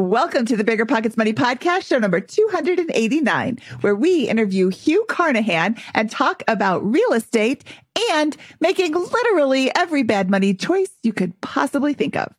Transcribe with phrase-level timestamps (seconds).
[0.00, 5.76] Welcome to the Bigger Pockets Money Podcast, show number 289, where we interview Hugh Carnahan
[5.92, 7.64] and talk about real estate
[8.10, 12.34] and making literally every bad money choice you could possibly think of.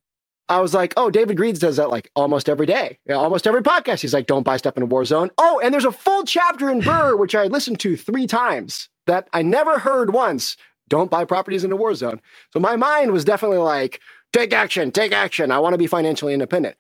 [0.50, 4.02] I was like, oh, David Greene does that like almost every day, almost every podcast.
[4.02, 5.30] He's like, don't buy stuff in a war zone.
[5.38, 9.28] Oh, and there's a full chapter in BRRRR, which I listened to three times that
[9.34, 10.58] I never heard once.
[10.90, 12.22] Don't buy properties in a war zone.
[12.54, 14.02] So my mind was definitely like,
[14.34, 15.52] take action, take action.
[15.52, 16.76] I want to be financially independent.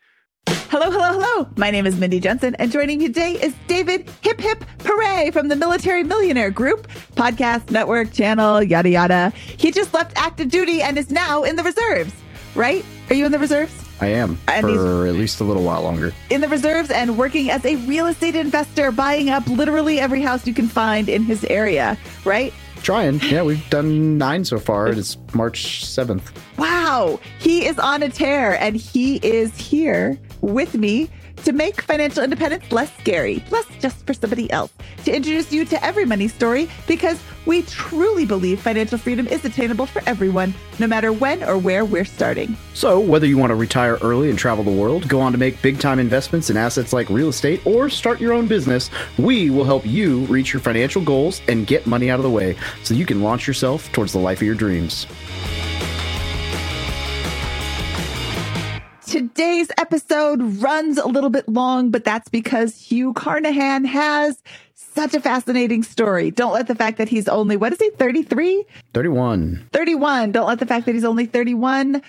[0.71, 1.49] Hello, hello, hello.
[1.57, 5.49] My name is Mindy Jensen, and joining me today is David Hip Hip Hooray from
[5.49, 9.33] the Military Millionaire Group, podcast, network, channel, yada, yada.
[9.35, 12.13] He just left active duty and is now in the reserves,
[12.55, 12.85] right?
[13.09, 13.73] Are you in the reserves?
[13.99, 16.13] I am and for at least a little while longer.
[16.29, 20.47] In the reserves and working as a real estate investor, buying up literally every house
[20.47, 22.53] you can find in his area, right?
[22.81, 23.19] Trying.
[23.19, 24.87] Yeah, we've done nine so far.
[24.87, 26.31] It's March 7th.
[26.57, 27.19] Wow.
[27.39, 32.71] He is on a tear and he is here with me to make financial independence
[32.71, 34.71] less scary, less just for somebody else,
[35.05, 39.85] to introduce you to every money story because we truly believe financial freedom is attainable
[39.85, 42.55] for everyone, no matter when or where we're starting.
[42.73, 45.61] So, whether you want to retire early and travel the world, go on to make
[45.61, 49.65] big time investments in assets like real estate, or start your own business, we will
[49.65, 53.05] help you reach your financial goals and get money out of the way so you
[53.05, 55.07] can launch yourself towards the life of your dreams.
[59.11, 64.41] Today's episode runs a little bit long, but that's because Hugh Carnahan has
[64.73, 66.31] such a fascinating story.
[66.31, 68.63] Don't let the fact that he's only, what is he, 33?
[68.93, 69.67] 31.
[69.73, 70.31] 31.
[70.31, 72.01] Don't let the fact that he's only 31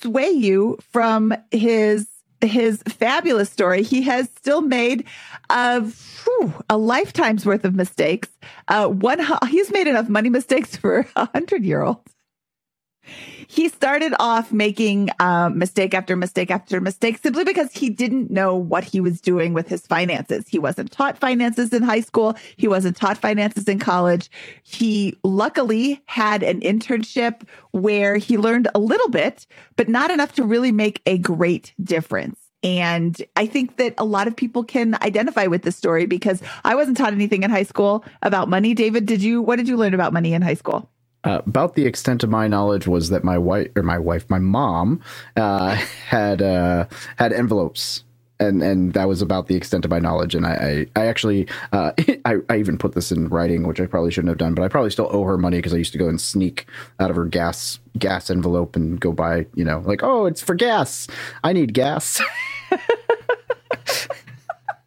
[0.00, 2.06] sway you from his
[2.42, 3.82] his fabulous story.
[3.82, 5.04] He has still made
[5.50, 8.28] uh, whew, a lifetime's worth of mistakes.
[8.68, 12.14] Uh, one, he's made enough money mistakes for a hundred year olds
[13.46, 18.54] he started off making um, mistake after mistake after mistake simply because he didn't know
[18.54, 20.46] what he was doing with his finances.
[20.48, 22.36] He wasn't taught finances in high school.
[22.56, 24.30] He wasn't taught finances in college.
[24.62, 29.46] He luckily had an internship where he learned a little bit,
[29.76, 32.38] but not enough to really make a great difference.
[32.62, 36.74] And I think that a lot of people can identify with this story because I
[36.74, 38.74] wasn't taught anything in high school about money.
[38.74, 40.90] David, did you, what did you learn about money in high school?
[41.28, 44.38] Uh, about the extent of my knowledge was that my wife or my wife, my
[44.38, 44.98] mom,
[45.36, 45.74] uh,
[46.06, 48.02] had uh, had envelopes,
[48.40, 50.34] and and that was about the extent of my knowledge.
[50.34, 51.92] And I I, I actually uh,
[52.24, 54.68] I, I even put this in writing, which I probably shouldn't have done, but I
[54.68, 56.64] probably still owe her money because I used to go and sneak
[56.98, 60.54] out of her gas gas envelope and go buy, you know, like oh, it's for
[60.54, 61.08] gas.
[61.44, 62.22] I need gas.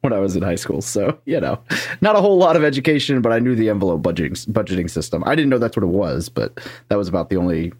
[0.02, 0.82] when I was in high school.
[0.82, 1.60] So, you know,
[2.02, 5.24] not a whole lot of education, but I knew the envelope budgeting budgeting system.
[5.26, 7.72] I didn't know that's what it was, but that was about the only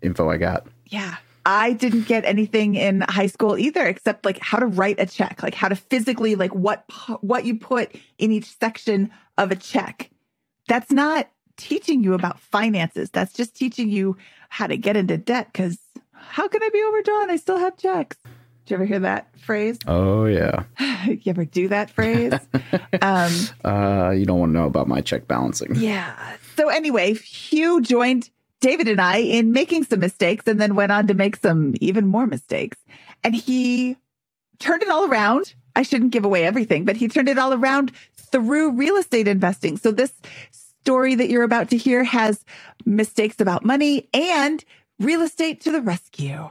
[0.00, 0.66] info I got.
[0.86, 1.16] Yeah.
[1.44, 5.42] I didn't get anything in high school either except like how to write a check,
[5.42, 6.84] like how to physically like what
[7.20, 10.10] what you put in each section of a check.
[10.68, 13.10] That's not teaching you about finances.
[13.10, 14.16] That's just teaching you
[14.50, 15.78] how to get into debt cuz
[16.14, 17.30] how can I be overdrawn?
[17.30, 18.16] I still have checks.
[18.64, 19.78] Did you ever hear that phrase?
[19.86, 20.64] Oh yeah.
[21.06, 22.32] you ever do that phrase?
[23.00, 23.32] um,
[23.64, 25.74] uh, you don't want to know about my check balancing.
[25.74, 26.14] Yeah.
[26.56, 28.30] So anyway, Hugh joined
[28.60, 32.06] David and I in making some mistakes, and then went on to make some even
[32.06, 32.78] more mistakes.
[33.24, 33.96] And he
[34.60, 35.54] turned it all around.
[35.74, 39.76] I shouldn't give away everything, but he turned it all around through real estate investing.
[39.76, 40.12] So this
[40.82, 42.44] story that you're about to hear has
[42.86, 44.64] mistakes about money and
[45.00, 46.50] real estate to the rescue.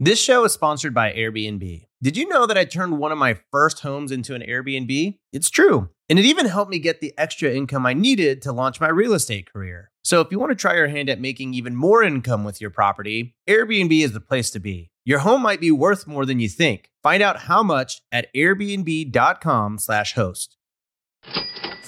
[0.00, 1.86] This show is sponsored by Airbnb.
[2.02, 5.18] Did you know that I turned one of my first homes into an Airbnb?
[5.32, 5.88] It's true.
[6.08, 9.14] And it even helped me get the extra income I needed to launch my real
[9.14, 9.92] estate career.
[10.02, 12.70] So if you want to try your hand at making even more income with your
[12.70, 14.90] property, Airbnb is the place to be.
[15.04, 16.90] Your home might be worth more than you think.
[17.04, 20.56] Find out how much at airbnb.com/host.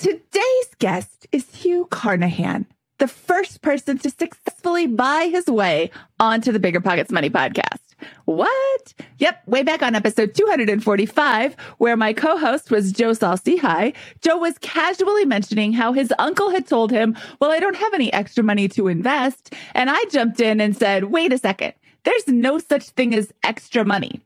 [0.01, 2.67] Today's guest is Hugh Carnahan,
[2.99, 7.81] the first person to successfully buy his way onto the Bigger Pockets Money podcast.
[8.25, 8.95] What?
[9.19, 15.25] Yep, way back on episode 245, where my co-host was Joe Saul-Sehy, Joe was casually
[15.25, 18.89] mentioning how his uncle had told him, well, I don't have any extra money to
[18.89, 19.55] invest.
[19.75, 21.75] And I jumped in and said, wait a second,
[22.05, 24.21] there's no such thing as extra money.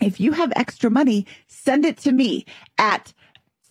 [0.00, 2.46] If you have extra money, send it to me
[2.78, 3.12] at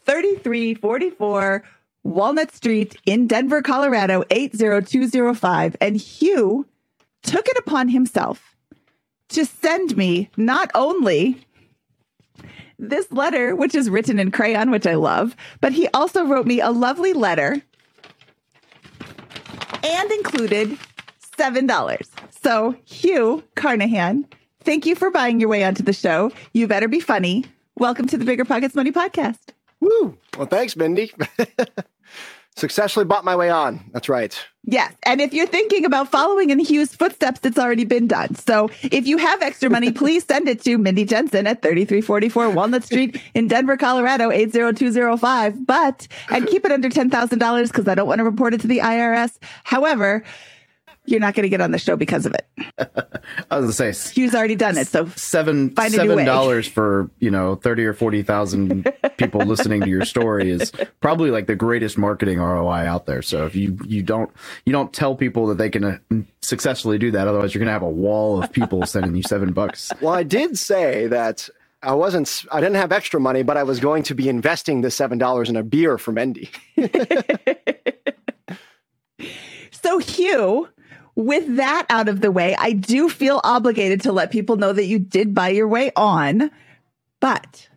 [0.05, 1.63] 3344
[2.03, 5.75] Walnut Street in Denver, Colorado, 80205.
[5.81, 6.65] And Hugh
[7.23, 8.55] took it upon himself
[9.29, 11.45] to send me not only
[12.77, 16.61] this letter, which is written in crayon, which I love, but he also wrote me
[16.61, 17.61] a lovely letter
[19.83, 20.77] and included
[21.37, 22.09] $7.
[22.41, 24.25] So, Hugh Carnahan,
[24.63, 26.31] thank you for buying your way onto the show.
[26.53, 27.45] You better be funny.
[27.77, 29.39] Welcome to the Bigger Pockets Money Podcast.
[29.79, 30.17] Woo!
[30.37, 31.13] Well, thanks, Mindy.
[32.59, 33.79] Successfully bought my way on.
[33.93, 34.37] That's right.
[34.65, 34.93] Yes.
[35.03, 38.35] And if you're thinking about following in Hugh's footsteps, it's already been done.
[38.35, 42.83] So if you have extra money, please send it to Mindy Jensen at 3344 Walnut
[42.83, 45.65] Street in Denver, Colorado, 80205.
[45.65, 48.79] But, and keep it under $10,000 because I don't want to report it to the
[48.79, 49.37] IRS.
[49.63, 50.23] However,
[51.05, 52.45] you're not going to get on the show because of it.
[53.51, 54.87] I was gonna say Hugh's already done it.
[54.87, 56.25] So seven Find a new seven way.
[56.25, 61.29] dollars for you know thirty or forty thousand people listening to your story is probably
[61.31, 63.21] like the greatest marketing ROI out there.
[63.21, 64.29] So if you you don't
[64.65, 65.97] you don't tell people that they can uh,
[66.41, 69.91] successfully do that, otherwise you're gonna have a wall of people sending you seven bucks.
[70.01, 71.49] Well, I did say that
[71.83, 74.87] I wasn't, I didn't have extra money, but I was going to be investing the
[74.89, 76.49] $7 in a beer for Mindy.
[79.71, 80.67] So, Hugh,
[81.19, 84.85] with that out of the way, I do feel obligated to let people know that
[84.85, 86.49] you did buy your way on.
[87.19, 87.67] But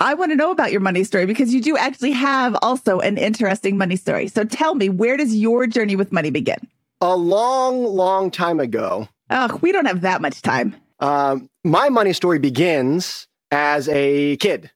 [0.00, 3.16] I want to know about your money story because you do actually have also an
[3.18, 4.28] interesting money story.
[4.28, 6.58] So, tell me, where does your journey with money begin?
[7.00, 10.74] A long, long time ago, Oh, we don't have that much time.
[11.00, 14.70] um, my money story begins as a kid.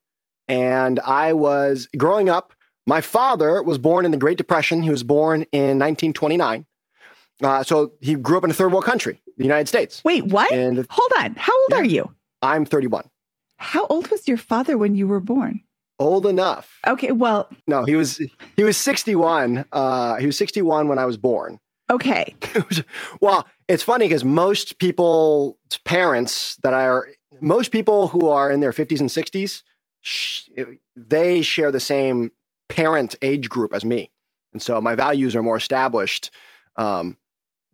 [0.48, 2.52] And I was growing up.
[2.87, 4.82] My father was born in the Great Depression.
[4.82, 6.66] He was born in 1929.
[7.42, 10.02] Uh, so he grew up in a third world country, the United States.
[10.04, 10.52] Wait, what?
[10.52, 11.34] And Hold on.
[11.37, 11.76] How old Yeah.
[11.78, 12.14] are you?
[12.42, 13.04] I'm 31.
[13.56, 15.60] How old was your father when you were born?
[15.98, 16.78] Old enough.
[16.87, 18.20] Okay, well, No, he was
[18.56, 19.64] he was 61.
[19.72, 21.58] Uh, he was 61 when I was born.
[21.90, 22.34] okay.
[23.20, 27.09] well, it's funny because most people's parents that are
[27.40, 29.62] most people who are in their 50s and 60s,
[30.00, 30.49] sh-
[30.97, 32.32] they share the same
[32.68, 34.11] parent age group as me,
[34.52, 36.30] and so my values are more established.
[36.76, 37.16] Um,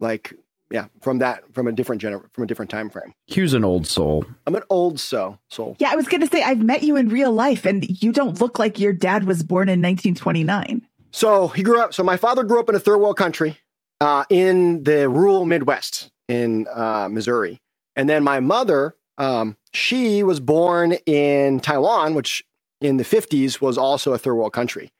[0.00, 0.34] like
[0.70, 3.12] yeah, from that from a different gener- from a different time frame.
[3.26, 4.24] Hugh's an old soul.
[4.46, 5.76] I'm an old so soul.
[5.78, 8.40] Yeah, I was going to say, I've met you in real life and you don't
[8.40, 10.82] look like your dad was born in 1929.
[11.12, 11.94] So he grew up.
[11.94, 13.58] So my father grew up in a third world country,
[14.00, 17.60] uh, in the rural Midwest in uh, Missouri,
[17.94, 22.44] and then my mother, um, she was born in Taiwan, which
[22.80, 24.90] in the fifties was also a third world country,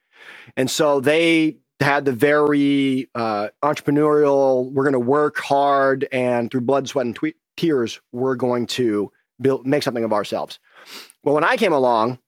[0.55, 4.71] and so they had the very uh, entrepreneurial.
[4.71, 7.15] We're going to work hard, and through blood, sweat, and
[7.57, 10.59] tears, we're going to build make something of ourselves.
[11.23, 12.19] Well, when I came along,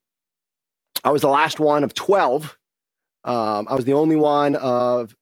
[1.03, 2.58] I was the last one of twelve.
[3.24, 5.15] Um, I was the only one of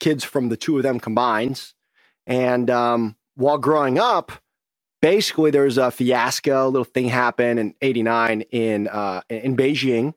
[0.00, 1.62] kids from the two of them combined.
[2.26, 4.32] And um, while growing up,
[5.02, 10.14] basically there was a fiasco, a little thing happened in '89 in uh, in Beijing,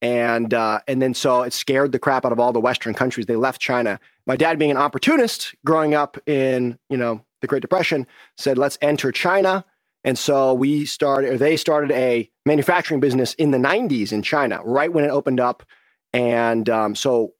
[0.00, 3.26] and uh, and then so it scared the crap out of all the Western countries.
[3.26, 3.98] They left China.
[4.26, 8.78] My dad, being an opportunist, growing up in you know the Great Depression, said, "Let's
[8.80, 9.64] enter China."
[10.04, 14.60] And so we started, or they started a manufacturing business in the 90s in China,
[14.64, 15.64] right when it opened up.
[16.12, 17.34] And um, so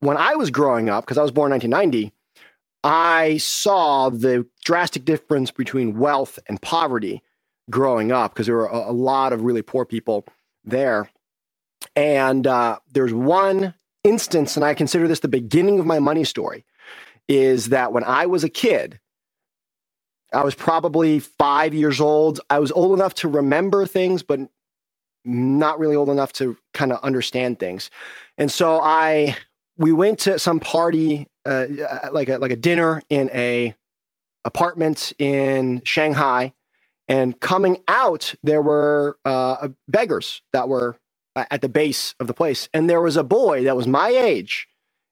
[0.00, 2.12] when I was growing up, because I was born in 1990,
[2.84, 7.22] I saw the drastic difference between wealth and poverty
[7.70, 10.26] growing up because there were a, a, lot of really poor people
[10.64, 11.10] there.
[11.96, 16.64] And uh, there's one instance, and I consider this the beginning of my money story,
[17.28, 19.00] is that when I was a kid,
[20.32, 22.40] I was probably five years old.
[22.50, 24.40] I was old enough to remember things, but
[25.24, 27.90] not really old enough to kind of understand things.
[28.36, 29.36] And so I
[29.76, 31.66] we went to some party, uh,
[32.12, 33.74] like a like a dinner in a
[34.44, 36.52] apartment in Shanghai,
[37.08, 40.96] and coming out there were uh, beggars that were
[41.36, 44.68] at the base of the place, and there was a boy that was my age,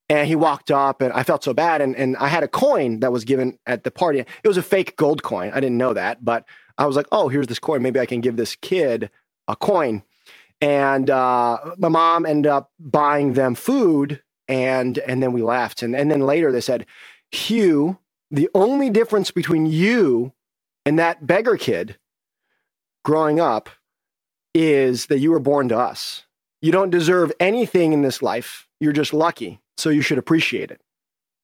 [0.08, 3.00] and he walked up, and I felt so bad, and and I had a coin
[3.00, 4.20] that was given at the party.
[4.20, 5.50] It was a fake gold coin.
[5.52, 6.44] I didn't know that, but
[6.78, 7.82] I was like, oh, here's this coin.
[7.82, 9.10] Maybe I can give this kid
[9.48, 10.02] a coin.
[10.60, 15.94] And uh, my mom ended up buying them food and and then we laughed and
[15.94, 16.86] and then later they said
[17.30, 17.98] hugh
[18.30, 20.32] the only difference between you
[20.84, 21.96] and that beggar kid
[23.04, 23.70] growing up
[24.54, 26.24] is that you were born to us.
[26.60, 28.68] You don't deserve anything in this life.
[28.80, 30.80] You're just lucky so you should appreciate it.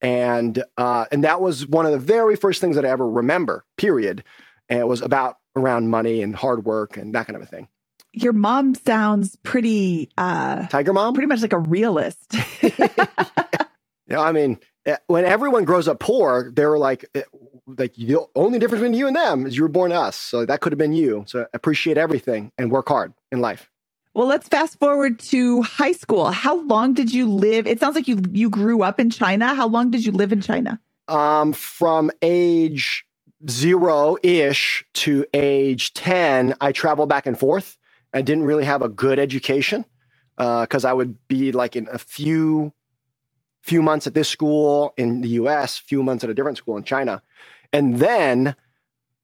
[0.01, 3.65] And uh, and that was one of the very first things that i ever remember
[3.77, 4.23] period.
[4.69, 7.67] And it was about around money and hard work and that kind of a thing.
[8.13, 11.13] Your mom sounds pretty uh tiger mom?
[11.13, 12.35] pretty much like a realist.
[14.09, 17.21] You know, I mean, eh, when everyone grows up poor, they're like, eh,
[17.77, 20.15] like the only difference between you and them is you were born us.
[20.15, 21.23] So that could have been you.
[21.27, 23.69] So appreciate everything and work hard in life.
[24.13, 26.31] Well, let's fast forward to high school.
[26.31, 27.67] How long did you live?
[27.67, 29.53] It sounds like you you grew up in China.
[29.53, 30.79] How long did you live in China?
[31.07, 33.05] Um, from age
[33.49, 37.77] zero ish to age ten, I traveled back and forth.
[38.13, 39.85] I didn't really have a good education
[40.37, 42.73] because uh, I would be like in a few
[43.61, 46.83] few months at this school in the US, few months at a different school in
[46.83, 47.21] China.
[47.71, 48.55] And then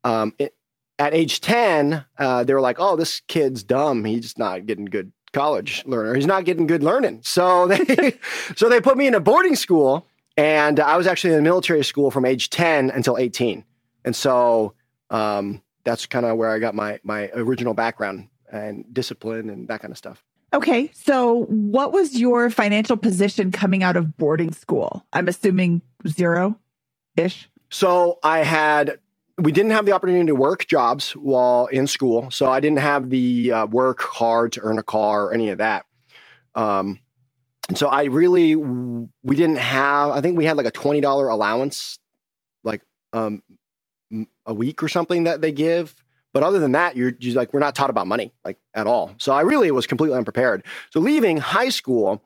[0.04, 0.56] um, it,
[1.00, 4.06] at age 10, uh, they were like, oh, this kid's dumb.
[4.06, 6.16] He's not getting good college learner.
[6.16, 7.22] He's not getting good learning.
[7.24, 8.18] So they,
[8.56, 10.08] so they put me in a boarding school.
[10.38, 13.64] And I was actually in a military school from age 10 until 18.
[14.04, 14.74] And so
[15.10, 19.82] um, that's kind of where I got my, my original background and discipline and that
[19.82, 20.24] kind of stuff.
[20.54, 20.90] Okay.
[20.94, 25.06] So, what was your financial position coming out of boarding school?
[25.12, 26.58] I'm assuming zero
[27.18, 27.50] ish.
[27.75, 29.00] So, I had,
[29.38, 32.32] we didn't have the opportunity to work jobs while in school.
[32.32, 35.58] So, I didn't have the uh, work hard to earn a car or any of
[35.58, 35.86] that.
[36.55, 37.00] Um,
[37.67, 42.00] and so, I really, we didn't have, I think we had like a $20 allowance,
[42.63, 43.44] like um,
[44.46, 45.94] a week or something that they give
[46.32, 49.15] but other than that, you're, you're like, we're not taught about money like at all.
[49.20, 50.65] So I really was completely unprepared.
[50.89, 52.22] So leaving high school,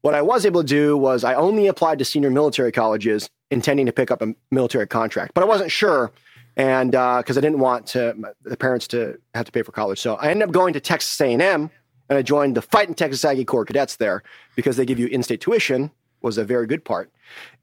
[0.00, 3.86] what I was able to do was I only applied to senior military colleges intending
[3.86, 6.12] to pick up a military contract, but I wasn't sure.
[6.56, 10.00] And because uh, I didn't want to, the parents to have to pay for college.
[10.00, 11.70] So I ended up going to Texas A&M and
[12.10, 14.22] I joined the Fighting Texas Aggie Corps Cadets there
[14.56, 15.90] because they give you in-state tuition
[16.22, 17.10] was a very good part.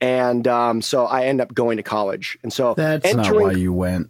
[0.02, 2.38] And um, so I ended up going to college.
[2.44, 4.10] And so that's entering, not why you went.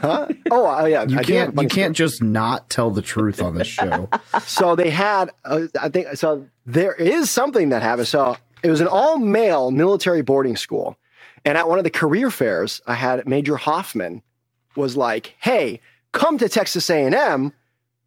[0.00, 0.28] Huh?
[0.50, 1.04] Oh, uh, yeah.
[1.04, 1.60] You I can't.
[1.60, 4.08] You can't just not tell the truth on this show.
[4.42, 5.30] so they had.
[5.44, 6.48] Uh, I think so.
[6.66, 8.08] There is something that happened.
[8.08, 10.96] So it was an all male military boarding school,
[11.44, 14.22] and at one of the career fairs, I had Major Hoffman
[14.74, 15.80] was like, "Hey,
[16.12, 17.52] come to Texas A and M.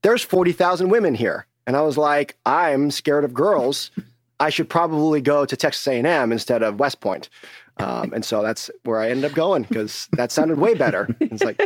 [0.01, 3.91] There's forty thousand women here." And I was like, "I'm scared of girls.
[4.39, 7.29] I should probably go to Texas A and M instead of West Point."
[7.77, 11.07] Um, and so that's where I ended up going because that sounded way better.
[11.19, 11.57] It's like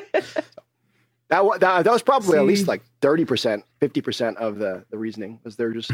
[1.29, 5.39] that, that, that was probably See, at least like 30%, 50% of the, the reasoning
[5.45, 5.91] was they're just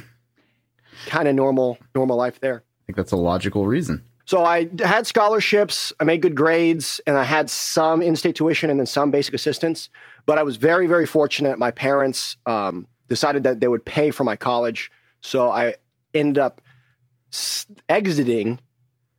[1.05, 2.63] kind of normal, normal life there.
[2.87, 4.03] Think that's a logical reason.
[4.25, 8.79] So I had scholarships, I made good grades, and I had some in-state tuition and
[8.79, 9.89] then some basic assistance.
[10.25, 11.59] But I was very, very fortunate.
[11.59, 14.91] My parents um, decided that they would pay for my college,
[15.21, 15.75] so I
[16.13, 16.61] ended up
[17.89, 18.59] exiting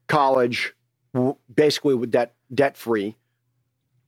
[0.09, 0.75] college
[1.55, 3.17] basically with debt debt free,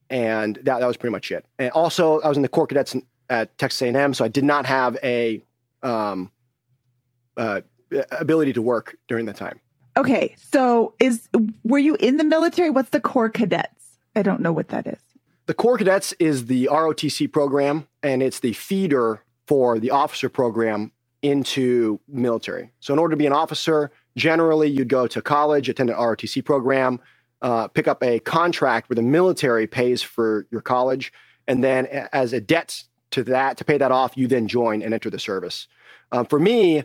[0.09, 1.45] and that that was pretty much it.
[1.57, 2.95] And also, I was in the Corps Cadets
[3.29, 5.43] at Texas A&M, so I did not have a
[5.81, 6.31] um,
[7.37, 7.61] uh,
[8.11, 9.59] ability to work during the time.
[9.97, 11.27] Okay, so is
[11.63, 12.69] were you in the military?
[12.69, 13.97] What's the Corps Cadets?
[14.15, 14.99] I don't know what that is.
[15.47, 20.91] The Corps Cadets is the ROTC program, and it's the feeder for the officer program
[21.21, 22.71] into military.
[22.79, 26.43] So, in order to be an officer, Generally, you'd go to college, attend an ROTC
[26.43, 26.99] program,
[27.41, 31.13] uh, pick up a contract where the military pays for your college,
[31.47, 34.93] and then as a debt to that to pay that off, you then join and
[34.93, 35.67] enter the service.
[36.11, 36.83] Um, for me,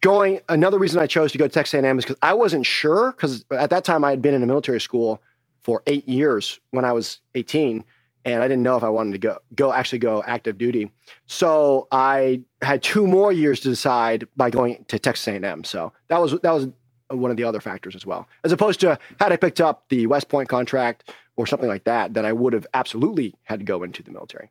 [0.00, 3.12] going another reason I chose to go to Texas A&M is because I wasn't sure
[3.12, 5.22] because at that time I had been in a military school
[5.62, 7.84] for eight years when I was 18,
[8.24, 10.90] and I didn't know if I wanted to go go actually go active duty.
[11.26, 15.64] So I had two more years to decide by going to Texas A&M.
[15.64, 16.68] So that was that was
[17.08, 18.28] one of the other factors as well.
[18.44, 22.14] As opposed to had I picked up the West Point contract or something like that,
[22.14, 24.50] then I would have absolutely had to go into the military.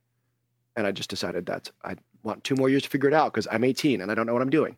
[0.76, 3.48] And I just decided that I want two more years to figure it out because
[3.52, 4.76] I'm 18 and I don't know what I'm doing.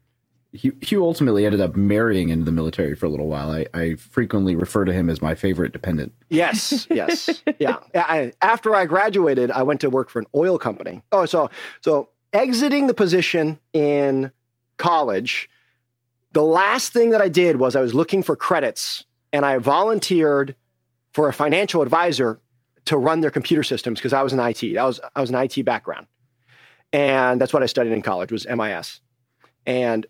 [0.53, 3.51] Hugh, Hugh ultimately ended up marrying into the military for a little while.
[3.51, 6.13] I, I frequently refer to him as my favorite dependent.
[6.29, 7.77] Yes, yes, yeah.
[7.95, 11.01] I, after I graduated, I went to work for an oil company.
[11.11, 14.31] Oh, so so exiting the position in
[14.77, 15.49] college,
[16.33, 20.55] the last thing that I did was I was looking for credits, and I volunteered
[21.13, 22.41] for a financial advisor
[22.85, 24.77] to run their computer systems because I was in IT.
[24.77, 26.07] I was I was an IT background,
[26.91, 28.99] and that's what I studied in college was MIS,
[29.65, 30.05] and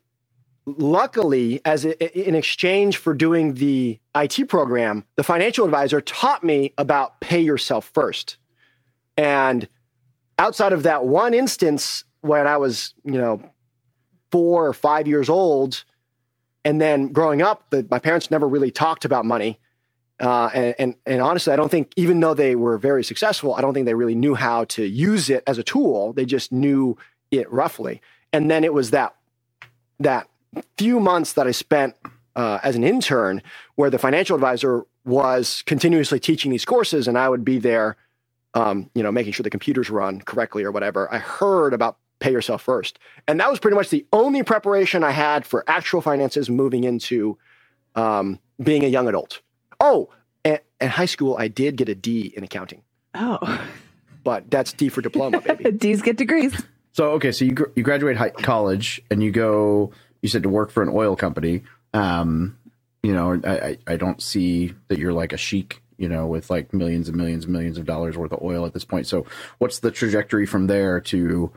[0.65, 6.74] luckily, as a, in exchange for doing the IT program, the financial advisor taught me
[6.77, 8.38] about pay yourself first.
[9.18, 9.68] And
[10.38, 13.41] outside of that one instance when I was, you know,
[14.32, 15.84] four or five years old,
[16.63, 19.60] and then growing up, the, my parents never really talked about money.
[20.20, 23.62] Uh, and, and, and honestly, I don't think, even though they were very successful, I
[23.62, 26.13] don't think they really knew how to use it as a tool.
[26.13, 26.96] They just knew
[27.32, 28.01] it roughly.
[28.32, 29.15] And then it was that
[30.00, 30.27] that
[30.77, 31.96] few months that I spent
[32.36, 33.41] uh, as an intern,
[33.75, 37.98] where the financial advisor was continuously teaching these courses, and I would be there,
[38.53, 41.12] um, you know, making sure the computers run correctly or whatever.
[41.13, 45.12] I heard about pay yourself first, and that was pretty much the only preparation I
[45.12, 47.38] had for actual finances moving into
[47.96, 49.41] um, being a young adult.
[49.79, 50.10] Oh,
[50.46, 53.67] and, in high school, I did get a D in accounting, Oh,
[54.24, 55.72] but that's D for diploma, baby.
[55.77, 56.53] D's get degrees.
[56.93, 59.91] So okay, so you gr- you graduate high, college and you go.
[60.21, 61.63] You said to work for an oil company.
[61.93, 62.57] Um,
[63.03, 65.81] you know, I, I don't see that you're like a sheik.
[65.97, 68.73] You know, with like millions and millions and millions of dollars worth of oil at
[68.73, 69.05] this point.
[69.05, 69.27] So,
[69.60, 71.51] what's the trajectory from there to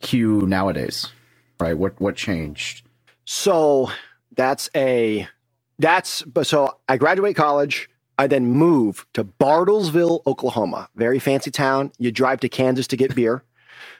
[0.00, 1.08] Hugh nowadays?
[1.58, 1.78] Right?
[1.78, 2.86] What what changed?
[3.24, 3.90] So
[4.34, 5.28] that's a
[5.78, 7.88] that's so I graduate college.
[8.18, 10.88] I then move to Bartlesville, Oklahoma.
[10.94, 11.92] Very fancy town.
[11.98, 13.44] You drive to Kansas to get beer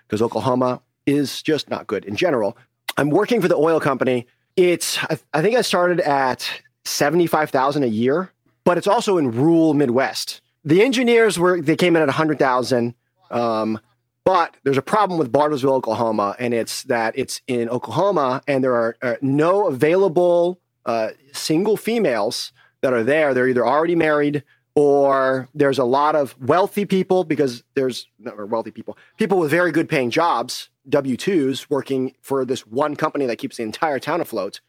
[0.07, 2.57] because Oklahoma is just not good in general.
[2.97, 4.27] I'm working for the oil company.
[4.57, 6.49] It's I, I think I started at
[6.85, 8.33] seventy five thousand a year,
[8.65, 10.41] but it's also in rural Midwest.
[10.65, 12.95] The engineers were they came in at a hundred thousand.
[13.31, 13.81] Um,
[14.25, 18.75] but there's a problem with Bartlesville, Oklahoma, and it's that it's in Oklahoma, and there
[18.75, 23.35] are uh, no available uh, single females that are there.
[23.35, 24.43] They're either already married
[24.77, 29.73] or there's a lot of wealthy people because there's or wealthy people, people with very
[29.73, 34.21] good paying jobs, W 2s, working for this one company that keeps the entire town
[34.21, 34.61] afloat.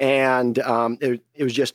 [0.00, 1.74] And um, it, it was just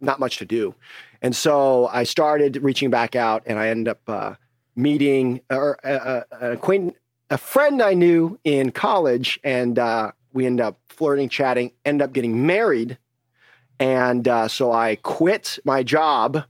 [0.00, 0.74] not much to do.
[1.22, 4.34] And so I started reaching back out, and I ended up uh,
[4.74, 6.96] meeting or uh, uh, an acquaintance,
[7.30, 12.12] a friend I knew in college, and uh, we ended up flirting, chatting, end up
[12.12, 12.98] getting married.
[13.78, 16.44] And uh, so I quit my job,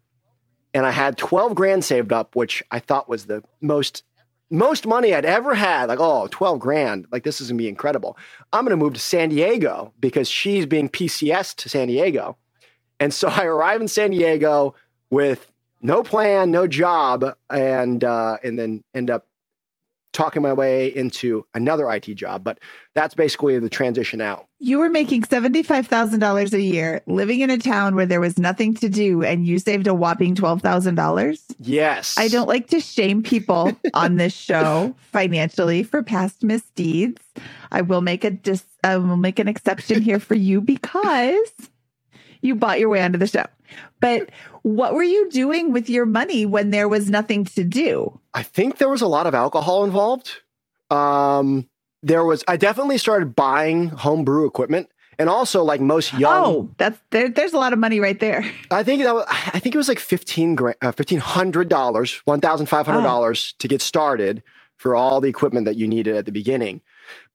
[0.75, 4.05] and I had twelve grand saved up, which I thought was the most
[4.53, 5.89] most money I'd ever had.
[5.89, 7.07] Like, oh, 12 grand.
[7.11, 8.19] Like, this is gonna be incredible.
[8.53, 12.37] I'm gonna move to San Diego because she's being PCS to San Diego.
[13.01, 14.75] And so I arrive in San Diego
[15.11, 19.27] with no plan, no job, and uh, and then end up
[20.13, 22.45] talking my way into another IT job.
[22.45, 22.59] But
[22.95, 24.47] that's basically the transition out.
[24.59, 28.89] You were making $75,000 a year, living in a town where there was nothing to
[28.89, 31.41] do, and you saved a whopping $12,000.
[31.59, 32.15] Yes.
[32.19, 37.23] I don't like to shame people on this show financially for past misdeeds.
[37.71, 41.53] I will make a dis- I will make an exception here for you because
[42.43, 43.47] you bought your way onto the show.
[44.01, 44.31] But
[44.63, 48.19] what were you doing with your money when there was nothing to do?
[48.35, 50.41] I think there was a lot of alcohol involved.
[50.91, 51.69] Um,
[52.03, 52.45] there was.
[52.49, 56.45] I definitely started buying homebrew equipment, and also like most young.
[56.45, 58.45] Oh, that's there, there's a lot of money right there.
[58.71, 62.21] I think that was, I think it was like fifteen grand, uh, fifteen hundred dollars,
[62.25, 64.43] one thousand five hundred dollars to get started
[64.77, 66.81] for all the equipment that you needed at the beginning.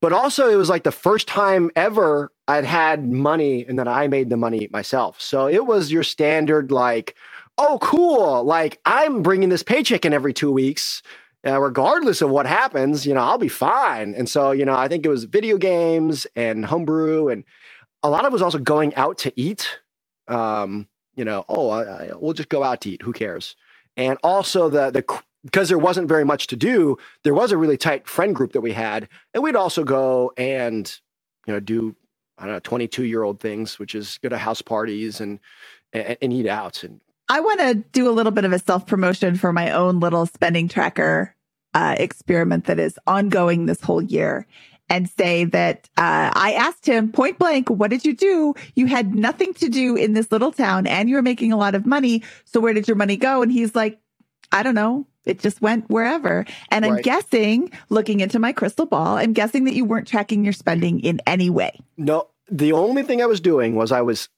[0.00, 4.08] But also, it was like the first time ever I'd had money, and then I
[4.08, 5.20] made the money myself.
[5.20, 7.14] So it was your standard like,
[7.58, 11.02] oh, cool, like I'm bringing this paycheck in every two weeks.
[11.46, 14.12] Uh, regardless of what happens, you know, I'll be fine.
[14.14, 17.44] And so, you know, I think it was video games and homebrew, and
[18.02, 19.78] a lot of it was also going out to eat.
[20.26, 23.02] Um, you know, oh, I, I, we'll just go out to eat.
[23.02, 23.54] Who cares?
[23.96, 25.02] And also the the
[25.48, 28.60] because there wasn't very much to do, there was a really tight friend group that
[28.60, 31.00] we had, and we'd also go and
[31.46, 31.96] you know do
[32.36, 35.40] I don't know twenty two year old things, which is go to house parties and
[35.92, 38.86] and, and eat out and I want to do a little bit of a self
[38.86, 41.34] promotion for my own little spending tracker
[41.74, 44.46] uh, experiment that is ongoing this whole year
[44.88, 48.54] and say that uh, I asked him point blank, what did you do?
[48.74, 51.74] You had nothing to do in this little town and you were making a lot
[51.74, 52.22] of money.
[52.44, 53.42] So where did your money go?
[53.42, 53.98] And he's like,
[54.52, 55.06] I don't know.
[55.24, 56.46] It just went wherever.
[56.70, 60.54] And I'm guessing, looking into my crystal ball, I'm guessing that you weren't tracking your
[60.54, 61.78] spending in any way.
[61.98, 64.30] No, the only thing I was doing was I was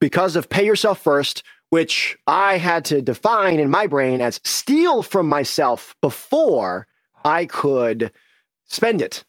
[0.00, 5.02] because of pay yourself first, which I had to define in my brain as steal
[5.02, 6.86] from myself before
[7.24, 8.10] I could
[8.66, 9.24] spend it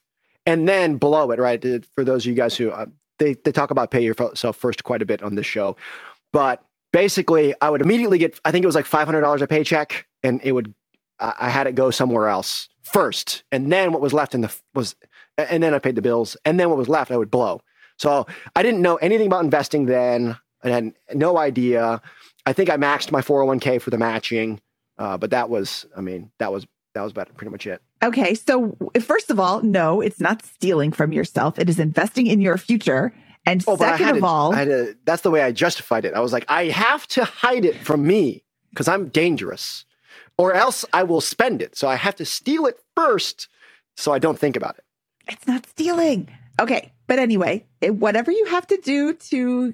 [0.45, 1.85] and then blow it, right?
[1.93, 2.85] For those of you guys who uh,
[3.19, 5.75] they, they talk about pay yourself first quite a bit on this show.
[6.31, 10.39] But basically, I would immediately get, I think it was like $500 a paycheck, and
[10.43, 10.73] it would,
[11.19, 13.43] I had it go somewhere else first.
[13.51, 14.95] And then what was left in the, was,
[15.37, 16.35] and then I paid the bills.
[16.45, 17.61] And then what was left, I would blow.
[17.97, 20.37] So I didn't know anything about investing then.
[20.63, 22.01] I had no idea.
[22.45, 24.59] I think I maxed my 401k for the matching.
[24.97, 27.81] Uh, but that was, I mean, that was, that was about pretty much it.
[28.03, 28.35] Okay.
[28.35, 31.57] So, first of all, no, it's not stealing from yourself.
[31.57, 33.13] It is investing in your future.
[33.45, 36.13] And Oh, second of to- all, I had to, that's the way I justified it.
[36.13, 39.85] I was like, I have to hide it from me because I'm dangerous,
[40.37, 41.75] or else I will spend it.
[41.75, 43.47] So I have to steal it first,
[43.97, 44.83] so I don't think about it.
[45.27, 46.29] it's not stealing.
[46.59, 46.91] Okay.
[47.07, 49.73] But anyway, it, whatever you have to do to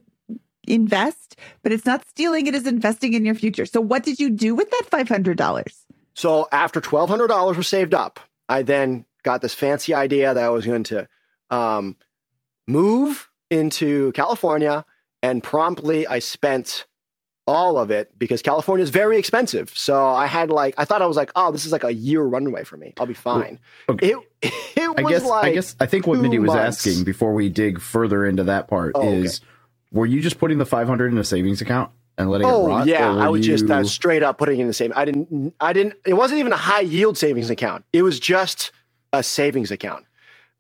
[0.68, 3.66] invest, but it's not stealing, it is investing in your future.
[3.66, 5.74] So, what did you do with that $500?
[6.16, 8.20] So after twelve hundred dollars was saved up,
[8.50, 11.08] I then got this fancy idea that I was going to
[11.50, 11.96] um,
[12.68, 14.84] move into California,
[15.24, 16.86] and promptly I spent
[17.50, 19.72] all of it because California is very expensive.
[19.76, 22.22] So I had like I thought I was like, oh, this is like a year
[22.22, 22.94] runway for me.
[23.00, 23.58] I'll be fine.
[23.90, 24.12] okay.
[24.12, 24.18] It
[24.78, 26.86] it I was guess like I guess I think what Mindy was months.
[26.86, 29.24] asking before we dig further into that part Oh, okay.
[29.24, 29.42] is
[29.92, 32.86] were you just putting the 500 in a savings account and letting it Oh rot?
[32.86, 34.94] yeah, I was just uh, straight up putting it in the same.
[34.96, 35.56] I didn't.
[35.60, 35.96] I didn't.
[36.06, 37.84] It wasn't even a high yield savings account.
[37.92, 38.72] It was just
[39.12, 40.06] a savings account.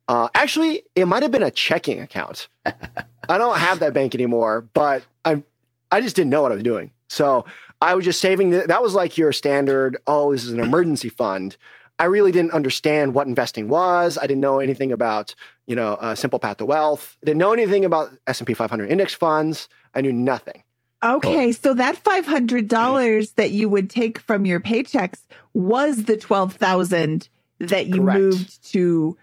[0.07, 2.47] Uh, actually, it might have been a checking account.
[2.65, 5.43] I don't have that bank anymore, but I
[5.91, 6.91] I just didn't know what I was doing.
[7.07, 7.45] So
[7.81, 8.51] I was just saving.
[8.51, 9.97] The, that was like your standard.
[10.07, 11.57] Oh, this is an emergency fund.
[11.97, 14.17] I really didn't understand what investing was.
[14.17, 15.35] I didn't know anything about
[15.67, 17.17] you know uh, simple path to wealth.
[17.23, 19.67] Didn't know anything about S and P 500 index funds.
[19.93, 20.63] I knew nothing.
[21.03, 25.19] Okay, so that five hundred dollars that you would take from your paychecks
[25.53, 28.19] was the twelve thousand that you Correct.
[28.19, 29.17] moved to.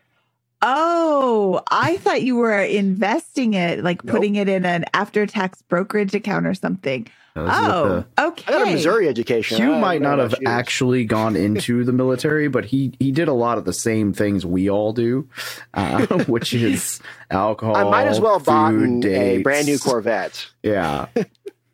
[0.62, 4.16] Oh, I thought you were investing it, like Nope.
[4.16, 7.07] putting it in an after-tax brokerage account or something.
[7.35, 8.45] That was with Oh, the- okay.
[8.49, 9.59] I got a Missouri education.
[9.59, 10.49] Hugh I might don't have about you.
[10.49, 14.47] actually gone into the military, but he he did a lot of the same things
[14.47, 15.29] we all do,
[15.75, 16.99] uh, which is
[17.31, 17.77] alcohol.
[17.77, 20.47] I might as well have bought a brand new Corvette.
[20.62, 21.09] Yeah.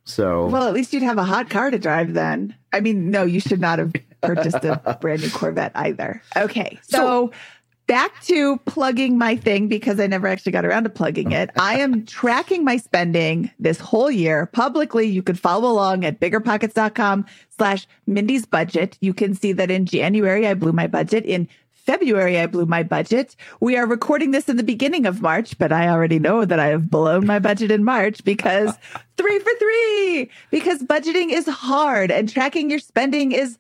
[0.05, 2.57] So Well, at least you'd have a hot car to drive then.
[2.73, 6.23] I mean, no, you should not have purchased a brand new Corvette either.
[6.37, 6.81] Okay.
[6.83, 7.31] So,
[7.87, 11.51] back to plugging my thing because I never actually got around to plugging it.
[11.59, 15.07] I am tracking my spending this whole year publicly.
[15.07, 18.97] You can follow along at biggerpockets.com slash Mindy's budget.
[19.01, 21.25] You can see that in January, I blew my budget.
[21.25, 23.35] In February, I blew my budget.
[23.59, 26.67] We are recording this in the beginning of March, but I already know that I
[26.67, 28.73] have blown my budget in March because
[29.17, 33.59] three for three, because budgeting is hard and tracking your spending is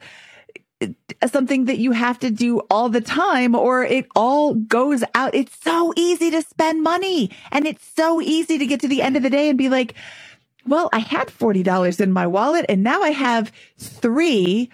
[1.27, 5.35] something that you have to do all the time or it all goes out.
[5.35, 9.17] It's so easy to spend money and it's so easy to get to the end
[9.17, 9.95] of the day and be like,
[10.67, 14.71] well, I had $40 in my wallet and now I have three.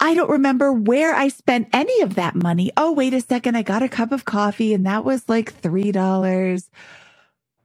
[0.00, 2.72] I don't remember where I spent any of that money.
[2.76, 3.56] Oh, wait a second.
[3.56, 6.64] I got a cup of coffee and that was like $3.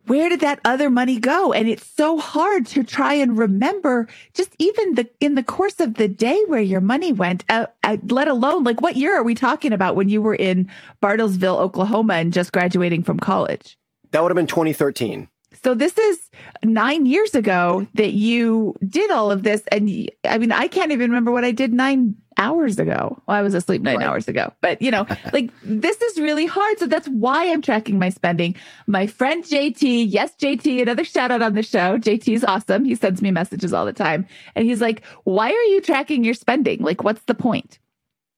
[0.08, 1.54] Where did that other money go?
[1.54, 5.96] And it's so hard to try and remember just even the, in the course of
[5.96, 9.36] the day where your money went, uh, uh, let alone like what year are we
[9.36, 10.70] talking about when you were in
[11.02, 13.78] Bartlesville, Oklahoma and just graduating from college?
[14.12, 15.28] That would have been 2013.
[15.64, 16.30] So this is
[16.64, 19.62] nine years ago that you did all of this.
[19.72, 23.22] And I mean, I can't even remember what I did nine hours ago.
[23.28, 24.08] Well, I was asleep nine Right.
[24.08, 26.80] hours ago, but you know, like this is really hard.
[26.80, 28.56] So that's why I'm tracking my spending.
[28.88, 31.98] My friend JT, yes, JT, another shout out on the show.
[32.00, 32.84] JT is awesome.
[32.86, 34.26] He sends me messages all the time.
[34.56, 36.82] And he's like, why are you tracking your spending?
[36.82, 37.78] Like, what's the point?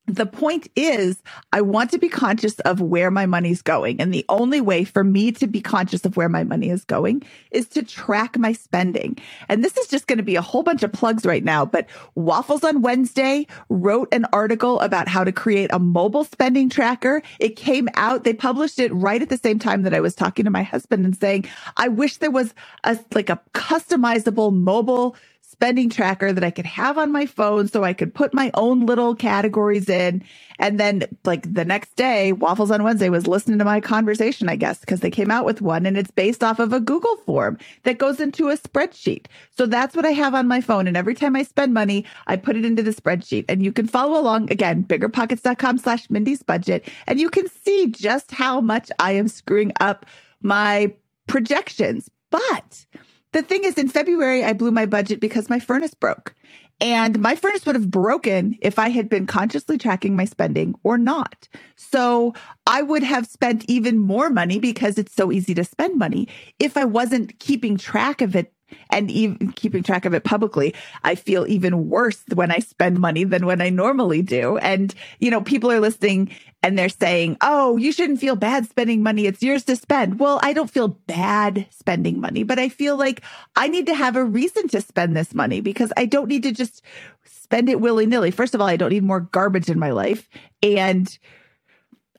[0.05, 1.21] The point is,
[1.53, 4.01] I want to be conscious of where my money's going.
[4.01, 7.23] And the only way for me to be conscious of where my money is going
[7.51, 9.17] is to track my spending.
[9.47, 11.65] And this is just going to be a whole bunch of plugs right now.
[11.65, 17.21] But Waffles on Wednesday wrote an article about how to create a mobile spending tracker.
[17.39, 20.43] It came out, they published it right at the same time that I was talking
[20.43, 21.45] to my husband and saying,
[21.77, 25.15] I wish there was a like a customizable mobile
[25.63, 28.85] spending tracker that I could have on my phone so I could put my own
[28.85, 30.21] little categories in.
[30.59, 34.57] And then like the next day, Waffles on Wednesday was listening to my conversation, I
[34.57, 37.57] guess, because they came out with one and it's based off of a Google form
[37.83, 39.27] that goes into a spreadsheet.
[39.51, 40.85] So that's what I have on my phone.
[40.85, 43.87] And every time I spend money, I put it into the spreadsheet and you can
[43.87, 46.89] follow along again, biggerpockets.com slash Mindy's budget.
[47.07, 50.05] And you can see just how much I am screwing up
[50.41, 50.93] my
[51.27, 52.09] projections.
[52.31, 52.85] But
[53.33, 56.33] the thing is, in February, I blew my budget because my furnace broke.
[56.81, 60.97] And my furnace would have broken if I had been consciously tracking my spending or
[60.97, 61.47] not.
[61.75, 62.33] So
[62.67, 66.27] I would have spent even more money because it's so easy to spend money
[66.59, 68.51] if I wasn't keeping track of it
[68.89, 73.23] and even keeping track of it publicly, I feel even worse when I spend money
[73.23, 74.57] than when I normally do.
[74.57, 76.31] And, you know, people are listening
[76.61, 79.25] and they're saying, Oh, you shouldn't feel bad spending money.
[79.25, 80.19] It's yours to spend.
[80.19, 83.21] Well, I don't feel bad spending money, but I feel like
[83.55, 86.51] I need to have a reason to spend this money because I don't need to
[86.51, 86.81] just
[87.25, 88.31] spend it willy nilly.
[88.31, 90.29] First of all, I don't need more garbage in my life.
[90.61, 91.15] And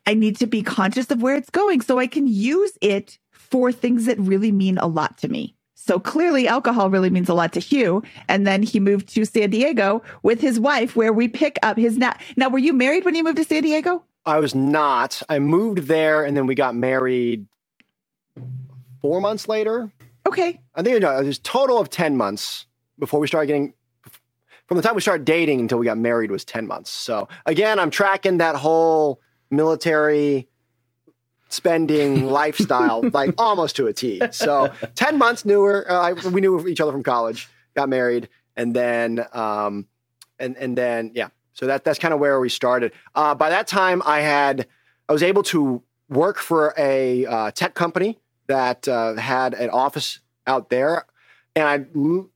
[0.07, 3.73] I need to be conscious of where it's going so I can use it for
[3.73, 5.57] things that really mean a lot to me.
[5.87, 8.03] So clearly alcohol really means a lot to Hugh.
[8.27, 11.99] And then he moved to San Diego with his wife where we pick up his
[11.99, 12.17] now.
[12.39, 14.03] Now, were you married when you moved to San Diego?
[14.25, 15.21] I was not.
[15.29, 17.47] I moved there and then we got married
[19.03, 19.93] four months later.
[20.27, 20.59] Okay.
[20.75, 22.65] I think no, it was total of 10 months
[22.99, 23.75] before we started getting
[24.67, 26.89] from the time we started dating until we got married was 10 months.
[26.89, 29.21] So again, I'm tracking that whole
[29.51, 30.49] military
[31.49, 34.21] spending lifestyle like almost to a T.
[34.31, 35.91] So 10 months newer.
[35.91, 39.87] Uh, we knew each other from college, got married, and then, um,
[40.39, 41.29] and, and then, yeah.
[41.53, 42.93] So that, that's kind of where we started.
[43.15, 44.67] Uh, by that time, I had,
[45.09, 50.21] I was able to work for a uh, tech company that uh, had an office
[50.47, 51.07] out there.
[51.57, 51.69] And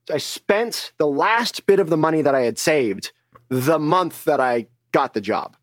[0.09, 3.11] I, I spent the last bit of the money that I had saved
[3.49, 5.57] the month that I got the job.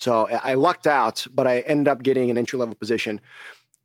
[0.00, 3.20] So I lucked out, but I ended up getting an entry level position.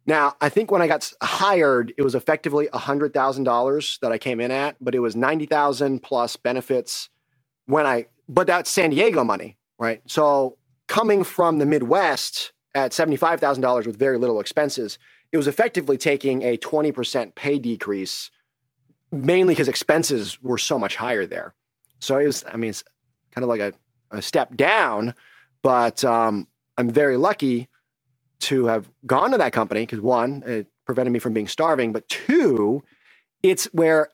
[0.07, 4.51] Now, I think when I got hired, it was effectively $100,000 that I came in
[4.51, 7.09] at, but it was 90,000 plus benefits
[7.65, 10.01] when I, but that's San Diego money, right?
[10.05, 14.99] So coming from the Midwest at $75,000 with very little expenses,
[15.31, 18.29] it was effectively taking a 20% pay decrease,
[19.11, 21.55] mainly because expenses were so much higher there.
[21.99, 22.83] So it was, I mean, it's
[23.31, 23.73] kind of like a,
[24.11, 25.15] a step down,
[25.65, 26.47] but um,
[26.77, 27.69] I'm very lucky
[28.41, 32.07] to have gone to that company because one, it prevented me from being starving, but
[32.07, 32.83] two,
[33.41, 34.09] it's where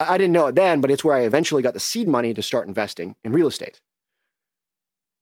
[0.00, 2.42] I didn't know it then, but it's where I eventually got the seed money to
[2.42, 3.80] start investing in real estate.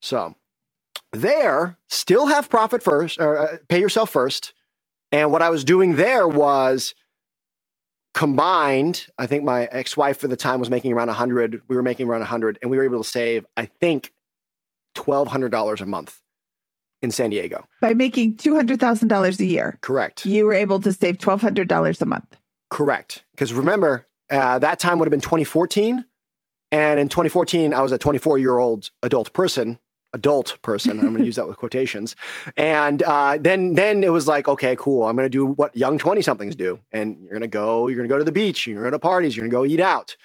[0.01, 0.33] So
[1.13, 4.55] there, still have profit first, or uh, pay yourself first.
[5.11, 6.95] And what I was doing there was
[8.15, 9.05] combined.
[9.19, 11.61] I think my ex-wife for the time was making around 100.
[11.67, 14.11] We were making around 100, and we were able to save, I think,
[14.97, 16.21] $1,200 a month
[17.01, 17.65] in San Diego.
[17.81, 19.77] By making $200,000 a year.
[19.81, 20.25] Correct.
[20.25, 22.37] You were able to save $1,200 a month.
[22.69, 23.23] Correct.
[23.31, 26.05] Because remember, uh, that time would have been 2014.
[26.71, 29.79] And in 2014, I was a 24 year old adult person,
[30.13, 30.99] adult person.
[30.99, 32.15] I'm going to use that with quotations.
[32.57, 35.05] And uh, then, then it was like, okay, cool.
[35.05, 36.79] I'm going to do what young 20 somethings do.
[36.91, 38.91] And you're going to go, you're going to go to the beach, you're going to
[38.91, 40.17] go to parties, you're going to go eat out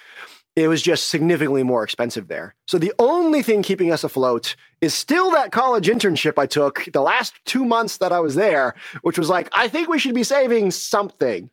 [0.55, 2.55] it was just significantly more expensive there.
[2.67, 7.01] So the only thing keeping us afloat is still that college internship I took the
[7.01, 10.25] last two months that I was there, which was like, I think we should be
[10.25, 11.51] saving something.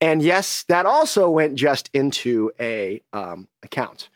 [0.00, 4.10] And yes, that also went just into a um, account,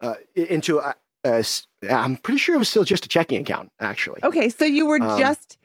[0.00, 0.94] uh, into a,
[1.24, 1.44] a,
[1.90, 4.20] I'm pretty sure it was still just a checking account, actually.
[4.22, 5.58] Okay, so you were um, just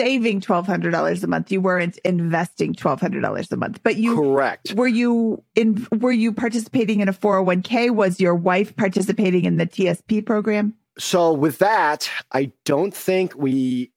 [0.00, 1.52] saving twelve hundred dollars a month.
[1.52, 4.74] You weren't investing twelve hundred dollars a month, but you correct.
[4.74, 5.86] Were you in?
[5.92, 10.74] Were you participating in a 401k Was your wife participating in the TSP program?
[10.98, 13.92] So with that, I don't think we.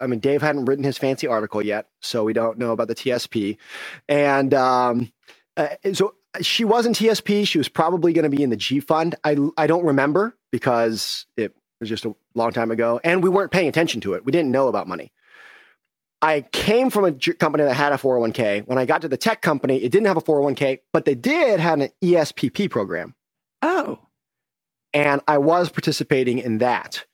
[0.00, 2.94] I mean, Dave hadn't written his fancy article yet, so we don't know about the
[2.94, 3.58] TSP,
[4.08, 5.12] and um,
[5.56, 7.46] uh, so she was in TSP.
[7.46, 9.16] She was probably going to be in the G Fund.
[9.24, 13.50] I I don't remember because it was just a long time ago, and we weren't
[13.50, 14.24] paying attention to it.
[14.24, 15.12] We didn't know about money.
[16.22, 18.66] I came from a company that had a 401k.
[18.66, 21.60] When I got to the tech company, it didn't have a 401k, but they did
[21.60, 23.14] have an ESPP program.
[23.62, 23.98] Oh.
[24.92, 27.06] And I was participating in that.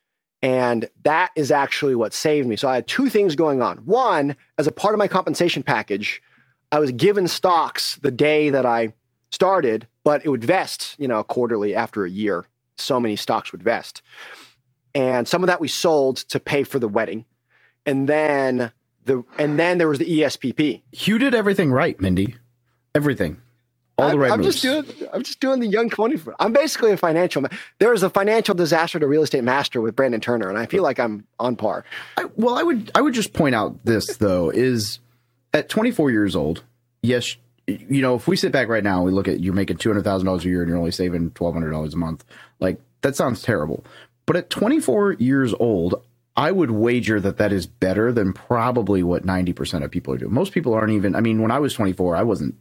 [0.43, 2.57] And that is actually what saved me.
[2.57, 3.79] So I had two things going on.
[3.79, 6.21] One, as a part of my compensation package,
[6.73, 8.93] I was given stocks the day that I
[9.31, 12.45] started, but it would vest, you know, quarterly after a year.
[12.77, 14.03] So many stocks would vest.
[14.95, 17.25] And some of that we sold to pay for the wedding.
[17.85, 18.73] And then
[19.07, 20.83] the and then there was the ESPP.
[20.93, 22.37] You did everything right, Mindy.
[22.95, 23.41] Everything.
[23.99, 24.61] All the I'm, right I'm moves.
[24.61, 25.09] just doing.
[25.13, 26.21] I'm just doing the young twenty.
[26.39, 27.43] I'm basically a financial.
[27.43, 30.67] Ma- there was a financial disaster to real estate master with Brandon Turner, and I
[30.67, 31.85] feel like I'm on par.
[32.19, 34.99] I, well, I would I would just point out this though is
[35.55, 36.63] at 24 years old.
[37.03, 39.79] Yes, you know if we sit back right now, and we look at you're making
[39.79, 42.23] two hundred thousand dollars a year and you're only saving twelve hundred dollars a month.
[42.61, 43.85] Like that sounds terrible.
[44.27, 46.05] But at 24 years old,
[46.37, 50.35] I would wager that that is better than probably what 90% of people are doing.
[50.35, 51.15] Most people aren't even.
[51.15, 52.55] I mean, when I was 24, I wasn't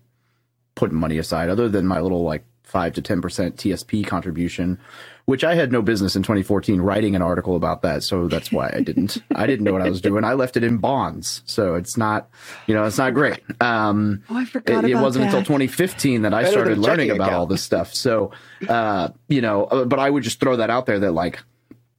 [0.76, 4.80] putting money aside other than my little like five to ten percent TSP contribution,
[5.26, 8.02] which I had no business in 2014 writing an article about that.
[8.04, 9.18] So that's why I didn't.
[9.36, 10.24] I didn't know what I was doing.
[10.24, 12.28] I left it in bonds, so it's not,
[12.68, 13.40] you know, it's not great.
[13.62, 17.28] Um, Oh, I forgot it, it wasn't until 2015 that I Better started learning about
[17.28, 17.40] account.
[17.40, 17.94] all this stuff.
[17.94, 18.32] So,
[18.68, 21.40] uh, you know, uh, but I would just throw that out there that like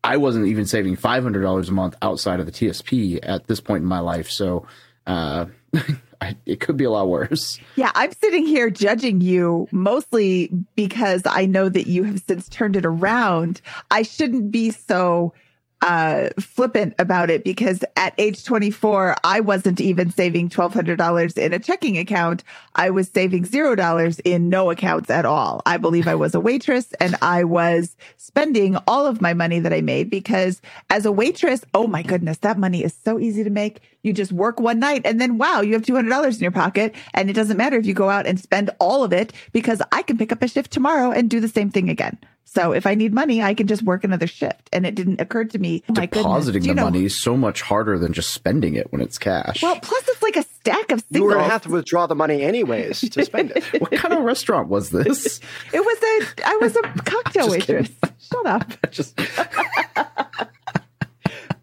[0.07, 3.89] I wasn't even saving $500 a month outside of the TSP at this point in
[3.89, 4.31] my life.
[4.31, 4.67] So,
[5.07, 5.47] uh,
[6.47, 7.59] it could be a lot worse.
[7.75, 12.77] Yeah, I'm sitting here judging you mostly because I know that you have since turned
[12.77, 13.61] it around.
[13.91, 15.35] I shouldn't be so
[15.83, 21.59] uh flippant about it because at age 24 I wasn't even saving $1200 in a
[21.59, 22.43] checking account.
[22.75, 25.63] I was saving $0 in no accounts at all.
[25.67, 29.73] I believe I was a waitress and I was spending all of my money that
[29.73, 33.51] I made because as a waitress, oh my goodness, that money is so easy to
[33.51, 33.81] make.
[34.07, 37.29] You just work one night and then wow, you have $200 in your pocket and
[37.29, 40.17] it doesn't matter if you go out and spend all of it because I can
[40.17, 42.17] pick up a shift tomorrow and do the same thing again.
[42.45, 44.71] So if I need money, I can just work another shift.
[44.73, 46.69] And it didn't occur to me, oh my Depositing goodness.
[46.71, 49.61] the know- money is so much harder than just spending it when it's cash.
[49.61, 51.35] Well, plus it's like a stack of You were singles.
[51.35, 53.65] going to have to withdraw the money anyways to spend it.
[53.81, 55.41] what kind of restaurant was this?
[55.73, 57.89] it was a, I was a cocktail Just kidding.
[58.03, 58.13] waitress.
[58.31, 58.91] Shut up.
[58.93, 59.19] just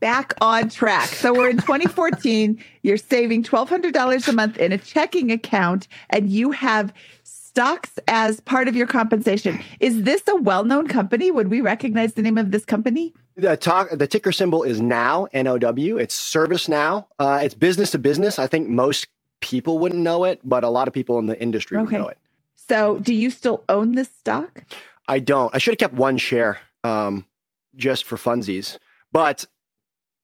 [0.03, 1.07] back on track.
[1.07, 2.61] So we're in 2014.
[2.83, 8.67] You're saving $1,200 a month in a checking account, and you have stocks as part
[8.67, 9.57] of your compensation.
[9.79, 11.31] Is this a well known company?
[11.31, 13.13] Would we recognize the name of this company?
[13.37, 15.97] The talk, the ticker symbol is now N O W.
[15.97, 17.05] It's ServiceNow.
[17.17, 18.39] Uh, it's business to business.
[18.39, 19.07] I think most
[19.39, 21.95] people wouldn't know it, but a lot of people in the industry Okay.
[21.95, 22.17] would know it.
[22.57, 24.65] So do you still own this stock?
[25.07, 25.55] I don't.
[25.55, 27.25] I should have kept one share um,
[27.77, 28.77] just for funsies,
[29.13, 29.45] but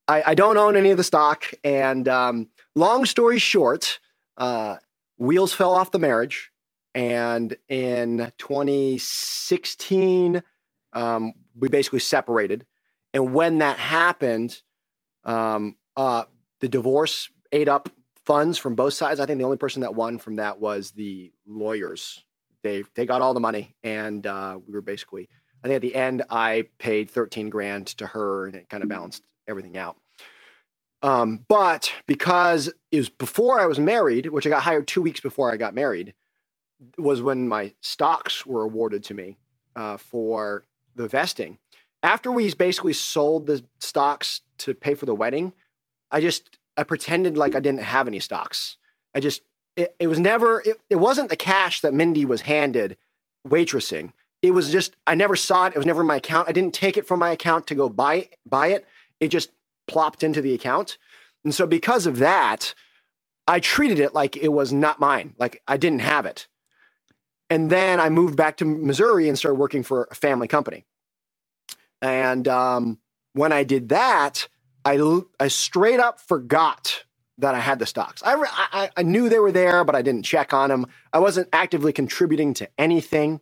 [0.09, 1.45] I, I don't own any of the stock.
[1.63, 3.99] And um, long story short,
[4.37, 4.77] uh,
[5.17, 6.51] wheels fell off the marriage.
[6.95, 10.41] And in 2016,
[10.93, 12.65] um, we basically separated.
[13.13, 14.59] And when that happened,
[15.23, 16.23] um, uh,
[16.59, 17.89] the divorce ate up
[18.25, 19.19] funds from both sides.
[19.19, 22.23] I think the only person that won from that was the lawyers.
[22.63, 25.29] They they got all the money, and uh, we were basically.
[25.63, 28.89] I think at the end, I paid thirteen grand to her, and it kind of
[28.89, 29.97] balanced everything out.
[31.01, 35.21] Um, but because it was before I was married, which I got hired two weeks
[35.21, 36.13] before I got married,
[36.97, 39.37] was when my stocks were awarded to me
[39.75, 41.57] uh, for the vesting.
[42.03, 45.53] After we basically sold the stocks to pay for the wedding,
[46.11, 48.77] I just I pretended like I didn't have any stocks.
[49.13, 49.41] I just
[49.75, 52.97] it, it was never it, it wasn't the cash that Mindy was handed
[53.47, 54.13] waitressing.
[54.41, 55.73] It was just I never saw it.
[55.75, 56.47] It was never in my account.
[56.47, 58.85] I didn't take it from my account to go buy buy it.
[59.19, 59.51] It just
[59.87, 60.97] plopped into the account.
[61.43, 62.73] And so because of that,
[63.47, 65.33] I treated it like it was not mine.
[65.39, 66.47] Like I didn't have it.
[67.49, 70.85] And then I moved back to Missouri and started working for a family company.
[72.01, 72.99] And um,
[73.33, 74.47] when I did that,
[74.85, 74.99] I,
[75.39, 77.03] I straight up forgot
[77.39, 78.21] that I had the stocks.
[78.23, 78.35] I,
[78.71, 80.85] I, I knew they were there, but I didn't check on them.
[81.11, 83.39] I wasn't actively contributing to anything.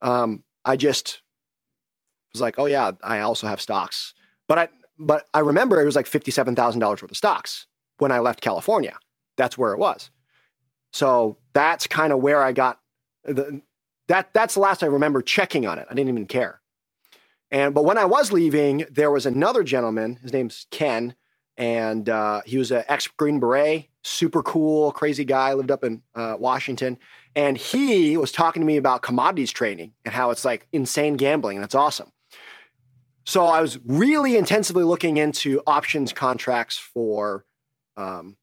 [0.00, 1.22] Um, I just
[2.32, 4.14] was like, oh yeah, I also have stocks.
[4.48, 7.66] But I but I remember it was like fifty seven thousand dollars worth of stocks
[7.98, 8.98] when I left California.
[9.36, 10.10] That's where it was.
[10.92, 12.80] So that's kind of where I got
[13.24, 13.60] the
[14.08, 15.86] that that's the last I remember checking on it.
[15.90, 16.60] I didn't even care.
[17.50, 20.16] And but when I was leaving, there was another gentleman.
[20.16, 21.14] His name's Ken,
[21.56, 25.54] and uh, he was an ex Green Beret, super cool, crazy guy.
[25.54, 26.98] Lived up in uh, Washington,
[27.34, 31.56] and he was talking to me about commodities trading and how it's like insane gambling,
[31.56, 32.10] and it's awesome.
[33.26, 37.44] So I was really intensively looking into options contracts for,
[37.96, 38.36] um,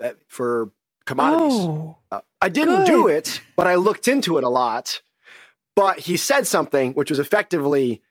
[0.00, 0.70] uh, for
[1.04, 1.52] commodities.
[1.52, 5.02] Oh, Uh, I didn't do it, but I looked into it a lot.
[5.74, 8.02] But he said something which was effectively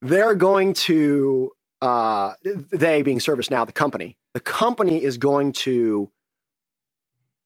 [0.00, 1.50] they're going to
[1.82, 4.16] uh, they being ServiceNow, the company.
[4.34, 6.10] The company is going to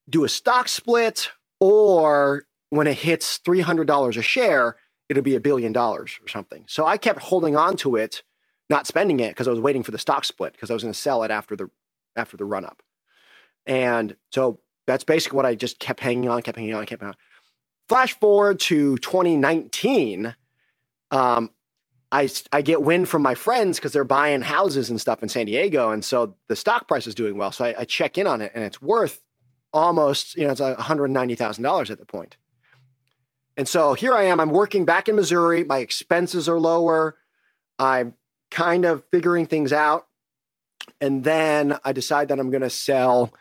[0.08, 4.76] do a stock split, or when it hits three hundred dollars a share,
[5.10, 6.64] it'll be a billion dollars or something.
[6.68, 8.22] So I kept holding on to it,
[8.70, 10.94] not spending it because I was waiting for the stock split because I was going
[10.94, 11.68] to sell it after the
[12.16, 12.80] after the run up.
[13.66, 17.14] And so that's basically what I just kept hanging on, kept hanging on, kept hanging
[17.14, 17.18] on.
[17.88, 20.34] Flash forward to 2019.
[21.10, 21.50] Um,
[22.12, 25.46] I, I get wind from my friends because they're buying houses and stuff in San
[25.46, 25.90] Diego.
[25.90, 27.52] And so the stock price is doing well.
[27.52, 29.20] So I, I check in on it and it's worth
[29.72, 32.36] almost, you know, it's $190,000 at the point.
[33.60, 34.40] And so here I am.
[34.40, 35.64] I'm working back in Missouri.
[35.64, 37.18] My expenses are lower.
[37.78, 38.14] I'm
[38.50, 40.06] kind of figuring things out.
[40.98, 43.34] And then I decide that I'm going to sell.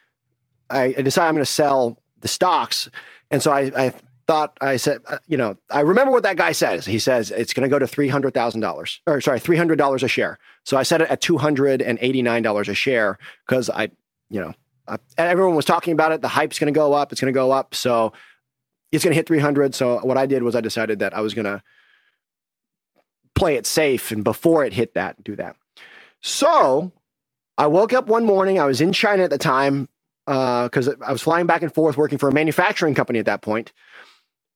[0.70, 2.90] I, I decide I'm going to sell the stocks.
[3.32, 3.94] And so I, I
[4.28, 6.86] thought I said, uh, you know, I remember what that guy says.
[6.86, 9.78] He says it's going to go to three hundred thousand dollars, or sorry, three hundred
[9.78, 10.38] dollars a share.
[10.66, 13.18] So I set it at two hundred and eighty nine dollars a share
[13.48, 13.84] because I,
[14.30, 14.54] you know,
[14.86, 16.20] I, everyone was talking about it.
[16.20, 17.14] The hype's going to go up.
[17.14, 17.74] It's going to go up.
[17.74, 18.12] So
[18.92, 19.76] it's going to hit three hundred.
[19.76, 21.62] So what I did was I decided that I was going to
[23.36, 25.56] play it safe and before it hit that, do that.
[26.22, 26.92] So
[27.58, 28.60] I woke up one morning.
[28.60, 29.88] I was in China at the time
[30.26, 33.42] because uh, I was flying back and forth working for a manufacturing company at that
[33.42, 33.72] point.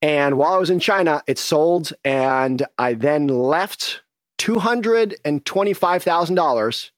[0.01, 4.01] And while I was in China, it sold, and I then left
[4.37, 6.91] two hundred and twenty-five thousand dollars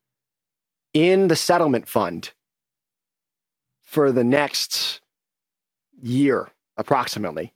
[0.93, 2.31] in the settlement fund
[3.83, 5.01] for the next
[6.01, 7.53] year, approximately.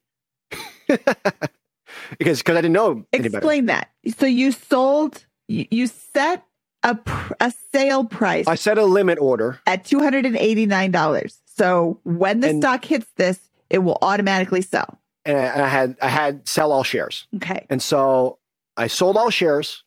[0.88, 3.06] because because I didn't know.
[3.14, 3.90] Explain that.
[4.18, 6.44] So you sold, you, you set
[6.84, 9.60] a, pr- a sale price I set a limit order.
[9.68, 11.38] at $289.
[11.46, 13.40] So when the And- stock hits this,
[13.70, 15.00] it will automatically sell.
[15.26, 17.66] and I and I had I had sell all shares, Okay.
[17.70, 18.40] and so
[18.78, 19.84] I sold all shares,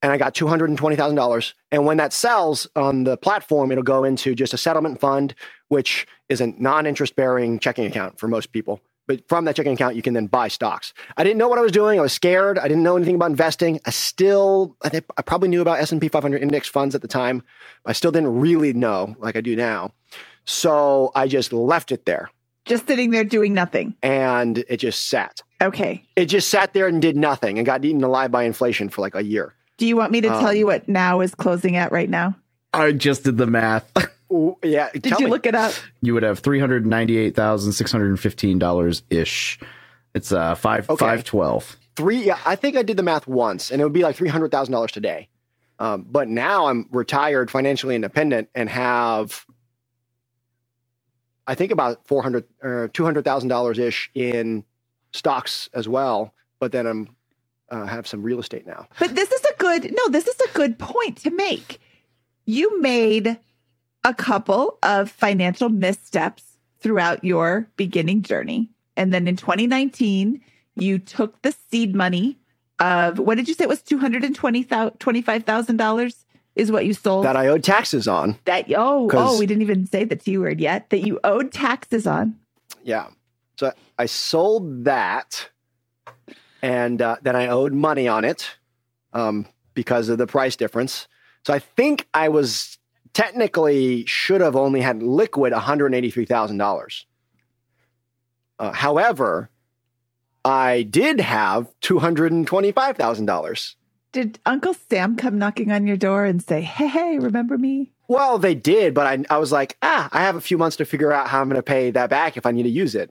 [0.00, 1.54] and I got two hundred and twenty thousand dollars.
[1.70, 5.34] And when that sells on the platform, it'll go into just a settlement fund,
[5.72, 8.80] which is a non-interest bearing checking account for most people.
[9.06, 10.92] But from that checking account, you can then buy stocks.
[11.16, 11.98] I didn't know what I was doing.
[11.98, 12.58] I was scared.
[12.58, 13.80] I didn't know anything about investing.
[13.86, 17.00] I still, I, think, I probably knew about S and P 500 index funds at
[17.02, 17.42] the time.
[17.84, 19.92] But I still didn't really know like I do now.
[20.44, 22.30] So I just left it there,
[22.64, 23.94] Just sitting there doing nothing.
[24.02, 25.40] and it just sat.
[25.62, 26.04] Okay.
[26.16, 29.14] it just sat there and did nothing and got eaten alive by inflation for like
[29.14, 29.54] a year.
[29.78, 32.36] Do you want me to tell Um, you what now is closing at right now?
[32.74, 33.90] I just did the math.
[34.32, 35.30] Ooh, yeah, Did tell you me.
[35.32, 35.74] look it up?
[36.00, 39.58] you would have three hundred ninety-eight thousand six hundred fifteen dollars ish.
[40.14, 41.04] It's uh five Okay.
[41.04, 41.76] five twelve.
[41.96, 42.24] three?
[42.24, 44.50] Yeah, I think I did the math once, and it would be like three hundred
[44.50, 45.28] thousand dollars today.
[45.78, 49.44] Um, but now I'm retired, financially independent, and have
[51.46, 54.64] I think about four hundred or two hundred thousand dollars ish in
[55.12, 56.32] stocks as well.
[56.60, 57.08] But then I'm
[57.70, 58.86] uh, have some real estate now.
[58.98, 61.80] But this is a good, no, this is a good point to make.
[62.44, 63.38] You made
[64.04, 66.44] a couple of financial missteps
[66.80, 68.70] throughout your beginning journey.
[68.96, 70.40] And then in 2019,
[70.74, 72.38] you took the seed money
[72.78, 76.14] of what did you say it was $225,000
[76.54, 77.24] is what you sold?
[77.24, 78.36] That I owed taxes on.
[78.44, 82.06] that oh, oh, we didn't even say the T word yet, that you owed taxes
[82.06, 82.36] on.
[82.82, 83.06] Yeah.
[83.56, 85.48] So I sold that,
[86.60, 88.50] and uh, then I owed money on it
[89.12, 91.06] um, because of the price difference.
[91.46, 92.78] So I think I was
[93.14, 97.06] technically should have only had liquid one hundred eighty-three thousand dollars.
[98.58, 99.50] Uh, however,
[100.44, 103.76] I did have two hundred and twenty-five thousand dollars.
[104.12, 107.92] Did Uncle Sam come knocking on your door and say, hey, hey, remember me?
[108.08, 110.84] Well, they did, but I, I was like, ah, I have a few months to
[110.84, 113.10] figure out how I'm going to pay that back if I need to use it.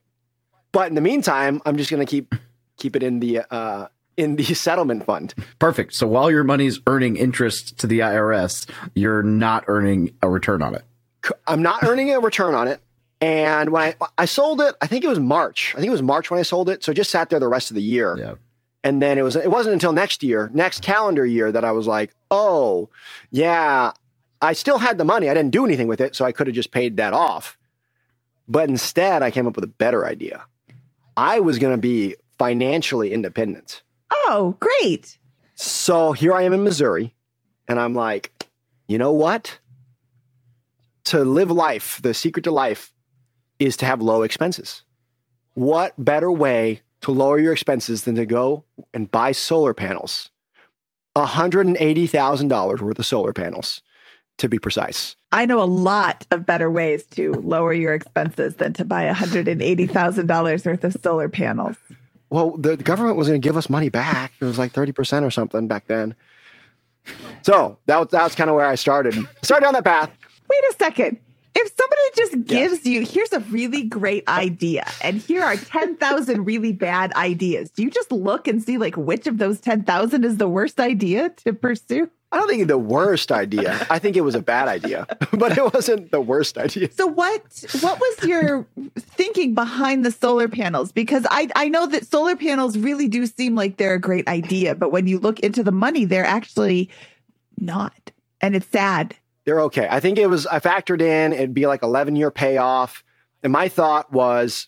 [0.72, 2.36] But in the meantime, I'm just going to keep
[2.78, 3.88] keep it in the uh,
[4.22, 5.34] in the settlement fund.
[5.60, 5.94] Perfect.
[5.94, 10.76] So while your money's earning interest to the IRS, you're not earning a return on
[10.76, 10.84] it.
[11.48, 12.80] I'm not earning a return on it.
[13.20, 15.74] And when I I sold it, I think it was March.
[15.76, 16.84] I think it was March when I sold it.
[16.84, 18.18] So it just sat there the rest of the year.
[18.18, 18.34] Yeah.
[18.84, 21.86] And then it was it wasn't until next year, next calendar year, that I was
[21.86, 22.90] like, oh,
[23.30, 23.92] yeah,
[24.42, 25.30] I still had the money.
[25.30, 27.60] I didn't do anything with it, so I could have just paid that off.
[28.48, 30.46] But instead, I came up with a better idea.
[31.16, 33.84] I was going to be financially independent.
[34.12, 35.18] Oh, great.
[35.55, 37.16] So here I am in Missouri,
[37.68, 38.49] and I'm like,
[38.88, 39.59] you know what?
[41.05, 42.93] To live life, the secret to life
[43.59, 44.84] is to have low expenses.
[45.53, 50.30] What better way to lower your expenses than to go and buy solar panels?
[51.16, 53.82] $180,000 worth of solar panels,
[54.38, 55.16] to be precise.
[55.32, 60.66] I know a lot of better ways to lower your expenses than to buy $180,000
[60.66, 61.76] worth of solar panels.
[62.32, 64.32] Well, the, government was going to give us money back.
[64.40, 66.16] It was like 30% or something back then.
[67.44, 69.16] So that was, that was kind of where I started.
[69.42, 70.10] Started down that path.
[70.50, 71.20] Wait a second.
[71.54, 76.72] If somebody just gives you, here's a really great idea, and here are 10,000 really
[76.72, 80.48] bad ideas, do you just look and see like which of those 10,000 is the
[80.48, 82.10] worst idea to pursue?
[82.32, 83.86] I don't think the worst idea.
[83.90, 86.90] I think it was a bad idea, but it wasn't the worst idea.
[86.92, 87.42] So what
[87.82, 88.66] what was your
[88.98, 90.92] thinking behind the solar panels?
[90.92, 94.76] Because I I know that solar panels really do seem like they're a great idea,
[94.76, 96.90] but when you look into the money, they're actually
[97.60, 98.12] not.
[98.40, 99.16] And it's sad.
[99.46, 99.88] They're okay.
[99.90, 103.04] I think it was I factored in it'd be like 11 year payoff.
[103.44, 104.68] And my thought was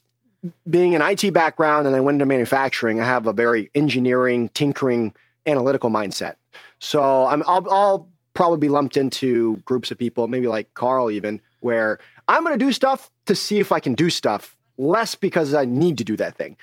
[0.70, 5.14] being an IT background and I went into manufacturing, I have a very engineering, tinkering,
[5.46, 6.36] analytical mindset.
[6.84, 11.40] So I'm I'll, I'll probably be lumped into groups of people, maybe like Carl even,
[11.62, 15.54] where I'm going to do stuff to see if I can do stuff, less because
[15.54, 16.58] I need to do that thing.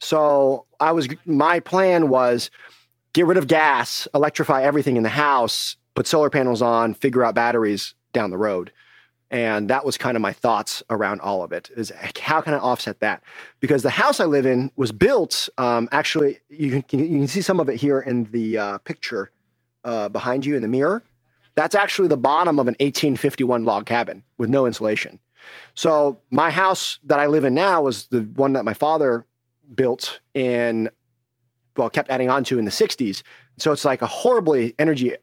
[0.00, 2.50] So I was my plan was
[3.14, 7.34] get rid of gas, electrify everything in the house, put solar panels on, figure out
[7.34, 8.70] batteries down the road.
[9.30, 11.90] And that was kind of my thoughts around all of it is
[12.20, 13.22] how can I offset that?
[13.60, 17.40] Because the house I live in was built, um, actually, you can, you can see
[17.40, 19.30] some of it here in the uh, picture
[19.84, 21.02] uh, behind you in the mirror.
[21.54, 25.20] That's actually the bottom of an 1851 log cabin with no insulation.
[25.74, 29.26] So my house that I live in now was the one that my father
[29.74, 30.90] built in,
[31.76, 33.22] well, kept adding on to in the 60s.
[33.58, 35.14] So it's like a horribly energy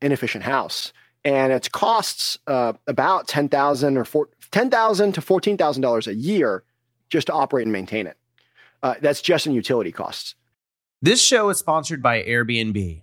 [0.00, 0.92] inefficient house
[1.24, 4.06] and it costs uh, about ten thousand or
[4.50, 6.64] ten thousand to fourteen thousand dollars a year
[7.10, 8.16] just to operate and maintain it.
[8.82, 10.34] Uh, that's just in utility costs.
[11.00, 13.02] This show is sponsored by Airbnb.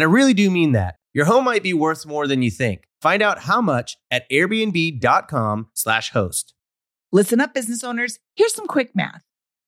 [0.00, 0.96] And I really do mean that.
[1.12, 2.84] Your home might be worth more than you think.
[3.02, 6.54] Find out how much at airbnb.com/slash host.
[7.12, 8.18] Listen up, business owners.
[8.34, 9.22] Here's some quick math.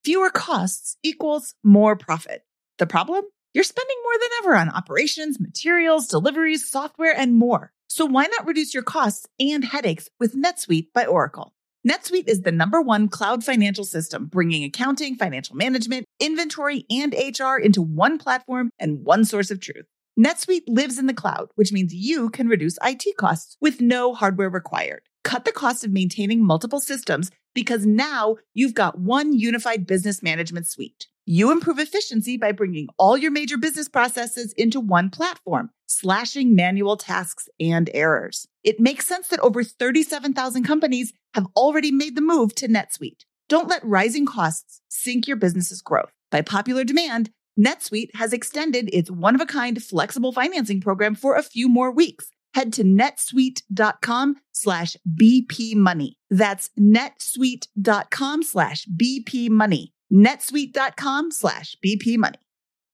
[0.05, 2.47] Fewer costs equals more profit.
[2.79, 3.25] The problem?
[3.53, 7.75] You're spending more than ever on operations, materials, deliveries, software, and more.
[7.91, 11.53] So why not reduce your costs and headaches with NetSuite by Oracle?
[11.87, 17.57] NetSuite is the number one cloud financial system, bringing accounting, financial management, inventory, and HR
[17.57, 19.85] into one platform and one source of truth.
[20.19, 24.51] NetSuite lives in the cloud, which means you can reduce IT costs with no hardware
[24.51, 25.03] required.
[25.25, 30.67] Cut the cost of maintaining multiple systems because now you've got one unified business management
[30.67, 31.07] suite.
[31.25, 36.97] You improve efficiency by bringing all your major business processes into one platform, slashing manual
[36.99, 38.47] tasks and errors.
[38.65, 43.25] It makes sense that over 37,000 companies have already made the move to NetSuite.
[43.49, 46.13] Don't let rising costs sink your business's growth.
[46.31, 51.37] By popular demand, NetSuite has extended its one of a kind flexible financing program for
[51.37, 52.31] a few more weeks.
[52.55, 56.19] Head to netsuite.com slash BP money.
[56.31, 59.95] That's netsuite.com slash BP money.
[60.13, 62.39] netsuite.com slash BP money.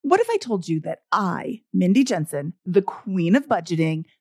[0.03, 4.05] What if I told you that I, Mindy Jensen, the queen of budgeting,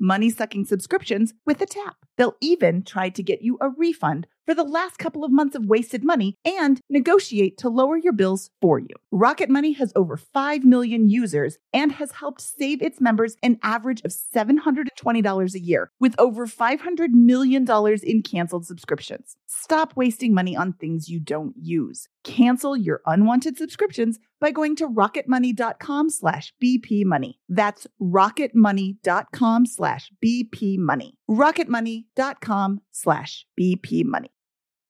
[0.00, 1.96] money sucking subscriptions with a tap.
[2.16, 5.66] They'll even try to get you a refund for the last couple of months of
[5.66, 8.94] wasted money and negotiate to lower your bills for you.
[9.10, 14.02] Rocket Money has over 5 million users and has helped save its members an average
[14.04, 17.66] of $720 a year with over $500 million
[18.02, 19.36] in canceled subscriptions.
[19.46, 22.08] Stop wasting money on things you don't use.
[22.24, 27.34] Cancel your unwanted subscriptions by going to rocketmoney.com slash bpmoney.
[27.48, 31.12] That's rocketmoney.com slash bpmoney.
[31.30, 34.33] rocketmoney.com slash bpmoney.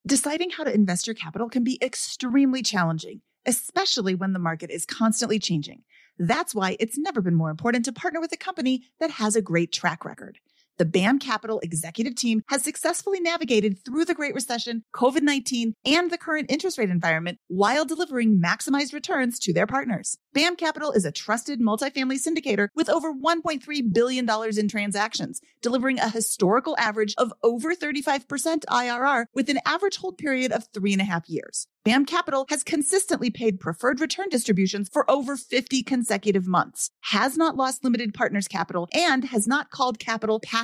[0.07, 4.85] Deciding how to invest your capital can be extremely challenging, especially when the market is
[4.85, 5.83] constantly changing.
[6.19, 9.41] That's why it's never been more important to partner with a company that has a
[9.41, 10.41] great track record.
[10.77, 16.11] The BAM Capital executive team has successfully navigated through the Great Recession, COVID 19, and
[16.11, 20.19] the current interest rate environment while delivering maximized returns to their partners.
[20.33, 26.09] BAM Capital is a trusted multifamily syndicator with over $1.3 billion in transactions, delivering a
[26.09, 31.05] historical average of over 35% IRR with an average hold period of three and a
[31.05, 31.69] half years.
[31.85, 37.57] BAM Capital has consistently paid preferred return distributions for over 50 consecutive months, has not
[37.57, 40.64] lost limited partners capital, and has not called capital past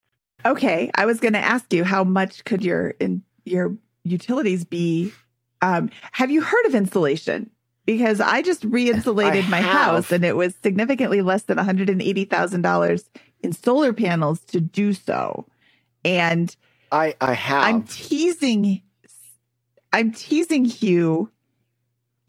[0.45, 5.13] Okay, I was going to ask you how much could your in, your utilities be?
[5.61, 7.49] Um, have you heard of insulation?
[7.85, 9.71] Because I just re-insulated I my have.
[9.71, 13.09] house, and it was significantly less than one hundred and eighty thousand dollars
[13.41, 15.47] in solar panels to do so.
[16.05, 16.55] And
[16.91, 17.63] I I have.
[17.65, 18.81] I'm teasing,
[19.91, 21.31] I'm teasing Hugh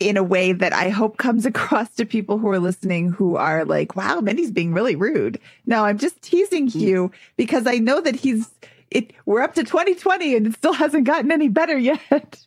[0.08, 3.64] in a way that I hope comes across to people who are listening who are
[3.64, 5.38] like, wow, Mindy's being really rude.
[5.66, 6.78] No, I'm just teasing hmm.
[6.78, 8.50] Hugh because I know that he's
[8.90, 12.44] it we're up to 2020 and it still hasn't gotten any better yet.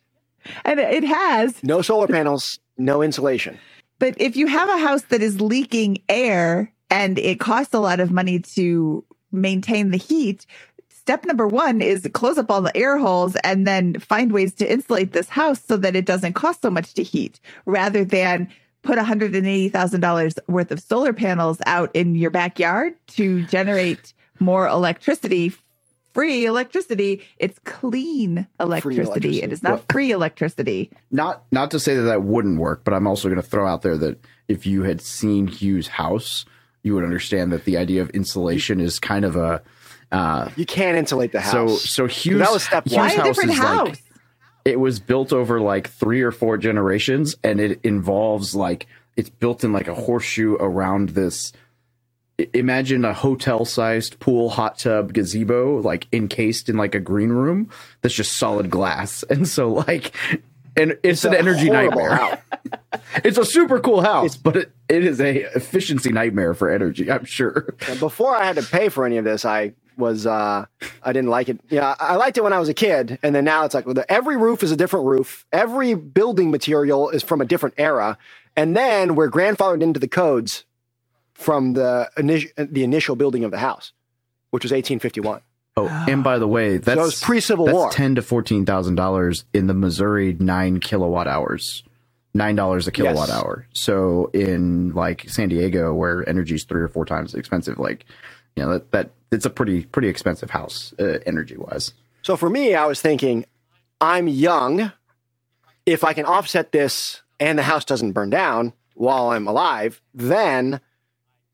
[0.64, 1.60] And it has.
[1.64, 3.58] no solar panels, no insulation.
[3.98, 7.98] But if you have a house that is leaking air and it costs a lot
[7.98, 10.46] of money to maintain the heat,
[11.06, 14.68] step number one is close up all the air holes and then find ways to
[14.68, 18.48] insulate this house so that it doesn't cost so much to heat rather than
[18.82, 25.52] put $180,000 worth of solar panels out in your backyard to generate more electricity.
[26.12, 27.22] Free electricity.
[27.38, 29.02] It's clean electricity.
[29.02, 29.42] electricity.
[29.44, 30.90] It is not free electricity.
[31.12, 33.82] Not not to say that that wouldn't work, but I'm also going to throw out
[33.82, 36.46] there that if you had seen Hugh's house,
[36.82, 39.62] you would understand that the idea of insulation is kind of a
[40.12, 41.52] uh, You can't insulate the house.
[41.52, 43.06] so so Hugh's That was step Hugh's one.
[43.06, 43.88] Why a house different is house?
[43.88, 44.02] like
[44.64, 48.86] it was built over like three or four generations and it involves like
[49.16, 51.52] it's built in like a horseshoe around this
[52.52, 57.70] imagine a hotel sized pool hot tub gazebo like encased in like a green room
[58.02, 60.14] that's just solid glass and so like
[60.76, 62.42] and it's, an energy nightmare
[63.24, 67.24] it's a super cool house but it, it is a efficiency nightmare for energy i'm
[67.24, 70.66] sure before I had to pay for any of this, I was uh
[71.02, 71.60] I didn't like it.
[71.70, 73.94] Yeah, I liked it when I was a kid, and then now it's like well,
[73.94, 75.46] the, every roof is a different roof.
[75.52, 78.18] Every building material is from a different era,
[78.56, 80.64] and then we're grandfathered into the codes
[81.34, 83.92] from the initial the initial building of the house,
[84.50, 85.40] which was 1851.
[85.78, 87.84] Oh, and by the way, that's it's pre-Civil War.
[87.84, 91.82] that's ten to fourteen thousand dollars in the Missouri nine kilowatt hours,
[92.32, 93.36] nine dollars a kilowatt Yes.
[93.36, 93.66] hour.
[93.74, 98.06] So in like San Diego, where energy is three or four times expensive, like
[98.56, 101.92] you know that that it's a pretty pretty expensive house uh, energy wise.
[102.22, 103.44] So for me, I was thinking,
[104.00, 104.92] I'm young.
[105.84, 110.80] If I can offset this and the house doesn't burn down while I'm alive, then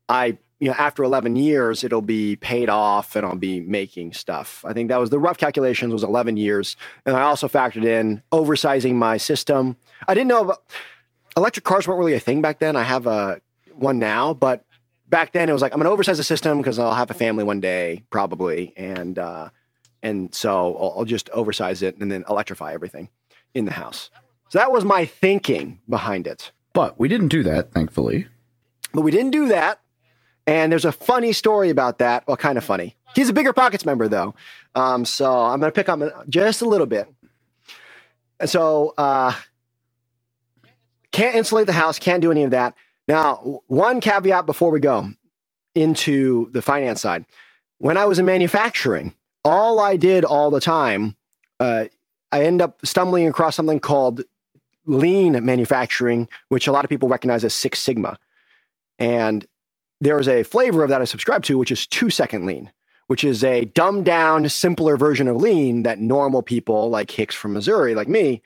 [0.09, 4.65] I, you know, after 11 years, it'll be paid off and I'll be making stuff.
[4.65, 6.75] I think that was the rough calculations was 11 years.
[7.05, 9.77] And I also factored in oversizing my system.
[10.07, 10.63] I didn't know about
[11.37, 12.75] electric cars weren't really a thing back then.
[12.75, 13.41] I have a
[13.73, 14.65] one now, but
[15.13, 17.13] back then it was like, I'm going to oversize the system because I'll have a
[17.13, 18.73] family one day probably.
[18.75, 19.49] And, uh,
[20.01, 23.09] and so I'll, I'll just oversize it and then electrify everything
[23.53, 24.09] in the house.
[24.49, 26.51] So that was my thinking behind it.
[26.73, 28.25] But we didn't do that, thankfully.
[28.91, 29.81] But we didn't do that.
[30.47, 32.27] And there's a funny story about that.
[32.27, 32.95] Well, kind of funny.
[33.13, 34.33] He's a BiggerPockets member though.
[34.73, 37.07] Um, so I'm going to pick on him just a little bit.
[38.39, 39.33] And so, uh,
[41.11, 42.73] can't insulate the house, can't do any of that.
[43.07, 45.09] Now, one caveat before we go
[45.75, 47.25] into the finance side.
[47.79, 51.17] when I was in manufacturing, all I did all the time,
[51.59, 51.85] uh,
[52.31, 54.23] I end up stumbling across something called
[54.85, 58.17] lean manufacturing, which a lot of people recognize as Six Sigma.
[58.99, 59.45] And
[59.99, 62.71] there's a flavor of that I subscribe to, which is two second lean,
[63.07, 67.53] which is a dumbed down, simpler version of lean that normal people like Hicks from
[67.53, 68.41] Missouri, like me,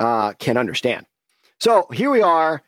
[0.00, 1.06] uh, can understand.
[1.60, 2.62] So here we are.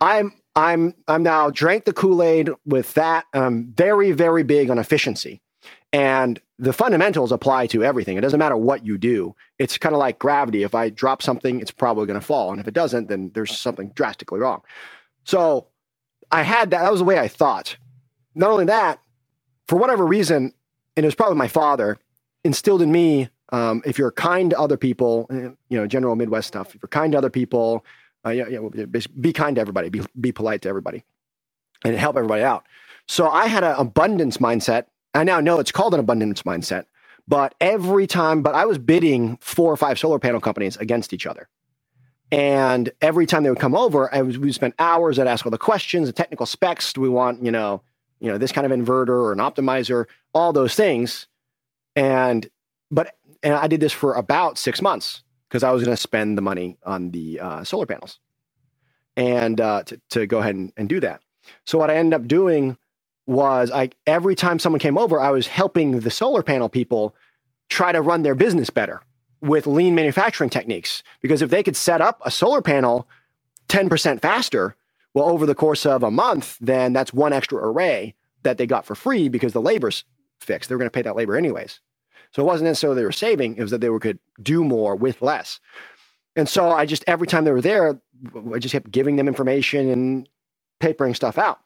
[0.00, 3.26] I'm I'm I'm now drank the Kool Aid with that.
[3.32, 5.40] I'm very very big on efficiency,
[5.92, 8.16] and the fundamentals apply to everything.
[8.16, 9.34] It doesn't matter what you do.
[9.58, 10.62] It's kind of like gravity.
[10.62, 13.56] If I drop something, it's probably going to fall, and if it doesn't, then there's
[13.58, 14.62] something drastically wrong.
[15.24, 15.68] So
[16.30, 16.82] I had that.
[16.82, 17.76] That was the way I thought.
[18.34, 19.00] Not only that,
[19.68, 20.52] for whatever reason,
[20.96, 21.98] and it was probably my father
[22.44, 23.28] instilled in me.
[23.52, 26.74] Um, if you're kind to other people, eh, you know, general Midwest stuff.
[26.74, 27.84] If you're kind to other people,
[28.24, 28.84] uh, yeah, yeah,
[29.20, 29.88] be kind to everybody.
[29.88, 31.04] Be be polite to everybody,
[31.84, 32.66] and help everybody out.
[33.08, 34.86] So I had an abundance mindset.
[35.14, 36.84] I now know it's called an abundance mindset.
[37.26, 41.26] But every time, but I was bidding four or five solar panel companies against each
[41.26, 41.48] other.
[42.32, 45.18] And every time they would come over, I was, we spent hours.
[45.18, 46.92] I'd ask all the questions, the technical specs.
[46.92, 47.82] Do we want, you know,
[48.20, 51.26] you know, this kind of inverter or an optimizer, all those things.
[51.96, 52.48] And,
[52.90, 56.38] but, and I did this for about six months because I was going to spend
[56.38, 58.20] the money on the uh, solar panels
[59.16, 61.20] and uh, to, to go ahead and, and do that.
[61.66, 62.76] So what I ended up doing
[63.26, 67.16] was I, every time someone came over, I was helping the solar panel people
[67.68, 69.02] try to run their business better
[69.40, 71.02] with lean manufacturing techniques.
[71.20, 73.08] Because if they could set up a solar panel
[73.68, 74.76] 10% faster,
[75.14, 78.86] well, over the course of a month, then that's one extra array that they got
[78.86, 80.04] for free because the labor's
[80.40, 80.68] fixed.
[80.68, 81.80] They're going to pay that labor anyways.
[82.32, 84.94] So it wasn't necessarily they were saving, it was that they were, could do more
[84.94, 85.60] with less.
[86.36, 88.00] And so I just, every time they were there,
[88.54, 90.28] I just kept giving them information and
[90.78, 91.60] papering stuff out.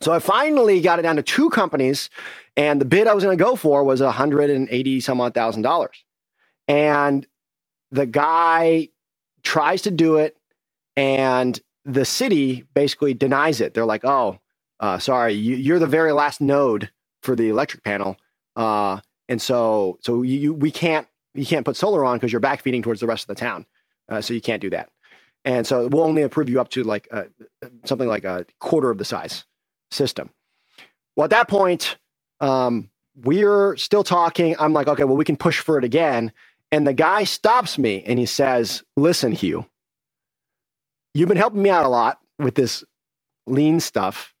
[0.00, 2.10] So I finally got it down to two companies,
[2.56, 6.04] and the bid I was going to go for was 180 some odd thousand dollars.
[6.66, 7.26] And
[7.90, 8.88] the guy
[9.44, 10.36] tries to do it,
[10.96, 13.72] and the city basically denies it.
[13.74, 14.40] They're like, "Oh,
[14.80, 16.90] uh, sorry, you, are the very last node
[17.22, 18.16] for the electric panel,
[18.56, 22.82] uh, and so so you we can't you can't put solar on because you're backfeeding
[22.82, 23.66] towards the rest of the town,
[24.08, 24.90] uh, so you can't do that.
[25.44, 27.24] And so we'll only approve you up to like uh,
[27.84, 29.44] something like a quarter of the size
[29.90, 30.30] system.
[31.16, 31.98] Well, at that point,
[32.40, 34.56] um, we're still talking.
[34.58, 36.32] I'm like, okay, well, we can push for it again.
[36.72, 39.66] And the guy stops me and he says, Listen, Hugh,
[41.12, 42.82] you've been helping me out a lot with this
[43.46, 44.34] lean stuff.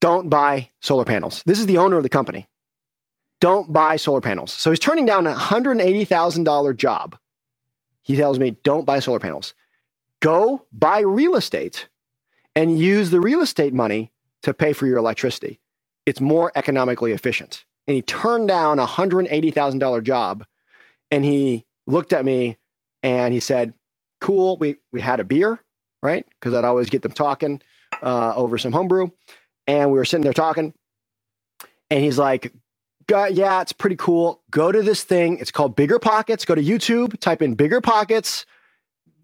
[0.00, 1.42] Don't buy solar panels.
[1.44, 2.48] This is the owner of the company.
[3.40, 4.52] Don't buy solar panels.
[4.52, 7.16] So he's turning down a $180,000 job.
[8.02, 9.54] He tells me, Don't buy solar panels.
[10.20, 11.88] Go buy real estate
[12.56, 14.10] and use the real estate money
[14.42, 15.60] to pay for your electricity.
[16.06, 17.64] It's more economically efficient.
[17.86, 20.44] And he turned down a $180,000 job
[21.10, 22.56] and he looked at me
[23.02, 23.74] and he said,
[24.20, 25.60] "Cool, we we had a beer,
[26.02, 26.26] right?
[26.30, 27.62] Because I'd always get them talking
[28.02, 29.10] uh, over some homebrew,
[29.66, 30.74] and we were sitting there talking,
[31.90, 32.52] and he's like."
[33.10, 34.42] Yeah, it's pretty cool.
[34.50, 35.38] Go to this thing.
[35.38, 36.46] It's called BiggerPockets.
[36.46, 38.44] Go to YouTube, type in BiggerPockets,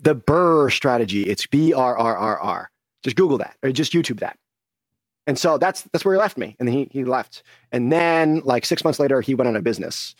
[0.01, 1.24] the BRRRR strategy.
[1.24, 2.70] It's B R R R R.
[3.03, 4.39] Just Google that or just YouTube that.
[5.26, 6.57] And so that's that's where he left me.
[6.59, 7.43] And then he he left.
[7.72, 10.14] And then like six months later, he went on a business.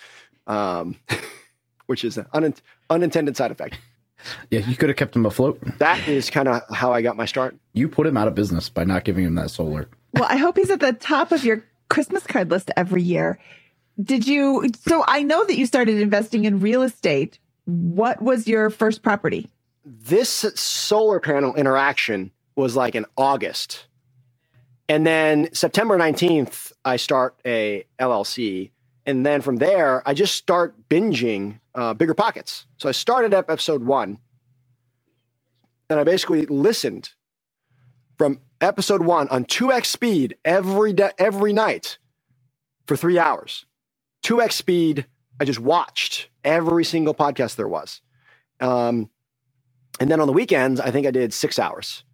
[0.47, 0.97] Um,
[1.87, 2.55] which is an un-
[2.91, 3.79] unintended side effect.
[4.51, 5.61] Yeah, you could have kept him afloat.
[5.79, 7.57] That is kind of how I got my start.
[7.75, 9.89] You put him out of business by not giving him that solar.
[10.15, 13.39] Well, I hope he's at the top of your Christmas card list every year.
[14.03, 14.69] Did you?
[14.87, 17.39] So I know that you started investing in real estate.
[17.65, 19.49] What was your first property?
[19.85, 23.87] This solar panel interaction was like in August.
[24.89, 28.71] And then September 19th, I start a LLC
[29.07, 32.65] and then from there, I just start binging uh, BiggerPockets.
[32.79, 34.19] So I started up episode one,
[35.91, 37.11] and I basically listened
[38.17, 41.99] from episode one on 2x speed every day, every night
[42.87, 43.67] for three hours.
[44.25, 45.07] 2x speed,
[45.41, 48.01] I just watched every single podcast there was.
[48.61, 49.11] Um,
[50.01, 52.05] and then on the weekends, I think I did six hours.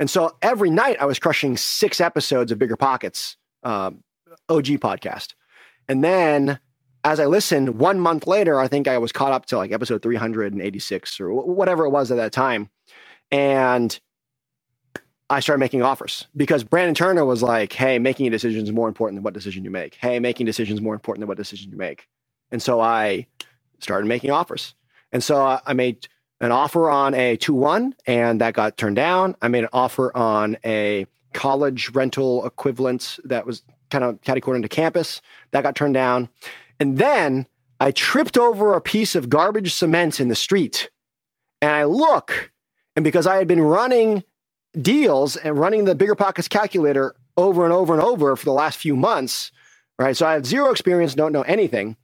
[0.00, 4.02] And so every night I was crushing six episodes of BiggerPockets, um,
[4.48, 5.34] OG podcast.
[5.88, 6.58] And then
[7.04, 10.02] as I listened, one month later, I think I was caught up to like episode
[10.02, 12.70] 386 or whatever it was at that time.
[13.30, 13.98] And
[15.30, 18.88] I started making offers because Brandon Turner was like, hey, making a decision is more
[18.88, 19.96] important than what decision you make.
[19.96, 22.08] Hey, making decisions is more important than what decision you make.
[22.50, 23.26] And so I
[23.78, 24.74] started making offers.
[25.12, 26.08] And so I made
[26.40, 29.36] an offer on a 2 1, and that got turned down.
[29.42, 34.56] I made an offer on a college rental equivalent that was kind of catty corner
[34.56, 35.20] into campus.
[35.50, 36.28] That got turned down.
[36.80, 37.46] And then
[37.80, 40.90] I tripped over a piece of garbage cement in the street.
[41.60, 42.52] And I look,
[42.96, 44.24] and because I had been running
[44.80, 48.96] deals and running the BiggerPockets calculator over and over and over for the last few
[48.96, 49.52] months,
[49.98, 50.16] right?
[50.16, 51.96] So I have zero experience, don't know anything.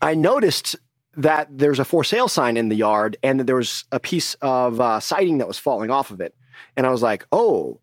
[0.00, 0.76] I noticed
[1.16, 4.34] that there's a for sale sign in the yard and that there was a piece
[4.34, 6.34] of uh, siding that was falling off of it.
[6.76, 7.80] And I was like, oh,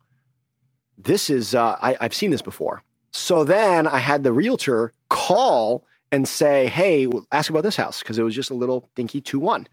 [0.97, 2.83] this is, uh, I, I've seen this before.
[3.11, 8.17] So then I had the realtor call and say, hey, ask about this house because
[8.17, 9.67] it was just a little dinky 2 1.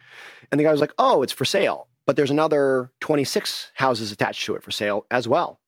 [0.50, 1.88] And the guy was like, oh, it's for sale.
[2.06, 5.60] But there's another 26 houses attached to it for sale as well.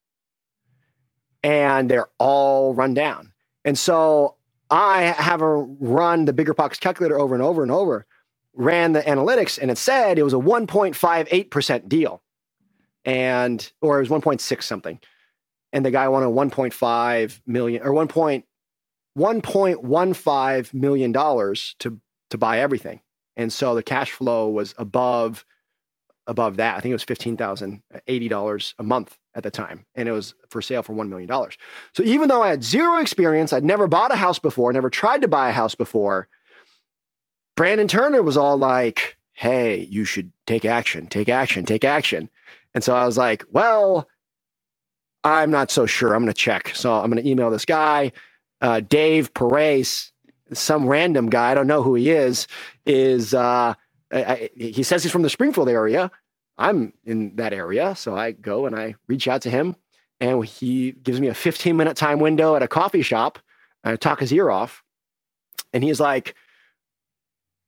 [1.42, 3.32] And they're all run down.
[3.64, 4.36] And so
[4.70, 8.06] I have run the BiggerPockets calculator over and over and over,
[8.54, 12.22] ran the analytics, and it said it was a 1.58% deal.
[13.04, 14.98] And or it was 1.6 something.
[15.72, 18.08] And the guy wanted 1.5 million or 1.
[19.16, 23.00] 1.15 million dollars to to buy everything.
[23.36, 25.44] And so the cash flow was above
[26.26, 26.76] above that.
[26.76, 30.12] I think it was fifteen thousand eighty dollars a month at the time, and it
[30.12, 31.56] was for sale for one million dollars.
[31.94, 35.22] So even though I had zero experience, I'd never bought a house before, never tried
[35.22, 36.28] to buy a house before.
[37.56, 42.28] Brandon Turner was all like, "Hey, you should take action, take action, take action."
[42.74, 44.08] And so I was like, "Well,
[45.26, 46.14] I'm not so sure.
[46.14, 46.70] I'm going to check.
[46.74, 48.12] So I'm going to email this guy,
[48.60, 49.82] uh, Dave Pere,
[50.52, 51.50] some random guy.
[51.50, 52.46] I don't know who he is.
[52.84, 53.74] Is uh,
[54.12, 56.10] I, I, he says he's from the Springfield area.
[56.58, 59.76] I'm in that area, so I go and I reach out to him,
[60.20, 63.38] and he gives me a 15 minute time window at a coffee shop.
[63.84, 64.82] I talk his ear off,
[65.72, 66.34] and he's like,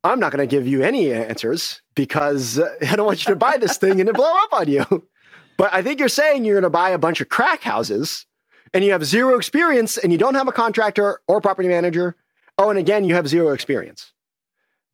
[0.03, 3.39] "I'm not going to give you any answers because uh, I don't want you to
[3.39, 4.85] buy this thing and it blow up on you."
[5.59, 8.27] But I think you're saying you're going to buy a bunch of crack houses,
[8.73, 12.15] and you have zero experience, and you don't have a contractor or property manager.
[12.57, 14.13] Oh, and again, you have zero experience.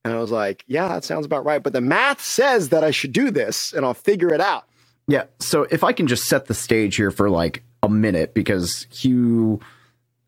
[0.04, 1.62] And I was like, yeah, that sounds about right.
[1.62, 4.64] But the math says that I should do this and I'll figure it out.
[5.06, 5.24] Yeah.
[5.40, 9.60] So if I can just set the stage here for like a minute, because Hugh,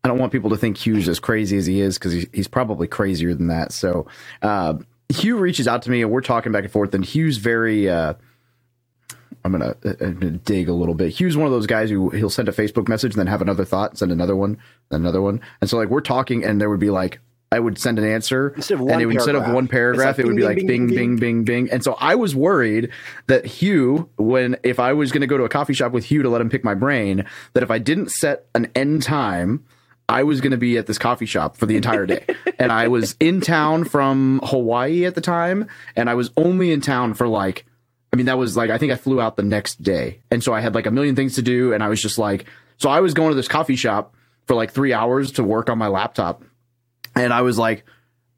[0.03, 2.87] I don't want people to think Hugh's as crazy as he is, because he's probably
[2.87, 3.71] crazier than that.
[3.71, 4.07] So
[4.41, 4.75] uh,
[5.09, 7.89] Hugh reaches out to me and we're talking back and forth, and Hugh's very.
[7.89, 8.13] Uh,
[9.43, 11.13] I'm gonna, uh, I'm gonna dig a little bit.
[11.13, 13.63] Hugh's one of those guys who he'll send a Facebook message and then have another
[13.63, 14.57] thought, send another one,
[14.91, 17.19] another one, and so like we're talking, and there would be like
[17.51, 20.25] I would send an answer, instead of and it would, instead of one paragraph, like
[20.25, 22.89] it would be like bing, bing, bing, bing, bing, bing, And so I was worried
[23.27, 26.23] that Hugh, when if I was going to go to a coffee shop with Hugh
[26.23, 29.63] to let him pick my brain, that if I didn't set an end time,
[30.09, 32.25] I was going to be at this coffee shop for the entire day.
[32.59, 36.81] and I was in town from Hawaii at the time, and I was only in
[36.81, 37.65] town for like,
[38.11, 40.19] I mean, that was like, I think I flew out the next day.
[40.31, 42.45] And so I had like a million things to do, and I was just like,
[42.77, 45.77] so I was going to this coffee shop for like three hours to work on
[45.77, 46.43] my laptop.
[47.17, 47.83] And I was like,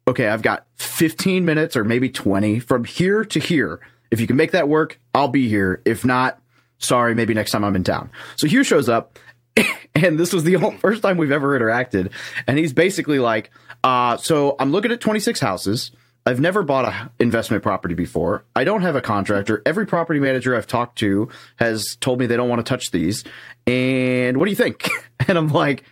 [0.08, 3.80] okay, I've got 15 minutes or maybe 20 from here to here.
[4.10, 5.82] If you can make that work, I'll be here.
[5.84, 6.40] If not,
[6.78, 8.10] sorry, maybe next time I'm in town.
[8.36, 9.18] So Hugh shows up,
[9.94, 12.10] and this was the first time we've ever interacted.
[12.46, 13.50] And he's basically like,
[13.84, 15.92] uh, so I'm looking at 26 houses.
[16.26, 18.44] I've never bought an investment property before.
[18.54, 19.62] I don't have a contractor.
[19.64, 23.24] Every property manager I've talked to has told me they don't want to touch these.
[23.66, 24.88] And what do you think?
[25.28, 25.84] And I'm like,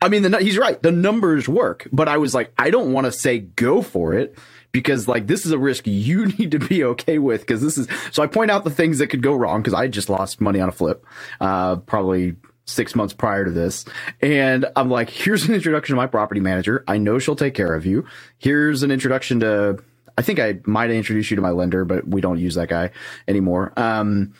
[0.00, 0.80] I mean, the, he's right.
[0.80, 4.38] The numbers work, but I was like, I don't want to say go for it
[4.70, 7.88] because like this is a risk you need to be okay with because this is.
[8.12, 10.60] So I point out the things that could go wrong because I just lost money
[10.60, 11.04] on a flip,
[11.40, 13.86] uh, probably six months prior to this,
[14.20, 16.84] and I'm like, here's an introduction to my property manager.
[16.86, 18.06] I know she'll take care of you.
[18.38, 19.82] Here's an introduction to.
[20.16, 22.90] I think I might introduce you to my lender, but we don't use that guy
[23.28, 23.72] anymore.
[23.76, 24.34] Um,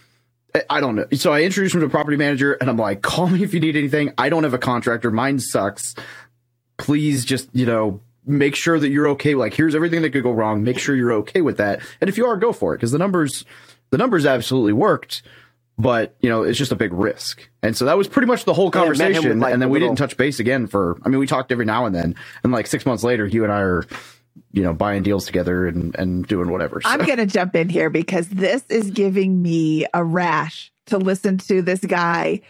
[0.70, 1.06] I don't know.
[1.12, 3.60] So I introduced him to a property manager and I'm like, call me if you
[3.60, 4.12] need anything.
[4.18, 5.10] I don't have a contractor.
[5.10, 5.94] Mine sucks.
[6.78, 9.34] Please just, you know, make sure that you're okay.
[9.34, 10.62] Like, here's everything that could go wrong.
[10.64, 11.80] Make sure you're okay with that.
[12.00, 12.78] And if you are, go for it.
[12.80, 13.44] Cause the numbers,
[13.90, 15.22] the numbers absolutely worked,
[15.78, 17.48] but you know, it's just a big risk.
[17.62, 19.40] And so that was pretty much the whole Yeah, I met him with, conversation.
[19.40, 21.66] like, and then we little- didn't touch base again for, I mean, we talked every
[21.66, 22.14] now and then.
[22.42, 23.84] And like six months later, you and I are,
[24.52, 26.80] you know, buying deals together and, and doing whatever.
[26.80, 26.88] So.
[26.88, 31.38] I'm going to jump in here because this is giving me a rash to listen
[31.38, 32.40] to this guy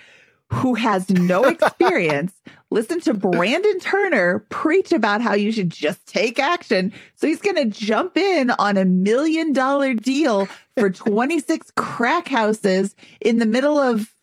[0.50, 2.32] who has no experience.
[2.70, 6.92] listen to Brandon Turner preach about how you should just take action.
[7.16, 12.94] So he's going to jump in on a million dollar deal for 26 crack houses
[13.20, 14.14] in the middle of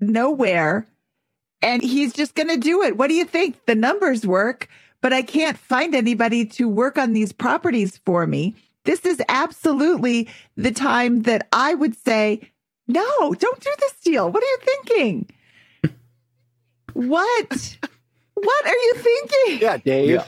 [0.00, 0.86] nowhere.
[1.60, 2.96] And he's just going to do it.
[2.96, 3.66] What do you think?
[3.66, 4.68] The numbers work,
[5.02, 8.54] but I can't find anybody to work on these properties for me.
[8.84, 12.40] This is absolutely the time that I would say,
[12.88, 14.30] no, don't do this deal.
[14.30, 15.30] What are you thinking?
[16.94, 17.78] What?
[18.34, 19.58] What are you thinking?
[19.60, 20.10] Yeah, Dave.
[20.10, 20.24] Yeah.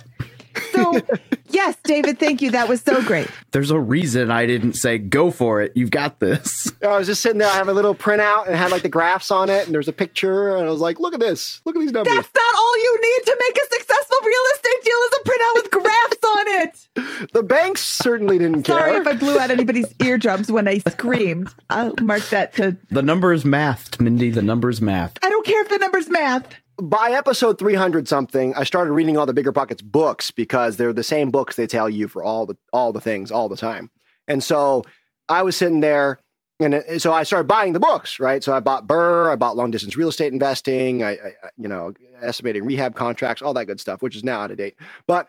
[0.70, 1.00] So,
[1.48, 2.50] yes, David, thank you.
[2.50, 3.28] That was so great.
[3.52, 5.72] There's a reason I didn't say go for it.
[5.74, 6.72] You've got this.
[6.82, 7.48] I was just sitting there.
[7.48, 9.88] I have a little printout and it had like the graphs on it, and there's
[9.88, 11.60] a picture, and I was like, "Look at this!
[11.64, 14.84] Look at these numbers." That's not all you need to make a successful real estate
[14.84, 17.32] deal is a printout with graphs on it.
[17.32, 18.78] the banks certainly didn't care.
[18.78, 21.48] Sorry if I blew out anybody's eardrums when I screamed.
[21.70, 22.76] I'll mark that to.
[22.90, 24.30] The number's is mathed, Mindy.
[24.30, 25.18] The number's is mathed.
[25.22, 26.46] I don't care if the number's math.
[26.82, 31.30] By episode 300 something i started reading all the BiggerPockets books because they're the same
[31.30, 33.90] books they tell you for all the all the things all the time.
[34.26, 34.84] And so
[35.28, 36.18] i was sitting there
[36.58, 38.42] and it- so i started buying the books right?
[38.42, 41.12] So i bought BRRRR i bought long distance real estate investing i, I
[41.44, 44.56] I- you know estimating rehab contracts all that good stuff which is now out of
[44.56, 44.74] date.
[45.06, 45.28] But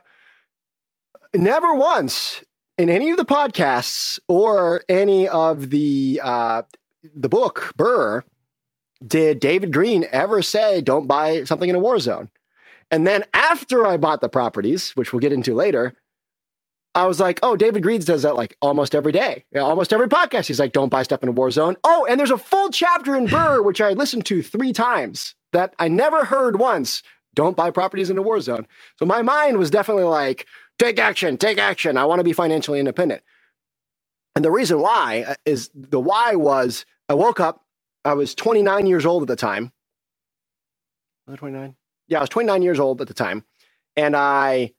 [1.35, 2.43] never once
[2.79, 6.63] in any of the podcasts or any of the uh
[7.13, 8.23] the book BRRRR
[9.05, 12.29] did David Greene ever say, don't buy something in a war zone?
[12.91, 15.95] And then after I bought the properties, which we'll get into later,
[16.93, 20.47] I was like, oh, David Greene does that like almost every day, almost every podcast.
[20.47, 21.75] He's like, don't buy stuff in a war zone.
[21.83, 25.73] Oh, and there's a full chapter in BRRRR, which I listened to three times that
[25.77, 27.03] I never heard once.
[27.33, 28.65] Don't buy properties in a war zone.
[28.97, 30.47] So my mind was definitely like,
[30.79, 31.97] take action, take action.
[31.97, 33.23] I want to be financially independent.
[34.35, 37.64] And the reason why uh, is the why was I woke up
[38.05, 39.71] I was 29 years old at the time.
[41.27, 41.75] Was I 29?
[42.07, 43.43] Yeah, I was 29 years old at the time.
[43.95, 44.73] And I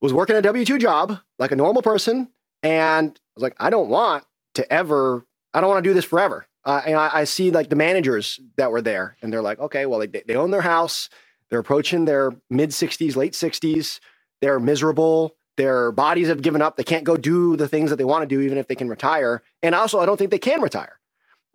[0.00, 2.28] was working a W 2 job like a normal person.
[2.62, 6.04] And I was like, I don't want to ever, I don't want to do this
[6.04, 6.46] forever.
[6.64, 9.86] Uh, and I, I see like the managers that were there, and they're like, okay,
[9.86, 11.08] well, they, they own their house.
[11.48, 14.00] They're approaching their mid 60s, late 60s.
[14.42, 15.36] They're miserable.
[15.56, 16.76] Their bodies have given up.
[16.76, 18.88] They can't go do the things that they want to do, even if they can
[18.88, 19.42] retire.
[19.62, 21.00] And also, I don't think they can retire.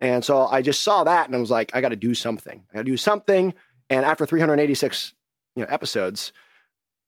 [0.00, 2.62] And so I just saw that and I was like, I got to do something.
[2.70, 3.54] I got to do something.
[3.88, 5.14] And after 386
[5.54, 6.32] you know, episodes,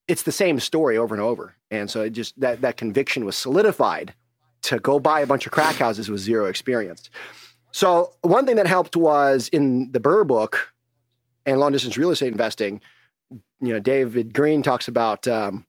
[0.07, 1.55] it's the same story over and over.
[1.71, 4.15] And so it just that that conviction was solidified
[4.63, 7.11] to go buy a bunch of crack houses with zero experience.
[7.73, 10.73] So one thing that helped was in the BRRRR book
[11.45, 12.81] and long distance real estate investing.
[13.61, 15.67] You know, David Greene talks about um,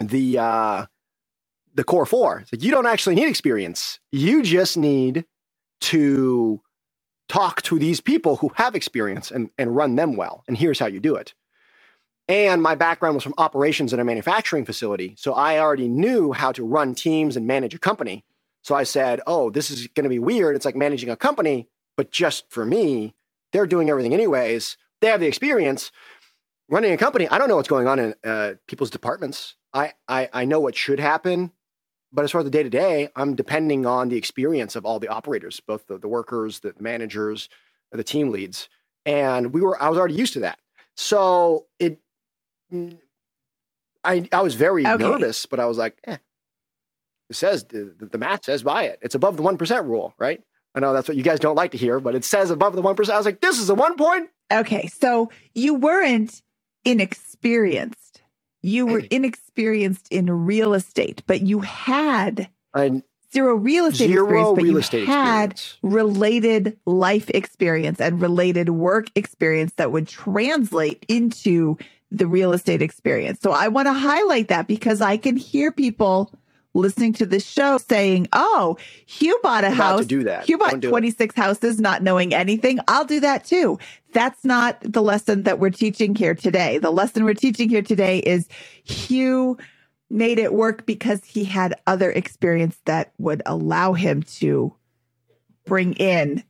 [0.00, 0.86] the uh,
[1.74, 2.40] the core four.
[2.40, 4.00] It's like you don't actually need experience.
[4.10, 5.24] You just need
[5.80, 6.60] to
[7.28, 10.44] talk to these people who have experience and, and run them well.
[10.48, 11.34] And here's how you do it.
[12.28, 15.14] And my background was from operations in a manufacturing facility.
[15.18, 18.24] So I already knew how to run teams and manage a company.
[18.62, 20.54] So I said, oh, this is going to be weird.
[20.54, 23.14] It's like managing a company, but just for me,
[23.52, 24.76] they're doing everything anyways.
[25.00, 25.90] They have the experience.
[26.68, 29.56] Running a company, I don't know what's going on in uh, people's departments.
[29.72, 31.50] I, I, I know what should happen.
[32.12, 34.98] But as far as the day to day, I'm depending on the experience of all
[34.98, 37.48] the operators, both the, the workers, the managers,
[37.92, 38.68] the team leads.
[39.06, 40.58] And we were, I was already used to that.
[40.96, 42.00] So it,
[44.04, 44.96] I, I was very Okay.
[45.02, 46.16] nervous, but I was like, eh,
[47.28, 48.98] it says the, the math says buy it.
[49.02, 50.42] It's above the 1% rule, right?
[50.74, 52.82] I know that's what you guys don't like to hear, but it says above the
[52.82, 53.10] 1%.
[53.10, 54.30] I was like, this is a one point.
[54.52, 56.42] Okay, so you weren't
[56.84, 58.09] inexperienced.
[58.62, 63.02] You were inexperienced in real estate, but you had And
[63.32, 65.78] zero real estate zero experience, but real you estate had experience.
[65.82, 71.78] related life experience and related work experience that would translate into
[72.10, 73.40] the real estate experience.
[73.40, 76.32] So I want to highlight that because I can hear people
[76.74, 80.00] listening to this show saying, "Oh, Hugh bought a I'm about house.
[80.00, 80.44] to do that.
[80.44, 80.90] Hugh bought Don't do it.
[80.90, 82.78] 26 houses not knowing anything.
[82.88, 83.78] I'll do that too."
[84.12, 86.78] That's not the lesson that we're teaching here today.
[86.78, 88.48] The lesson we're teaching here today is
[88.84, 89.56] Hugh
[90.10, 94.74] made it work because he had other experience that would allow him to
[95.66, 96.42] bring in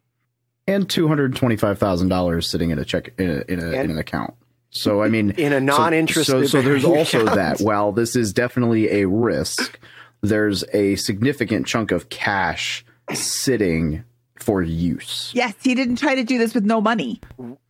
[0.67, 3.91] and two hundred twenty-five thousand dollars sitting in a check in, a, in, a, in
[3.91, 4.35] an account.
[4.71, 7.61] So I mean, In a non-interest So, so there's bearing also that.
[7.61, 9.79] While this is definitely a risk,
[10.23, 14.05] there's a significant chunk of cash sitting
[14.39, 15.31] for use.
[15.35, 17.21] Yes, he didn't try to do this with no money.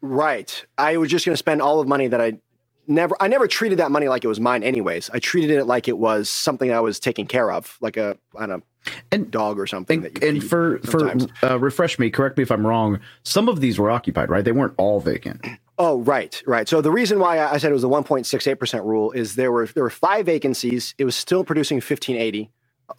[0.00, 0.64] Right.
[0.78, 2.38] I was just going to spend all of money that I
[2.86, 5.10] never, I never treated that money like it was mine anyways.
[5.10, 8.46] I treated it like it was something I was taking care of, like a, I
[8.46, 10.04] don't know, And- dog or something.
[10.04, 13.00] And, that you and feed for for uh, refresh me, correct me if I'm wrong.
[13.24, 14.44] Some of these were occupied, right?
[14.44, 15.44] They weren't all vacant.
[15.80, 16.68] Oh, right, right.
[16.68, 19.84] So the reason why I said it was the 1.68% rule is there were there
[19.84, 20.94] were five vacancies.
[20.98, 22.50] It was still producing 1580.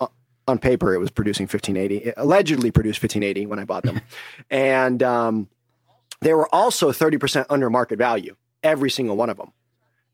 [0.01, 0.07] Uh,
[0.49, 2.09] on paper, it was producing 1580.
[2.09, 4.01] It allegedly produced 1580 when I bought them.
[4.51, 5.49] and um,
[6.21, 9.53] they were also 30% under market value, every single one of them.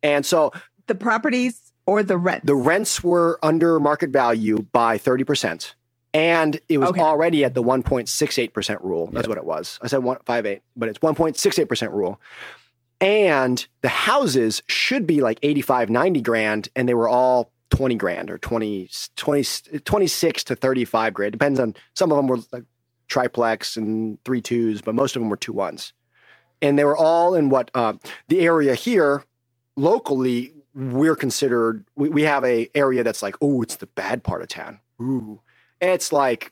[0.03, 0.53] And so
[0.87, 2.45] The properties or the rent.
[2.45, 5.75] the rents were under market value by 30%.
[6.17, 7.01] And it was Okay.
[7.01, 9.09] already at the 1.68% rule.
[9.13, 9.77] That's what it was.
[9.81, 12.19] I said 158, but it's 1.68% rule.
[12.99, 18.31] and the houses should be like 85, 90 grand, and they were all 20 grand
[18.31, 19.43] or 20, 20
[19.85, 21.31] 26 to 35 grand.
[21.33, 22.63] Depends on some of them were like
[23.07, 25.93] triplex and three twos, but most of them were two ones.
[26.61, 27.93] And they were all in what uh,
[28.29, 29.23] the area here
[29.75, 34.41] locally we're considered we, we have a area that's like oh it's the bad part
[34.41, 35.39] of town ooh
[35.81, 36.51] it's like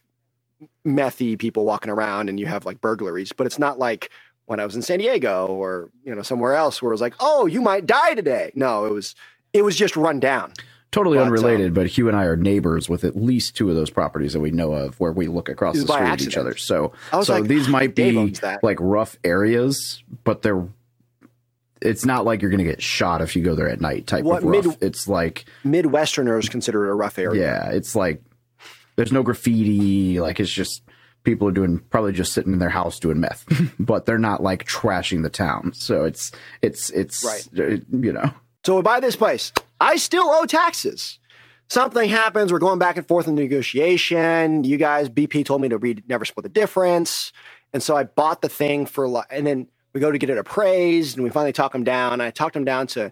[0.86, 4.10] methy people walking around and you have like burglaries but it's not like
[4.46, 7.16] when i was in san diego or you know somewhere else where it was like
[7.20, 9.16] oh you might die today no it was
[9.54, 10.54] it was just run down
[10.92, 13.76] Totally But, um, unrelated, but Hugh and I are neighbors with at least two of
[13.76, 16.56] those properties that we know of where we look across the street at each other.
[16.56, 20.66] So, so like, these might be like rough areas, but they're.
[21.82, 24.08] It's not like you're going to get shot if you go there at night.
[24.08, 24.66] Type What of rough.
[24.68, 28.22] mid- it's like midwesterners consider it a rough area yeah, it's like
[28.96, 30.20] there's no graffiti.
[30.20, 30.84] Like it's just
[31.24, 33.46] people are doing probably just sitting in their house doing meth,
[33.80, 35.74] but they're not like trashing the town.
[35.74, 36.32] So it's
[36.62, 37.82] it's it's Right.
[37.92, 38.32] You know,
[38.64, 39.52] So we buy this place.
[39.80, 41.20] I still owe taxes.
[41.68, 42.54] Something happens.
[42.54, 44.64] We're going back and forth in negotiation.
[44.64, 47.34] You guys, BP told me to read Never Split the Difference.
[47.74, 50.38] And so I bought the thing for, li- and then we go to get it
[50.38, 52.22] appraised and we finally talk them down.
[52.22, 53.12] I talked them down to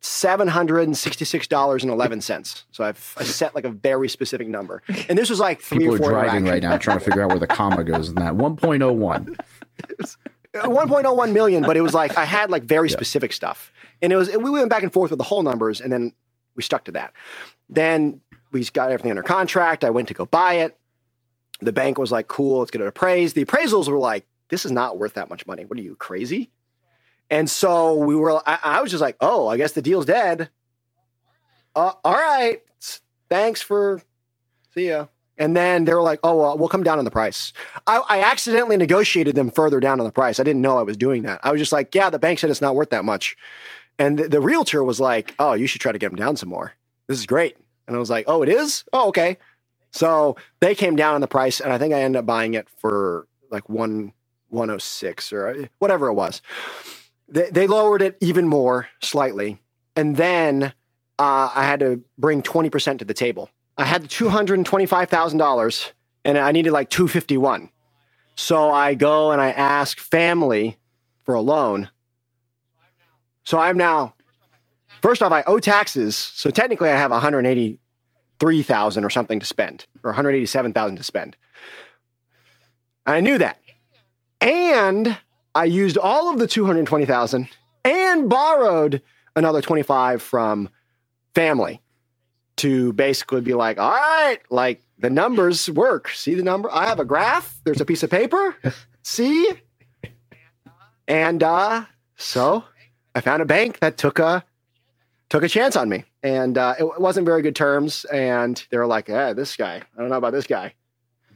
[0.00, 2.64] 1017 $766.11.
[2.70, 4.82] So I've I set like a very specific number.
[5.08, 7.22] And this was like three people or are four driving right now trying to figure
[7.22, 9.36] out where the comma goes in that 1.01.
[10.54, 14.16] 1.01 uh, million, but it was like I had like very specific stuff, and it
[14.16, 16.12] was we went back and forth with the whole numbers, and then
[16.54, 17.12] we stuck to that.
[17.68, 18.20] Then
[18.50, 19.84] we got everything under contract.
[19.84, 20.76] I went to go buy it.
[21.60, 24.72] The bank was like, "Cool, let's get it appraised." The appraisals were like, "This is
[24.72, 25.64] not worth that much money.
[25.64, 26.50] What are you crazy?"
[27.30, 28.36] And so we were.
[28.48, 30.48] I, I was just like, "Oh, I guess the deal's dead."
[31.76, 32.60] Uh, all right,
[33.28, 34.00] thanks for
[34.74, 35.06] see ya.
[35.36, 37.52] And then they were like, "Oh, well, we'll come down on the price."
[37.86, 40.40] I, I accidentally negotiated them further down on the price.
[40.40, 41.40] I didn't know I was doing that.
[41.42, 43.36] I was just like, "Yeah, the bank said it's not worth that much,"
[43.98, 46.48] and the, the realtor was like, "Oh, you should try to get them down some
[46.48, 46.72] more.
[47.06, 47.56] This is great."
[47.86, 48.84] And I was like, "Oh, it is?
[48.92, 49.38] Oh, okay."
[49.90, 52.68] So they came down on the price, and I think I ended up buying it
[52.80, 54.12] for like one
[54.48, 56.42] one oh six or whatever it was.
[57.28, 59.60] They, they lowered it even more slightly,
[59.94, 60.72] and then
[61.18, 63.50] uh, I had to bring twenty percent to the table.
[63.76, 64.56] I had two hundred
[66.24, 67.70] and I needed like two fifty-one.
[68.34, 70.78] So I go and I ask family
[71.24, 71.90] for a loan.
[73.44, 74.14] So I'm now,
[75.02, 76.16] first off, I owe taxes.
[76.16, 80.36] So technically, I have one hundred eighty-three thousand or something to spend, or one hundred
[80.36, 81.36] eighty-seven thousand to spend.
[83.04, 83.60] I knew that,
[84.40, 85.18] and
[85.54, 87.48] I used all of the two hundred twenty thousand
[87.84, 89.02] and borrowed
[89.36, 90.68] another twenty-five from
[91.34, 91.80] family
[92.56, 96.08] to basically be like, all right, like the numbers work.
[96.10, 96.70] See the number?
[96.72, 97.60] I have a graph.
[97.64, 98.56] There's a piece of paper.
[99.02, 99.52] See?
[101.06, 101.84] And uh,
[102.16, 102.64] so
[103.14, 104.44] I found a bank that took a
[105.30, 108.04] took a chance on me, and uh, it wasn't very good terms.
[108.06, 109.76] And they were like, "Yeah, this guy.
[109.76, 110.74] I don't know about this guy,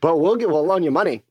[0.01, 1.23] but we'll get we'll loan you money."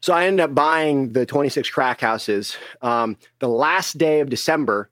[0.00, 4.88] So I ended up buying the 26 crack houses um, the last day of December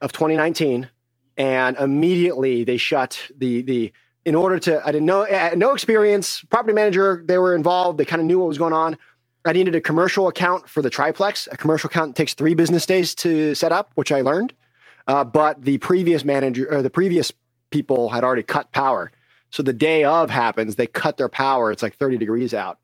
[0.00, 0.88] of 2019
[1.36, 3.92] and immediately they shut the the
[4.24, 7.98] in order to i didn't know I had no experience property manager they were involved
[7.98, 8.98] they kind of knew what was going on.
[9.44, 11.48] I needed a commercial account for the triplex.
[11.50, 14.52] A commercial account takes three business days to set up which i learned
[15.06, 17.32] uh, but the previous manager or the previous
[17.70, 19.10] people had already cut power.
[19.50, 22.78] So the day of happens they cut their power it's like 30 degrees out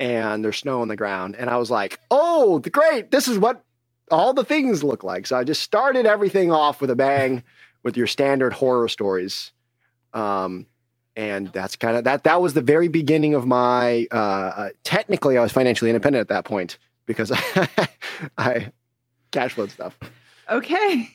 [0.00, 3.62] and there's snow on the ground and i was like oh great this is what
[4.10, 7.44] all the things look like so i just started everything off with a bang
[7.82, 9.52] with your standard horror stories.
[10.12, 10.66] Um,
[11.16, 12.24] and that's kind of that.
[12.24, 14.06] That was the very beginning of my.
[14.10, 17.88] Uh, uh, technically, I was financially independent at that point because I,
[18.38, 18.72] I
[19.30, 19.98] cash flowed stuff.
[20.48, 21.10] Okay.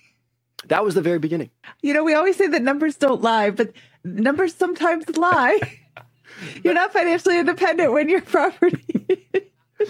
[0.66, 1.52] That was the very beginning.
[1.82, 3.72] You know, we always say that numbers don't lie, but
[4.04, 5.60] numbers sometimes lie.
[6.64, 9.28] You're not financially independent when you're property.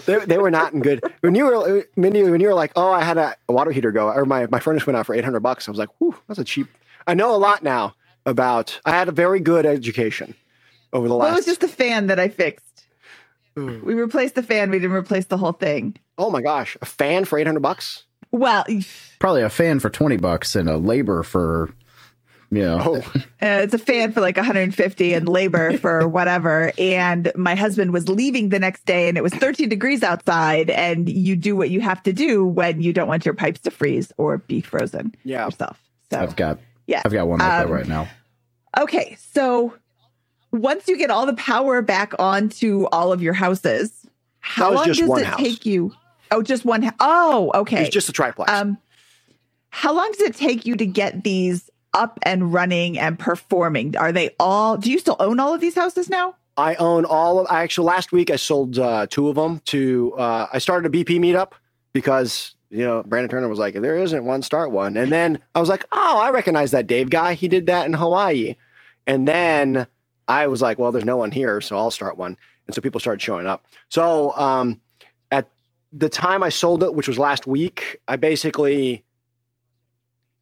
[0.04, 1.00] They, they were not in good.
[1.20, 3.92] When you were Mindy, when you were like, "Oh, I had a, a water heater
[3.92, 5.68] go," or my my furnace went out for eight hundred bucks.
[5.68, 6.68] I was like, "Whew, that's a cheap."
[7.06, 7.94] I know a lot now
[8.26, 8.80] about.
[8.84, 10.34] I had a very good education
[10.92, 12.84] over the well, it was just the fan that I fixed.
[13.54, 14.70] We replaced the fan.
[14.70, 15.96] We didn't replace the whole thing.
[16.18, 18.04] oh my gosh, a fan for eight hundred bucks.
[18.32, 18.64] Well,
[19.18, 21.70] Probably a fan for 20 bucks and a labor for,
[22.50, 26.72] you know, Oh, it's a fan for like 150 and labor for whatever.
[26.78, 30.70] And my husband was leaving the next day and it was 13 degrees outside.
[30.70, 33.70] And you do what you have to do when you don't want your pipes to
[33.70, 35.44] freeze or be frozen Yeah.
[35.44, 35.80] yourself.
[36.10, 37.02] So, I've got, yeah.
[37.04, 38.08] I've got one like Um, that right now.
[38.78, 39.74] Okay, so
[40.52, 44.06] once you get all the power back onto all of your houses,
[44.40, 45.40] how long does it house.
[45.40, 45.92] take you?
[46.30, 46.82] Oh, just one.
[46.82, 47.82] hou- Oh, okay.
[47.82, 48.50] It's just a triplex.
[48.52, 48.78] Um,
[49.70, 53.96] how long does it take you to get these up and running and performing?
[53.96, 54.76] Are they all?
[54.76, 56.36] Do you still own all of these houses now?
[56.56, 57.46] I own all of.
[57.50, 60.14] I actually last week I sold uh, two of them to.
[60.16, 61.52] Uh, I started a BP meetup
[61.92, 65.38] because you know Brandon Turner was like, "If there isn't one, start one." And then
[65.54, 67.34] I was like, "Oh, I recognize that Dave guy.
[67.34, 68.56] He did that in Hawaii."
[69.06, 69.86] And then
[70.28, 72.36] I was like, "Well, there's no one here, so I'll start one."
[72.66, 73.66] And so people started showing up.
[73.90, 74.80] So um,
[75.30, 75.48] at
[75.92, 79.04] the time I sold it, which was last week, I basically.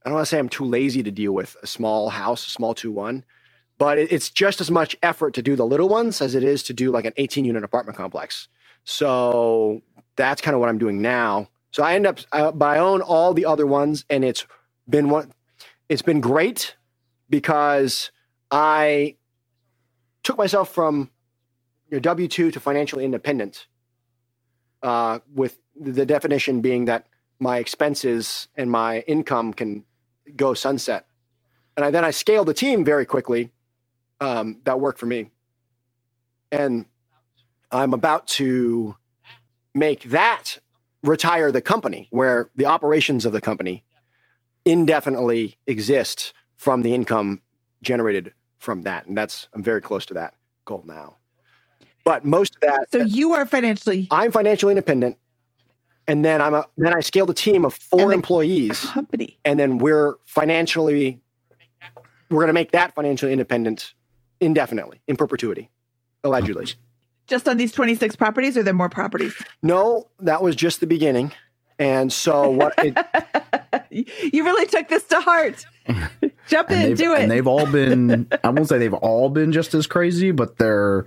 [0.05, 2.51] I don't want to say I'm too lazy to deal with a small house, a
[2.51, 3.22] small two one
[3.78, 6.72] but it's just as much effort to do the little ones as it is to
[6.72, 8.48] do like an 18 unit apartment complex.
[8.85, 9.82] So
[10.16, 11.48] that's kind of what I'm doing now.
[11.72, 14.47] So I end up, uh, but I own all the other ones, and it's
[14.89, 15.32] been one.
[15.89, 16.76] It's been great
[17.28, 18.12] because
[18.51, 19.16] I
[20.22, 21.10] took myself from
[21.90, 23.66] your W two to financially independent.
[24.82, 27.06] Uh, with the definition being that
[27.40, 29.85] my expenses and my income can
[30.37, 31.07] go sunset,
[31.77, 33.51] and I, then I scaled the team very quickly
[34.21, 35.31] um, that worked for me.
[36.53, 36.87] And
[37.71, 38.97] I'm about to
[39.75, 40.59] make that
[41.03, 43.85] retire the company where the operations of the company
[44.65, 47.43] indefinitely exist from the income
[47.83, 49.07] generated from that.
[49.07, 50.35] And that's, I'm very close to that
[50.65, 51.17] goal now.
[52.05, 55.17] But most of that, So you are financially I'm financially independent.
[56.06, 59.39] And then I'm a, then I scaled a team of four And employees company.
[59.44, 61.20] and then we're financially
[62.31, 63.94] we're going to make that financially independent
[64.40, 65.70] indefinitely in perpetuity
[66.24, 66.66] allegedly
[67.26, 69.35] Just on these 26 properties, or there more properties?
[69.62, 71.32] no that was just the beginning
[71.78, 72.97] and so what it,
[74.32, 75.66] you really took this to heart.
[76.48, 77.20] Jump and in, they've, do it.
[77.22, 81.06] and they've all been i won't say they've all been just as crazy but they're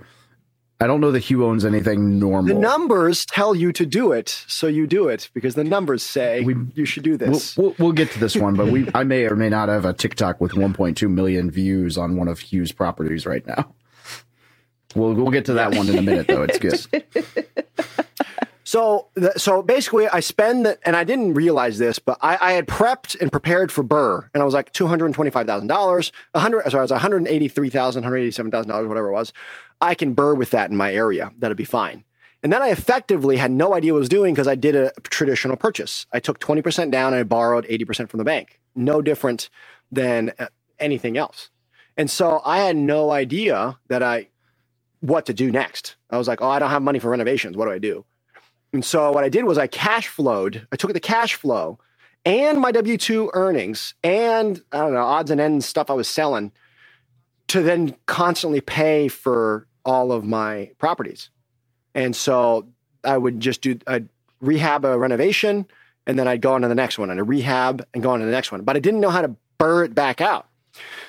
[0.80, 4.28] i don't know that hugh owns anything normal the numbers tell you to do it
[4.48, 7.74] so you do it because the numbers say We- you should do We'll, this we'll,
[7.78, 10.40] we'll get to this one, but we I may or may not have a TikTok
[10.40, 13.74] with 1.2 million views on one of Hugh's properties right now.
[14.96, 16.44] We'll we'll get to that one in a minute, though.
[16.44, 17.04] It's good.
[18.68, 19.08] So,
[19.38, 23.18] so basically, I spend the, and I didn't realize this, but I, I had prepped
[23.18, 26.82] and prepared for BRRRR, and I was like two hundred twenty-five thousand dollars, hundred, sorry,
[26.82, 29.32] it was one hundred eighty-three thousand, one hundred eighty-seven thousand dollars, whatever it was.
[29.80, 32.04] I can BRRRR with that in my area; that'd be fine.
[32.42, 34.92] And then I effectively had no idea what I was doing because I did a
[35.04, 36.04] traditional purchase.
[36.12, 38.60] I took twenty percent down and I borrowed eighty percent from the bank.
[38.76, 39.48] No different
[39.90, 41.48] than uh, anything else.
[41.96, 44.28] And so I had no idea that I
[45.00, 45.96] what to do next.
[46.10, 47.56] I was like, oh, I don't have money for renovations.
[47.56, 48.04] What do I do?
[48.72, 50.66] And so what I did was I cash flowed.
[50.70, 51.78] I took the cash flow
[52.24, 56.08] and my W two earnings and I don't know odds and ends stuff I was
[56.08, 56.52] selling
[57.48, 61.30] to then constantly pay for all of my properties.
[61.94, 62.68] And so
[63.04, 64.08] I would just do I'd
[64.40, 65.66] rehab a renovation
[66.06, 68.20] and then I'd go on to the next one and a rehab and go on
[68.20, 68.62] to the next one.
[68.62, 70.46] But I didn't know how to BRRRR it back out.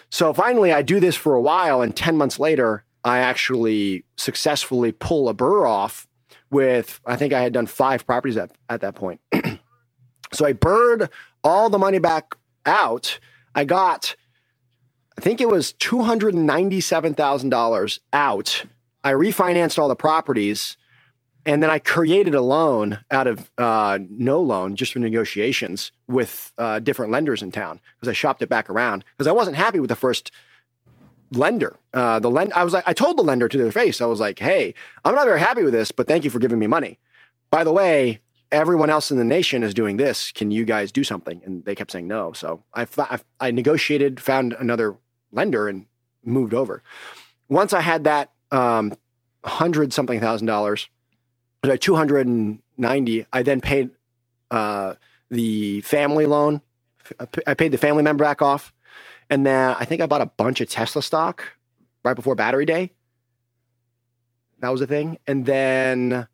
[0.09, 4.91] So finally I do this for a while and 10 months later I actually successfully
[4.91, 6.07] pull a BRRRR off
[6.51, 9.21] with I think I had done five properties at, at that point.
[10.33, 11.09] so I burned
[11.43, 12.35] all the money back
[12.65, 13.19] out.
[13.55, 14.15] I got
[15.17, 18.63] I think it was two hundred and ninety-seven thousand dollars out.
[19.03, 20.77] I refinanced all the properties,
[21.45, 26.53] and then I created a loan out of uh, no loan just for negotiations with
[26.57, 29.79] uh, different lenders in town because I shopped it back around because I wasn't happy
[29.81, 30.31] with the first
[31.31, 31.77] lender.
[31.93, 34.19] Uh, the lend I was like, I told the lender to their face, I was
[34.19, 34.73] like, "Hey,
[35.05, 36.99] I'm not very happy with this, but thank you for giving me money.
[37.51, 38.19] By the way,
[38.51, 40.31] everyone else in the nation is doing this.
[40.31, 42.33] Can you guys do something?" And they kept saying no.
[42.33, 44.95] So I I, I negotiated, found another
[45.31, 45.85] lender, and
[46.23, 46.83] moved over.
[47.47, 48.93] Once I had that um,
[49.43, 50.89] hundred something thousand dollars,
[51.79, 53.91] two hundred and ninety, I then paid
[54.51, 54.95] uh,
[55.29, 56.61] the family loan.
[57.47, 58.71] I paid the family member back off.
[59.29, 61.43] And then I think I bought a bunch of Tesla stock
[62.03, 62.91] right before battery day.
[64.59, 65.17] That was a thing.
[65.27, 66.27] And then,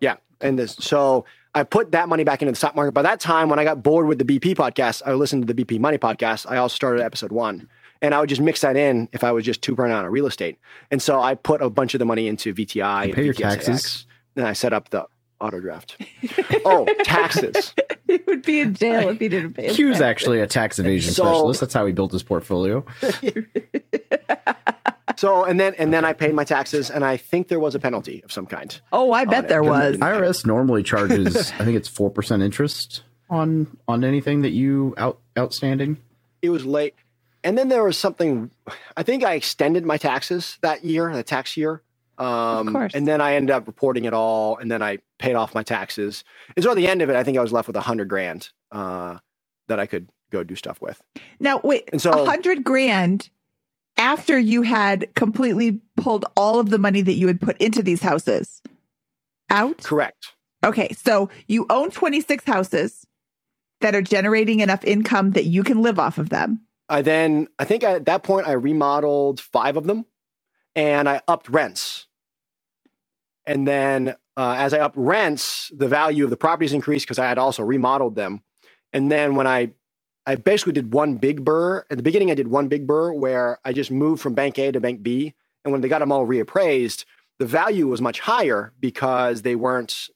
[0.00, 0.16] yeah.
[0.40, 2.92] And this, so I put that money back into the stock market.
[2.92, 5.64] By that time, when I got bored with the BP podcast, I listened to the
[5.64, 6.46] BP Money podcast.
[6.48, 7.68] I also started episode one.
[8.02, 10.10] And I would just mix that in if I was just too burnt out on
[10.10, 10.58] real estate.
[10.90, 13.04] And so I put a bunch of the money into VTI.
[13.04, 14.06] and pay your VTSAX, taxes.
[14.36, 15.06] And I set up the
[15.40, 15.96] auto draft.
[16.64, 17.74] oh, taxes.
[18.06, 19.64] he would be in jail if he didn't pay.
[19.68, 21.60] his Hugh's actually a tax evasion So- specialist.
[21.60, 22.84] That's how he built his portfolio.
[25.18, 27.78] So and then and then I paid my taxes, and I think there was a
[27.78, 28.78] penalty of some kind.
[28.92, 29.48] Oh, I bet it.
[29.48, 29.96] there was.
[29.96, 35.18] IRS normally charges, I think it's four percent interest on on anything that you out
[35.38, 35.96] outstanding.
[36.42, 36.94] It was late,
[37.42, 38.50] and then there was something.
[38.94, 41.80] I think I extended my taxes that year, the tax year.
[42.18, 42.94] Um, course.
[42.94, 46.24] And then I ended up reporting it all, and then I paid off my taxes.
[46.56, 48.08] And so at the end of it, I think I was left with a hundred
[48.08, 49.18] grand uh,
[49.68, 51.00] that I could go do stuff with.
[51.40, 53.30] Now, wait, And so- a hundred grand
[53.98, 58.02] after you had completely pulled all of the money that you had put into these
[58.02, 58.60] houses
[59.50, 59.82] out?
[59.82, 60.32] Correct.
[60.64, 63.06] Okay, so you own 26 houses
[63.80, 66.62] that are generating enough income that you can live off of them.
[66.88, 70.06] I then I think at that point I remodeled five of them,
[70.74, 72.05] and I upped rents.
[73.46, 77.28] And then uh, as I upped rents, the value of the properties increased because I
[77.28, 78.42] had also remodeled them.
[78.92, 79.72] And then when I
[80.28, 83.58] I basically did one big BRRRR at the beginning, I did one big BRRRR where
[83.64, 86.26] I just moved from bank A to bank B, and when they got them all
[86.26, 87.04] reappraised,
[87.38, 90.08] the value was much higher because they weren't.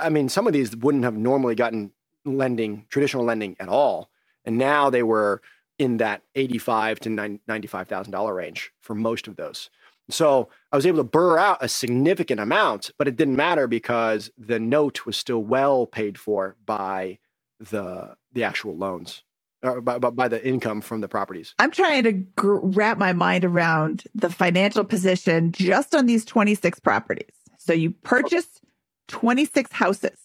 [0.00, 1.92] I mean, some of these wouldn't have normally gotten
[2.24, 4.10] lending, traditional lending at all,
[4.44, 5.42] and now they were
[5.78, 9.70] in that eighty-five to ninety-five thousand dollar range for most of those.
[10.08, 14.30] So I was able to BRRRR out a significant amount, but it didn't matter because
[14.38, 17.18] the note was still well paid for by
[17.58, 19.22] the the actual loans,
[19.62, 21.54] or by, by, by the income from the properties.
[21.58, 26.78] I'm trying to gr- wrap my mind around the financial position just on these 26
[26.80, 27.30] properties.
[27.58, 28.60] So you purchased
[29.08, 30.18] 26 houses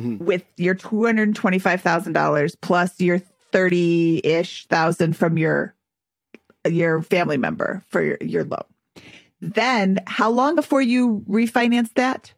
[0.00, 0.18] Mhm.
[0.18, 3.20] with your $225,000 plus your
[3.52, 5.74] 30-ish thousand from your
[6.64, 8.64] your family member for your, your loan.
[9.40, 12.32] Then how long before you refinance that?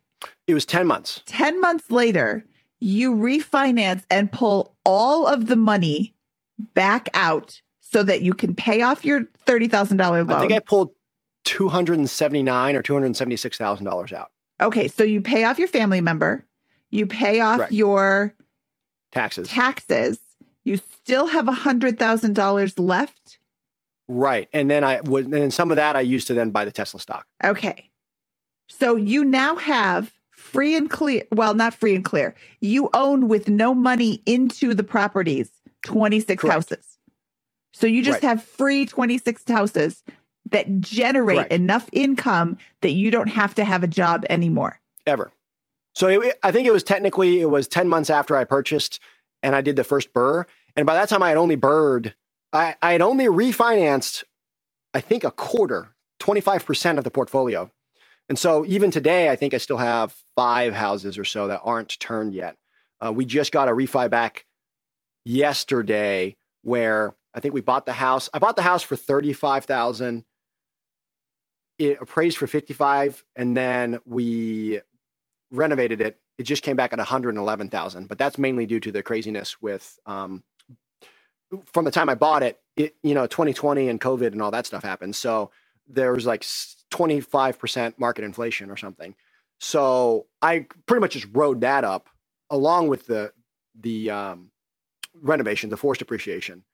[0.46, 1.22] It was ten months.
[1.26, 2.44] 10 months later,
[2.80, 6.14] you refinance and pull all of the money
[6.74, 10.30] back out so that you can pay off your $30,000 loan.
[10.32, 10.90] I think I pulled
[11.44, 14.30] two hundred and seventy-nine or two hundred and seventy-six thousand dollars out
[14.60, 16.44] okay, so you pay off your family member,
[16.90, 17.72] you pay off Correct.
[17.72, 18.34] your
[19.12, 19.48] taxes.
[19.48, 20.18] taxes,
[20.64, 23.38] you still have $100,000 left.
[24.08, 26.64] Right, and then I would, and then some of that I used to then buy
[26.64, 27.26] the Tesla stock.
[27.42, 27.90] Okay.
[28.68, 32.34] So you now have free and clear, well, not free and clear.
[32.60, 35.50] You own with no money into the properties
[35.84, 36.52] 26 Correct.
[36.52, 36.98] houses.
[37.72, 38.28] So you just Right.
[38.30, 40.02] have free 26 houses
[40.50, 41.52] that generate Correct.
[41.52, 44.80] enough income that you don't have to have a job anymore.
[45.06, 45.30] ever.
[45.94, 49.00] So it, I think it was technically it was ten months after I purchased,
[49.42, 50.44] and I did the first BRRRR.
[50.76, 52.14] And by that time, I had only burred.
[52.56, 54.24] I, I had only refinanced,
[54.94, 57.70] I think a quarter, twenty five percent of the portfolio.
[58.28, 62.00] And so even today, I think I still have five houses or so that aren't
[62.00, 62.56] turned yet.
[63.00, 64.46] Uh, we just got a refi back
[65.24, 68.28] yesterday, where I think we bought the house.
[68.34, 70.24] I bought the house for thirty five thousand.
[71.78, 74.80] It appraised for fifty five, and then we
[75.50, 76.18] renovated it.
[76.38, 80.42] It just came back at 111,000, but that's mainly due to the craziness with um,
[81.66, 84.66] from the time I bought it, it you know 2020 and COVID and all that
[84.66, 85.16] stuff happened.
[85.16, 85.50] So
[85.88, 89.14] there was like 25% market inflation or something.
[89.58, 92.08] So I pretty much just rode that up
[92.50, 93.32] along with the
[93.78, 94.50] the um,
[95.22, 96.64] renovation, the forced appreciation.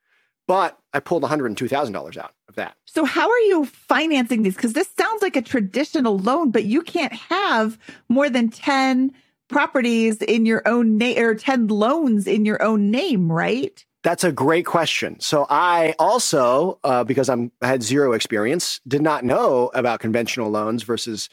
[0.48, 2.74] But I pulled $102,000 out of that.
[2.84, 4.56] So how are you financing these?
[4.56, 7.78] Because this sounds like a traditional loan, but you can't have
[8.08, 9.12] more than 10
[9.48, 13.84] properties in your own name or 10 loans in your own name, right?
[14.02, 15.20] That's a great question.
[15.20, 20.50] So I also, uh, because I'm I had zero experience, did not know about conventional
[20.50, 21.28] loans versus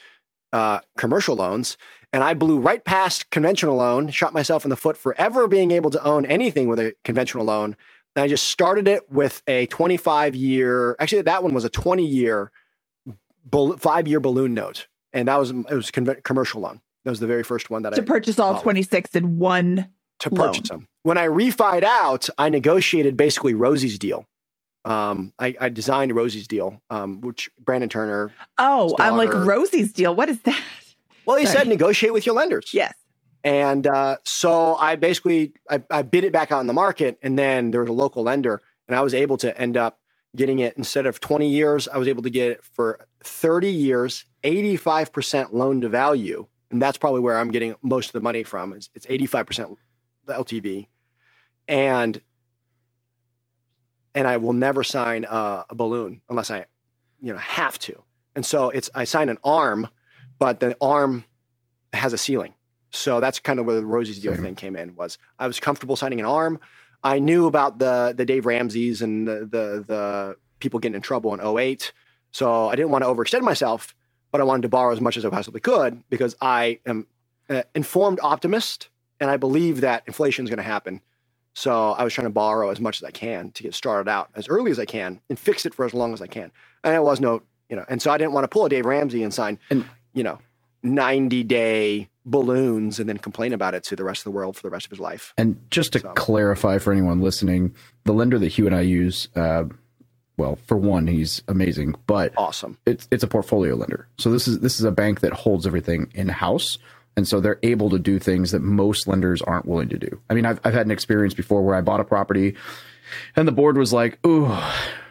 [0.53, 1.77] uh, commercial loans,
[2.13, 5.71] and I blew right past conventional loan, shot myself in the foot for ever being
[5.71, 7.75] able to own anything with a conventional loan.
[8.15, 10.95] And I just started it with a 25 year.
[10.99, 12.51] Actually, that one was a 20 year,
[13.77, 16.81] five year balloon note, and that was it was conve- commercial loan.
[17.05, 18.61] That was the very first one that To I purchase all Oh.
[18.61, 19.89] 26 in one.
[20.19, 20.47] to loan.
[20.49, 20.87] purchase them.
[21.09, 24.27] When I refied out, I negotiated basically Rosie's deal.
[24.85, 28.31] Um, I, I designed Rosie's deal, um, which Brandon Turner.
[28.59, 29.33] Oh, I'm like.
[29.33, 30.13] Rosie's deal.
[30.13, 30.61] What is that?
[31.25, 31.57] Well, he Sorry.
[31.57, 32.75] said negotiate with your lenders.
[32.75, 32.93] Yes.
[33.43, 37.39] And uh, so I basically I, I bid it back out in the market, and
[37.39, 39.97] then there was a local lender, and I was able to end up
[40.35, 44.25] getting it instead of 20 years, I was able to get it for 30 years,
[44.43, 48.73] 85% loan to value, and that's probably where I'm getting most of the money from.
[48.73, 49.75] It's, it's 85%
[50.29, 50.87] the LTV,
[51.69, 52.19] and
[54.15, 56.65] and I will never sign a, a balloon unless I,
[57.21, 58.03] you know, have to.
[58.35, 59.87] And so it's I sign an arm,
[60.39, 61.23] but the arm
[61.93, 62.55] has a ceiling.
[62.89, 64.43] So that's kind of where the Rosie's deal Same.
[64.43, 64.95] thing came in.
[64.95, 66.59] Was I was comfortable signing an arm.
[67.03, 71.33] I knew about the the Dave Ramsey's and the the, the people getting in trouble
[71.33, 71.93] in 08.
[72.31, 73.95] So I didn't want to overextend myself,
[74.31, 77.07] but I wanted to borrow as much as I possibly could because I am
[77.47, 78.89] an informed optimist
[79.19, 81.01] and I believe that inflation is going to happen.
[81.59, 84.29] So I was trying to borrow as much as I can to get started out
[84.33, 86.53] as early as I can and fix it for as long as I can.
[86.85, 88.85] And it was no, you know, and so I didn't want to pull a Dave
[88.85, 89.83] Ramsey and sign, And-
[90.13, 90.39] you know,
[90.83, 94.61] 90 day balloons and then complain about it to the rest of the world for
[94.63, 95.33] the rest of his life.
[95.37, 97.75] And just to So- clarify for anyone listening,
[98.05, 99.65] the lender that Hugh and I use, uh,
[100.37, 102.77] well, for one, he's amazing, but Awesome.
[102.85, 104.07] it's it's a portfolio lender.
[104.17, 106.77] So this is this is a bank that holds everything in house,
[107.19, 110.21] and so they're able to do things that most lenders aren't willing to do.
[110.29, 112.55] I mean, I've I've had an experience before where I bought a property,
[113.35, 114.57] and the board was like, "Ooh,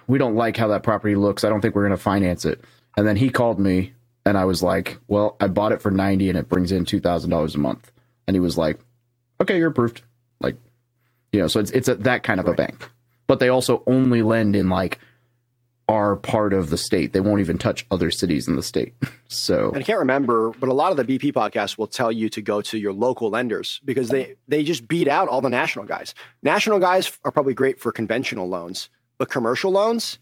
[0.07, 1.45] we don't like how that property looks.
[1.45, 2.65] I don't think we're going to finance it."
[2.97, 3.93] And then he called me,
[4.25, 6.99] and I was like, "Well, I bought it for ninety, and it brings in two
[6.99, 7.93] thousand dollars a month."
[8.27, 8.81] And he was like,
[9.39, 10.01] "Okay, you're approved."
[10.41, 10.57] Like,
[11.31, 12.89] you know, so it's it's a, that kind of a bank,
[13.27, 14.99] but they also only lend in like
[15.89, 17.15] are part of the state.
[17.15, 18.95] They won't even touch other cities in the state.
[19.31, 22.31] So And I can't remember, but a lot of the BP podcasts will tell you
[22.31, 25.85] to go to your local lenders because they they just beat out all the national
[25.85, 26.15] guys.
[26.43, 28.89] National guys are probably great for conventional loans,
[29.19, 30.19] but commercial loans,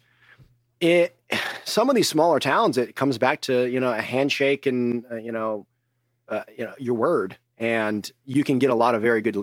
[0.81, 1.17] it
[1.65, 5.15] some of these smaller towns, it comes back to you know a handshake and uh,
[5.15, 5.69] you know
[6.29, 9.39] uh, you know your word, and you can get a lot of very good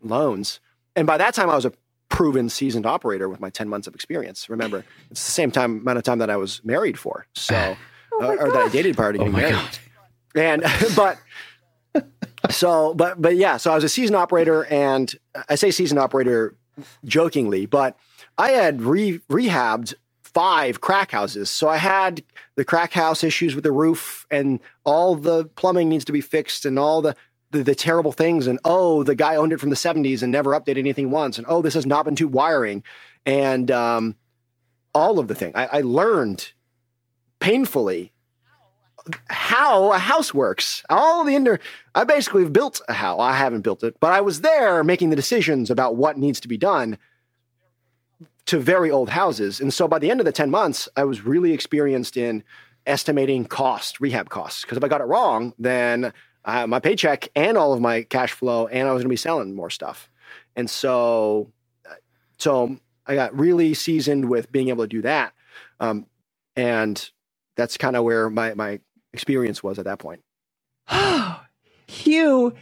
[0.00, 0.60] loans.
[0.94, 1.72] And by that time, I was a
[2.08, 4.48] proven seasoned operator with my 10 months of experience.
[4.48, 7.26] Remember, it's the same time amount of time that I was married for.
[7.34, 7.76] So,
[8.12, 9.54] Oh my uh, or that I dated prior to Oh getting my married.
[9.54, 9.78] God.
[10.36, 10.62] And
[10.96, 11.18] but
[12.50, 15.12] so but but yeah, so I was a seasoned operator, and
[15.48, 16.54] I say seasoned operator
[17.04, 17.96] jokingly, but
[18.38, 21.48] I had re- rehabbed five crack houses.
[21.50, 22.22] So I had
[22.56, 26.64] the crack house issues with the roof, and all the plumbing needs to be fixed,
[26.66, 27.16] and all the
[27.50, 30.50] the, the terrible things, and oh, the guy owned it from the '70s and never
[30.50, 32.82] updated anything once, and oh, this has not been to wiring,
[33.24, 34.16] and um,
[34.94, 35.52] all of the thing.
[35.54, 36.52] I, I learned
[37.40, 38.12] painfully
[39.28, 40.82] how a house works.
[40.88, 41.60] All the inner,
[41.94, 43.20] I basically have built a house.
[43.20, 46.48] I haven't built it, but I was there making the decisions about what needs to
[46.48, 46.98] be done
[48.46, 49.60] to very old houses.
[49.60, 52.42] And so by the end of the 10 months, I was really experienced in
[52.86, 54.62] estimating cost, rehab costs.
[54.62, 56.12] Because if I got it wrong, then
[56.46, 59.16] uh, my paycheck and all of my cash flow, and I was going to be
[59.16, 60.08] selling more stuff.
[60.54, 61.52] And so,
[62.38, 65.34] so I got really seasoned with being able to do that.
[65.80, 66.06] Um,
[66.54, 67.10] and
[67.56, 68.80] that's kind of where my, my
[69.12, 70.22] experience was at that point.
[71.88, 72.54] Hugh,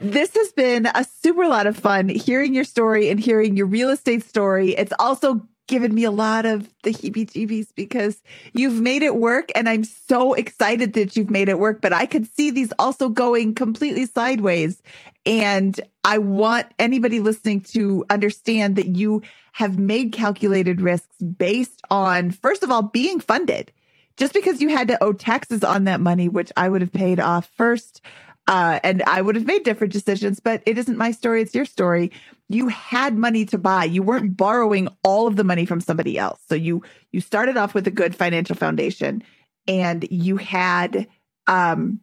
[0.00, 3.90] this has been a super lot of fun hearing your story and hearing your real
[3.90, 4.76] estate story.
[4.76, 8.22] It's also given me a lot of the heebie jeebies because
[8.52, 9.50] you've made it work.
[9.54, 11.80] And I'm so excited that you've made it work.
[11.80, 14.82] But I could see these also going completely sideways.
[15.26, 19.22] And I want anybody listening to understand that you
[19.52, 23.72] have made calculated risks based on, first of all, being funded.
[24.16, 27.18] Just because you had to owe taxes on that money, which I would have paid
[27.18, 28.00] off first,
[28.46, 31.42] uh, and I would have made different decisions, but it isn't my story.
[31.42, 32.12] It's your story.
[32.48, 33.84] You had money to buy.
[33.84, 36.40] You weren't borrowing all of the money from somebody else.
[36.48, 39.22] So you, you started off with a good financial foundation
[39.66, 41.06] and you had,
[41.46, 42.00] um,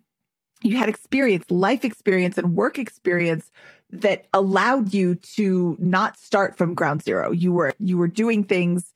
[0.64, 3.52] you had experience, life experience and work experience
[3.92, 7.32] that allowed you to not start from ground zero.
[7.32, 8.94] You were, you were doing things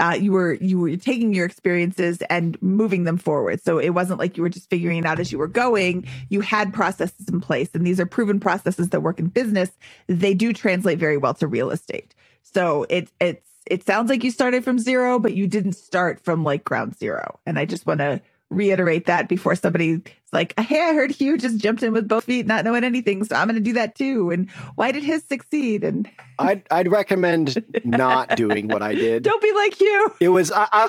[0.00, 3.62] uh, you were you were taking your experiences and moving them forward.
[3.62, 6.06] So it wasn't like you were just figuring it out as you were going.
[6.30, 9.70] You had processes in place, and these are proven processes that work in business.
[10.06, 12.14] They do translate very well to real estate.
[12.42, 16.42] So it it's it sounds like you started from zero, but you didn't start from
[16.42, 17.38] like ground zero.
[17.46, 18.20] And I just want to
[18.50, 20.00] reiterate that before somebody's
[20.32, 23.36] like, "Hey, I heard Hugh just jumped in with both feet, not knowing anything, so
[23.36, 25.84] I'm going to do that too." And why did his succeed?
[25.84, 26.08] And
[26.38, 29.22] I'd, I'd recommend not doing what I did.
[29.22, 30.14] don't be like Hugh.
[30.20, 30.88] It was, I, I,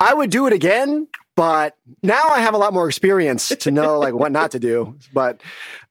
[0.00, 3.98] I would do it again, but now I have a lot more experience to know
[3.98, 4.96] like what not to do.
[5.12, 5.40] But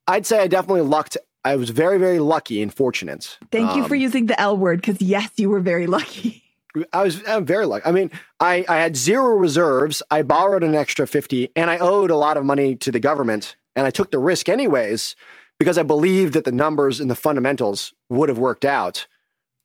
[0.08, 1.18] I'd say I definitely lucked.
[1.46, 3.38] I was very, very lucky and fortunate.
[3.52, 6.44] Thank you for Um, using the L word because yes, you were very lucky.
[6.94, 7.86] I was I'm very lucky.
[7.86, 10.04] I mean, I, I had zero reserves.
[10.12, 13.56] I borrowed an extra 50 and I owed a lot of money to the government.
[13.76, 15.16] And I took the risk anyways
[15.60, 19.08] because I believed that the numbers and the fundamentals would have worked out.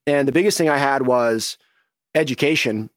[0.05, 1.57] And the biggest thing I had was
[2.13, 2.89] education,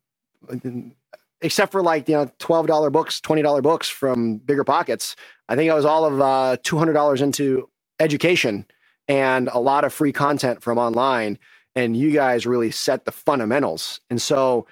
[1.40, 5.14] except for like, you know, $12 books, $20 books from BiggerPockets.
[5.48, 7.68] I think I was all of uh, $200 into
[8.00, 8.66] education
[9.08, 11.38] and a lot of free content from online
[11.76, 14.00] and you guys really set the fundamentals.
[14.08, 14.66] And so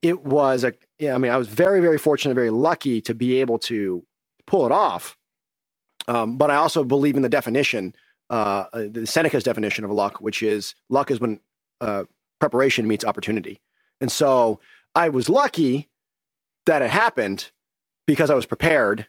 [0.00, 3.40] it was a, yeah, I mean, I was very, very fortunate, very lucky to be
[3.40, 4.04] able to
[4.46, 5.16] pull it off.
[6.08, 7.94] Um, but I also believe in the definition,
[8.30, 11.38] uh, the Seneca's definition of luck, which is luck is when
[11.82, 12.04] uh,
[12.40, 13.60] preparation meets opportunity.
[14.00, 14.60] And so
[14.94, 15.90] I was lucky
[16.64, 17.50] that it happened
[18.06, 19.06] because I was prepared.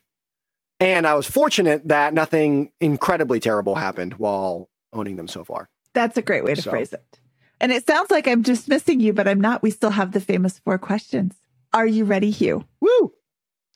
[0.82, 5.70] And I was fortunate that nothing incredibly terrible happened while owning them so far.
[5.94, 7.20] That's a great way to So- phrase it.
[7.62, 9.62] And it sounds like I'm dismissing you, but I'm not.
[9.62, 11.36] We still have the famous four questions.
[11.74, 12.64] Are you ready, Hugh?
[12.80, 13.14] Woo!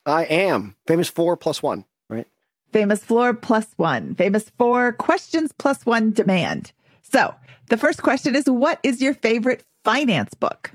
[0.06, 2.28] I am famous four plus one, right?
[2.72, 4.16] Famous floor plus one.
[4.16, 6.72] Famous four questions plus one demand.
[7.02, 7.36] So
[7.70, 10.72] the first question is What is your favorite finance book?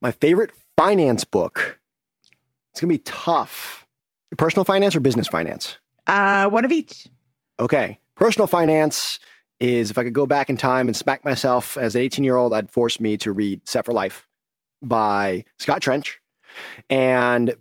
[0.00, 1.78] My favorite finance book.
[2.72, 3.86] It's gonna be tough.
[4.38, 5.76] Personal finance or business finance?
[6.06, 7.06] Uh, one of each.
[7.60, 7.98] Okay.
[8.16, 9.18] Personal finance
[9.62, 12.36] is if I could go back in time and smack myself as an 18 year
[12.36, 14.26] old, I'd force me to read Set for Life
[14.82, 16.20] by Scott Trench.
[16.90, 17.54] And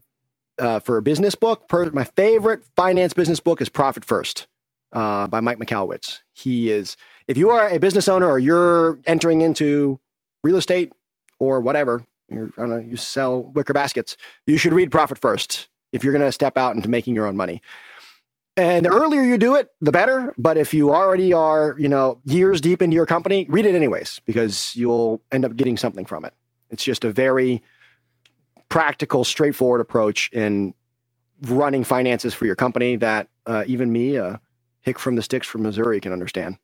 [0.58, 4.48] uh, for a business book, per, my favorite finance business book is Profit First
[4.94, 6.20] uh, by Mike Michalowicz.
[6.34, 6.98] He is,
[7.28, 10.00] if you are a business owner or you're entering into
[10.44, 10.92] real estate
[11.38, 12.52] or whatever, you're,
[12.82, 14.18] you sell wicker baskets,
[14.48, 17.38] you should read Profit First if you're going to step out into making your own
[17.38, 17.62] money.
[18.62, 20.36] And the earlier you do it, the better.
[20.38, 24.22] But if you already are, you know, years deep into your company, read it anyways,
[24.28, 26.36] because you'll end up getting something from it.
[26.70, 27.64] It's just a very
[28.70, 30.76] practical, straightforward approach in
[31.42, 34.38] running finances for your company that uh, even me, uh,
[34.82, 36.56] Hick from the Sticks from Missouri, can understand.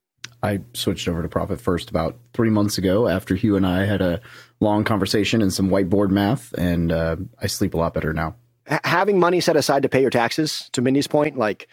[0.43, 4.03] I switched over to Profit First about three months ago after Hugh and I had
[4.03, 4.21] a
[4.59, 8.35] long conversation and some whiteboard math, and uh, I sleep a lot better now.
[8.69, 11.67] H- having money set aside to pay your taxes, to Mindy's point, like,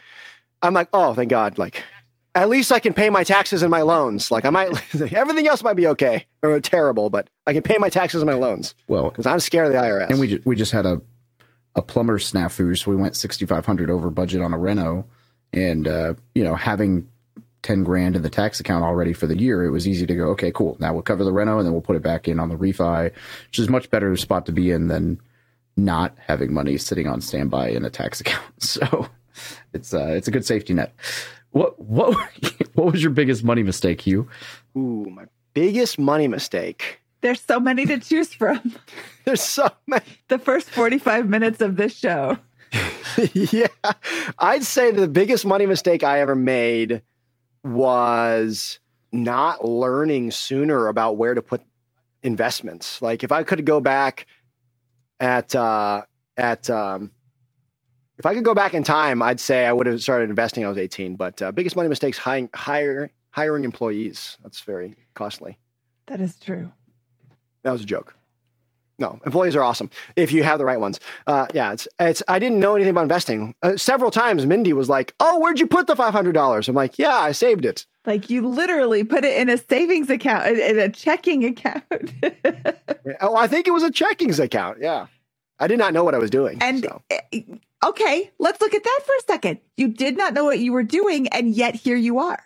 [0.62, 1.58] I'm like, oh, thank God.
[1.58, 1.82] Like,
[2.34, 4.30] at least I can pay my taxes and my loans.
[4.30, 4.68] Like, I might,
[5.12, 8.36] everything else might be okay or terrible, but I can pay my taxes and my
[8.36, 10.10] loans Well, because I'm scared of the IRS.
[10.10, 11.00] and we ju- we just had a
[11.76, 15.04] a plumber snafu, so we went sixty five hundred over budget on a reno,
[15.52, 17.08] and uh, you know having
[17.62, 20.26] ten grand in the tax account already for the year, it was easy to go.
[20.28, 20.76] Okay, cool.
[20.78, 23.10] Now we'll cover the reno, and then we'll put it back in on the refi,
[23.48, 25.20] which is a much better spot to be in than
[25.76, 28.62] not having money sitting on standby in a tax account.
[28.62, 29.08] So
[29.72, 30.94] it's uh, it's a good safety net.
[31.50, 32.16] What what
[32.74, 34.28] what was your biggest money mistake, Hugh?
[34.76, 37.00] Ooh, my biggest money mistake.
[37.20, 38.74] There's so many to choose from.
[39.24, 40.04] There's so many.
[40.28, 42.36] The first 45 minutes of this show.
[43.32, 43.68] yeah.
[44.38, 47.00] I'd say the biggest money mistake I ever made
[47.62, 48.78] was
[49.10, 51.62] not learning sooner about where to put
[52.22, 53.00] investments.
[53.00, 54.26] Like if I could go back
[55.20, 56.02] at uh
[56.36, 57.10] at um
[58.18, 60.68] if I could go back in time, I'd say I would have started investing I
[60.68, 61.16] was 18.
[61.16, 64.38] But uh, biggest money mistakes hiring hire, hiring employees.
[64.42, 65.58] That's very costly.
[66.06, 66.70] That is true.
[67.62, 68.14] That was a joke.
[68.98, 71.00] No, employees are awesome if you have the right ones.
[71.26, 72.22] Uh, yeah, it's it's.
[72.28, 73.54] I didn't know anything about investing.
[73.62, 76.74] Uh, several times, Mindy was like, "Oh, where'd you put the five hundred dollars?" I'm
[76.76, 80.78] like, "Yeah, I saved it." Like you literally put it in a savings account, in
[80.78, 81.84] a checking account.
[83.20, 84.78] Oh, I think it was a checkings account.
[84.80, 85.06] Yeah,
[85.58, 86.58] I did not know what I was doing.
[86.62, 87.02] and so.
[87.10, 87.42] eh,
[87.84, 89.58] okay, let's look at that for a second.
[89.76, 92.42] You did not know what you were doing, and yet here you are.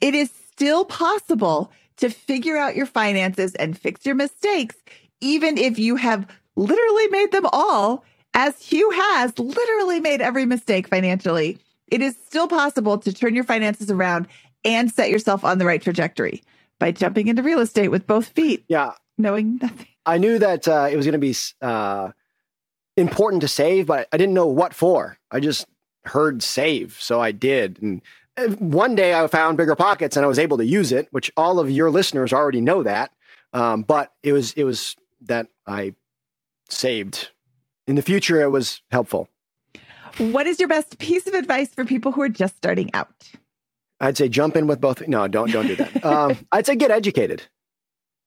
[0.00, 4.74] It is still possible to figure out your finances and fix your mistakes,
[5.22, 6.26] even if you have
[6.56, 8.04] literally made them all,
[8.34, 11.58] as Hugh has literally made every mistake financially.
[11.88, 14.26] It is still possible to turn your finances around
[14.64, 16.42] and set yourself on the right trajectory
[16.78, 19.86] by jumping into real estate with both feet, yeah, knowing nothing.
[20.04, 22.10] I knew that uh, it was going to be uh,
[22.96, 25.18] important to save, but I didn't know what for.
[25.30, 25.66] I just
[26.04, 27.80] heard save, so I did.
[27.82, 28.02] And
[28.36, 31.60] uh, one day I found BiggerPockets, and I was able to use it, which all
[31.60, 33.12] of your listeners already know that.
[33.52, 34.96] Um, but it was it was
[35.26, 35.94] that I
[36.68, 37.30] saved.
[37.86, 39.28] In the future, it was helpful.
[40.18, 43.30] What is your best piece of advice for people who are just starting out?
[44.00, 45.06] I'd say jump in with both.
[45.08, 46.04] No, don't don't do that.
[46.04, 47.42] um, I'd say get educated,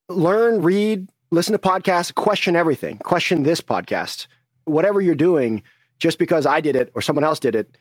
[0.10, 2.98] learn, read, listen to podcasts, question everything.
[3.00, 4.28] Question this podcast,
[4.64, 5.62] whatever you're doing.
[5.98, 7.78] Just because I did it or someone else did it,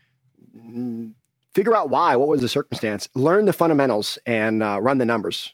[1.52, 2.14] figure out why.
[2.14, 3.08] What was the circumstance?
[3.14, 5.52] Learn the fundamentals and uh, run the numbers.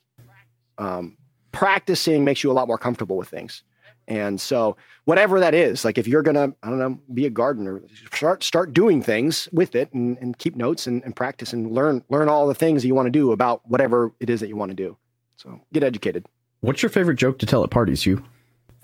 [0.76, 1.16] Um,
[1.52, 3.62] practicing makes you a lot more comfortable with things.
[4.08, 7.80] And so, whatever that is, like if you're gonna, I don't know, be a gardener,
[8.12, 12.02] start start doing things with it, and, and keep notes and, and practice and learn
[12.08, 14.56] learn all the things that you want to do about whatever it is that you
[14.56, 14.96] want to do.
[15.36, 16.26] So get educated.
[16.60, 18.22] What's your favorite joke to tell at parties, Hugh?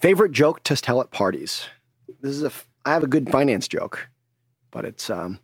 [0.00, 1.66] Favorite joke to tell at parties.
[2.20, 2.52] This is a.
[2.84, 4.08] I have a good finance joke,
[4.70, 5.10] but it's.
[5.10, 5.40] Um,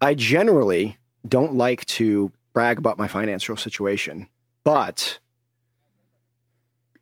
[0.00, 0.98] I generally
[1.28, 4.28] don't like to brag about my financial situation,
[4.64, 5.20] but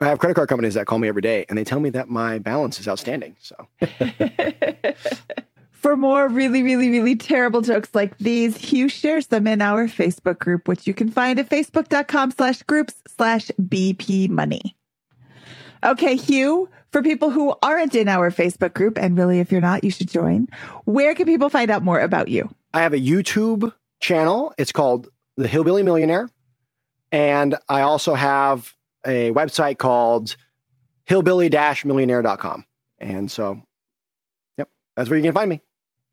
[0.00, 2.08] I have credit card companies that call me every day and they tell me that
[2.08, 3.36] my balance is outstanding.
[3.40, 3.68] So
[5.80, 10.38] For more really, really, really terrible jokes like these, Hugh shares them in our Facebook
[10.38, 14.76] group, which you can find at facebook.com slash groups slash BP money.
[15.82, 19.82] Okay, Hugh, for people who aren't in our Facebook group, and really, if you're not,
[19.82, 20.48] you should join,
[20.84, 22.54] where can people find out more about you?
[22.74, 24.52] I have a YouTube channel.
[24.58, 25.08] It's called
[25.38, 26.28] The Hillbilly Millionaire.
[27.10, 28.74] And I also have
[29.06, 30.36] a website called
[31.04, 32.64] hillbilly-millionaire.com.
[32.98, 33.62] And so,
[34.56, 35.60] yep, that's where you can find me.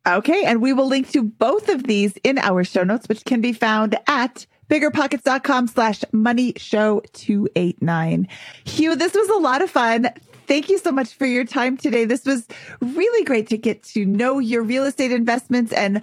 [0.08, 0.46] Okay.
[0.46, 3.52] And we will link to both of these in our show notes, which can be
[3.52, 8.28] found at biggerpockets.com slash money show 289.
[8.66, 10.10] Hugh, this was a lot of fun.
[10.48, 12.06] Thank you so much for your time today.
[12.06, 12.48] This was
[12.80, 15.74] really great to get to know your real estate investments.
[15.74, 16.02] And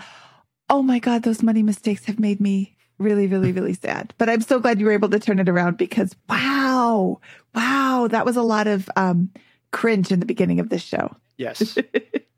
[0.68, 4.14] oh my God, those money mistakes have made me really, really, really sad.
[4.18, 7.20] But I'm so glad you were able to turn it around because wow,
[7.54, 9.30] wow, that was a lot of um,
[9.72, 11.14] cringe in the beginning of this show.
[11.36, 11.76] Yes.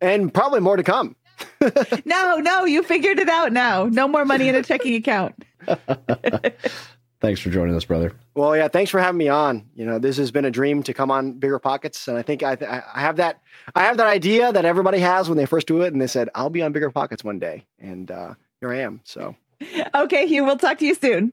[0.00, 1.16] and probably more to come.
[2.04, 3.84] no, no, you figured it out now.
[3.84, 5.44] No more money in a checking account.
[7.20, 8.12] Thanks for joining us, brother.
[8.34, 9.66] Well, yeah, thanks for having me on.
[9.74, 12.56] You know, this has been a dream to come on BiggerPockets, and I think I,
[12.94, 13.40] I have that
[13.74, 16.28] I have that idea that everybody has when they first do it, and they said
[16.34, 19.00] I'll be on BiggerPockets one day, and uh, here I am.
[19.04, 19.34] So,
[19.94, 21.32] okay, Hugh, we'll talk to you soon.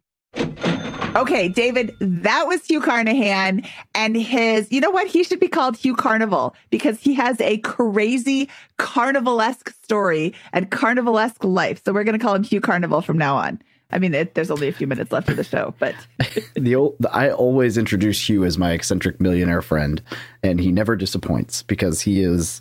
[1.16, 3.64] Okay, David, that was Hugh Carnahan
[3.94, 5.06] and his, you know what?
[5.06, 11.44] He should be called Hugh Carnival because he has a crazy carnivalesque story and carnivalesque
[11.44, 11.84] life.
[11.86, 13.62] So we're going to call him Hugh Carnival from now on.
[13.92, 15.94] I mean, it, there's only a few minutes left of the show, but
[16.56, 20.02] the old, I always introduce Hugh as my eccentric millionaire friend,
[20.42, 22.60] and he never disappoints because he is,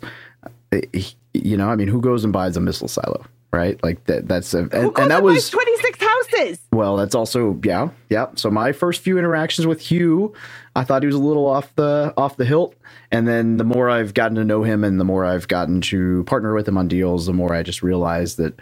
[0.93, 3.81] he, you know, I mean, who goes and buys a missile silo, right?
[3.83, 4.27] Like that.
[4.27, 6.59] That's a, and, and that was 26 houses.
[6.71, 8.27] Well, that's also yeah, yeah.
[8.35, 10.33] So my first few interactions with Hugh,
[10.75, 12.75] I thought he was a little off the off the hilt,
[13.11, 16.23] and then the more I've gotten to know him, and the more I've gotten to
[16.25, 18.59] partner with him on deals, the more I just realized that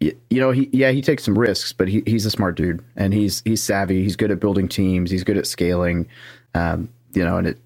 [0.00, 3.12] you know, he yeah, he takes some risks, but he, he's a smart dude and
[3.12, 4.02] he's he's savvy.
[4.02, 5.10] He's good at building teams.
[5.10, 6.08] He's good at scaling.
[6.54, 7.58] Um, you know, and it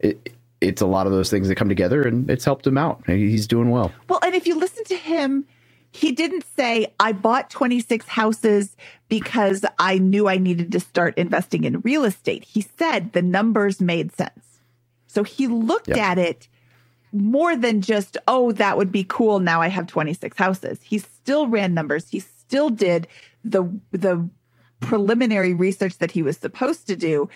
[0.00, 3.02] it it's a lot of those things that come together, and it's helped him out.
[3.06, 3.92] He's doing well.
[4.08, 5.46] Well, and if you listen to him,
[5.90, 8.76] he didn't say I bought 26 houses
[9.08, 12.44] because I knew I needed to start investing in real estate.
[12.44, 14.60] He said the numbers made sense.
[15.06, 15.98] So he looked yep.
[15.98, 16.48] at it
[17.12, 19.40] more than just, oh, that would be cool.
[19.40, 20.78] Now I have 26 houses.
[20.82, 22.08] He still ran numbers.
[22.10, 23.08] He still did
[23.42, 24.28] the, the
[24.80, 27.28] preliminary research that he was supposed to do.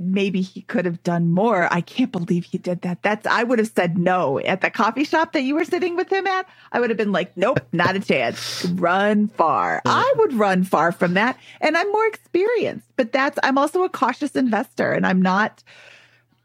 [0.00, 1.72] Maybe he could have done more.
[1.72, 3.02] I can't believe he did that.
[3.02, 6.12] That's, I would have said no at the coffee shop that you were sitting with
[6.12, 6.48] him at.
[6.70, 8.64] I would have been like, nope, not a chance.
[8.74, 9.82] Run far.
[9.84, 11.36] I would run far from that.
[11.60, 15.64] And I'm more experienced, but that's, I'm also a cautious investor and I'm not,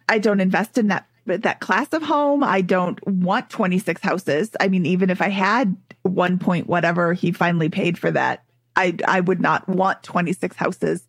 [0.09, 2.43] I don't invest in that that class of home.
[2.43, 4.51] I don't want 26 houses.
[4.59, 8.43] I mean, even if I had one point whatever he finally paid for that,
[8.75, 11.07] I I would not want 26 houses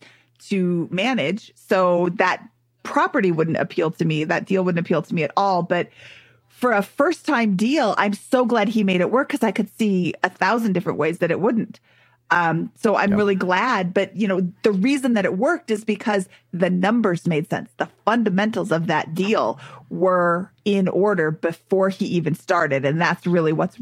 [0.48, 1.52] to manage.
[1.54, 2.46] So that
[2.82, 4.24] property wouldn't appeal to me.
[4.24, 5.62] That deal wouldn't appeal to me at all.
[5.62, 5.88] But
[6.48, 9.68] for a first time deal, I'm so glad he made it work because I could
[9.76, 11.80] see a thousand different ways that it wouldn't.
[12.30, 13.18] Um, so I'm yep.
[13.18, 13.92] really glad.
[13.92, 17.70] But you know, the reason that it worked is because the numbers made sense.
[17.76, 19.58] The fundamentals of that deal
[19.90, 22.84] were in order before he even started.
[22.84, 23.78] And that's really what's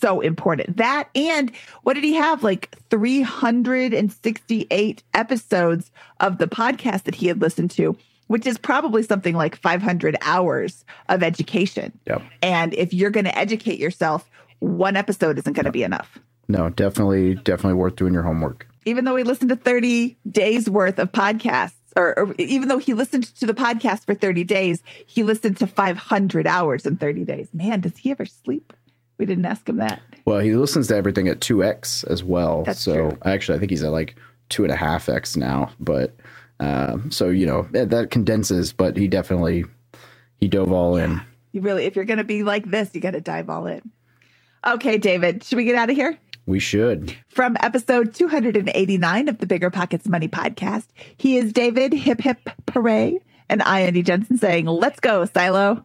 [0.00, 0.76] so important.
[0.76, 1.52] That and
[1.82, 2.42] what did he have?
[2.42, 7.96] Like 368 episodes of the podcast that he had listened to,
[8.26, 11.98] which is probably something like 500 hours of education.
[12.06, 12.22] Yep.
[12.42, 14.28] And if you're going to educate yourself,
[14.60, 16.18] one episode isn't going to be enough
[16.48, 18.66] no, definitely, definitely worth doing your homework.
[18.86, 22.94] Even though we listened to 30 days worth of podcasts, or, or, even though he
[22.94, 27.48] listened to the podcast for 30 days, he listened to 500 hours in 30 days.
[27.52, 28.72] Man, does he ever sleep?
[29.18, 30.00] We didn't ask him that.
[30.24, 32.62] Well, he listens to everything at 2x as well.
[32.62, 33.18] That's so true.
[33.24, 34.16] actually, I think he's at like
[34.48, 35.70] two and a half x now.
[35.80, 36.14] But
[36.60, 39.64] um, so, you know, that, condenses, but he definitely,
[40.38, 41.04] he dove all yeah.
[41.04, 41.20] in.
[41.52, 43.90] You really, if you're going to be like this, you got to dive all in.
[44.66, 46.18] Okay, David, should we get out of here?
[46.46, 47.14] We should.
[47.28, 50.86] From episode 289 of the BiggerPockets Money podcast,
[51.16, 53.18] he is David Hip Hip Pere,
[53.48, 55.84] and I, Mindy Jensen, saying, Let's go, Silo.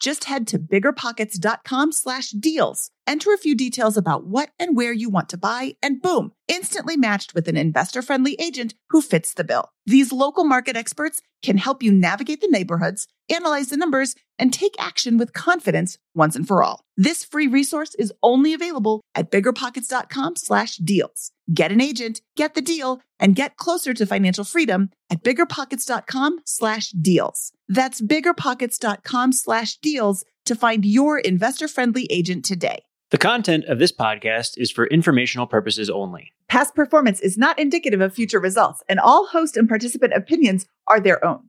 [0.00, 2.90] Just head to biggerpockets.com slash deals.
[3.06, 6.96] Enter a few details about what and where you want to buy, and boom, instantly
[6.96, 9.70] matched with an investor friendly agent who fits the bill.
[9.86, 14.74] These local market experts can help you navigate the neighborhoods, analyze the numbers, and take
[14.78, 16.80] action with confidence once and for all.
[16.96, 21.32] This free resource is only available at biggerpockets.com slash deals.
[21.52, 26.90] Get an agent, get the deal, and get closer to financial freedom at biggerpockets.com slash
[26.90, 27.52] deals.
[27.68, 32.84] That's biggerpockets.com slash deals to find your investor friendly agent today.
[33.10, 36.32] The content of this podcast is for informational purposes only.
[36.46, 41.00] Past performance is not indicative of future results, and all host and participant opinions are
[41.00, 41.48] their own.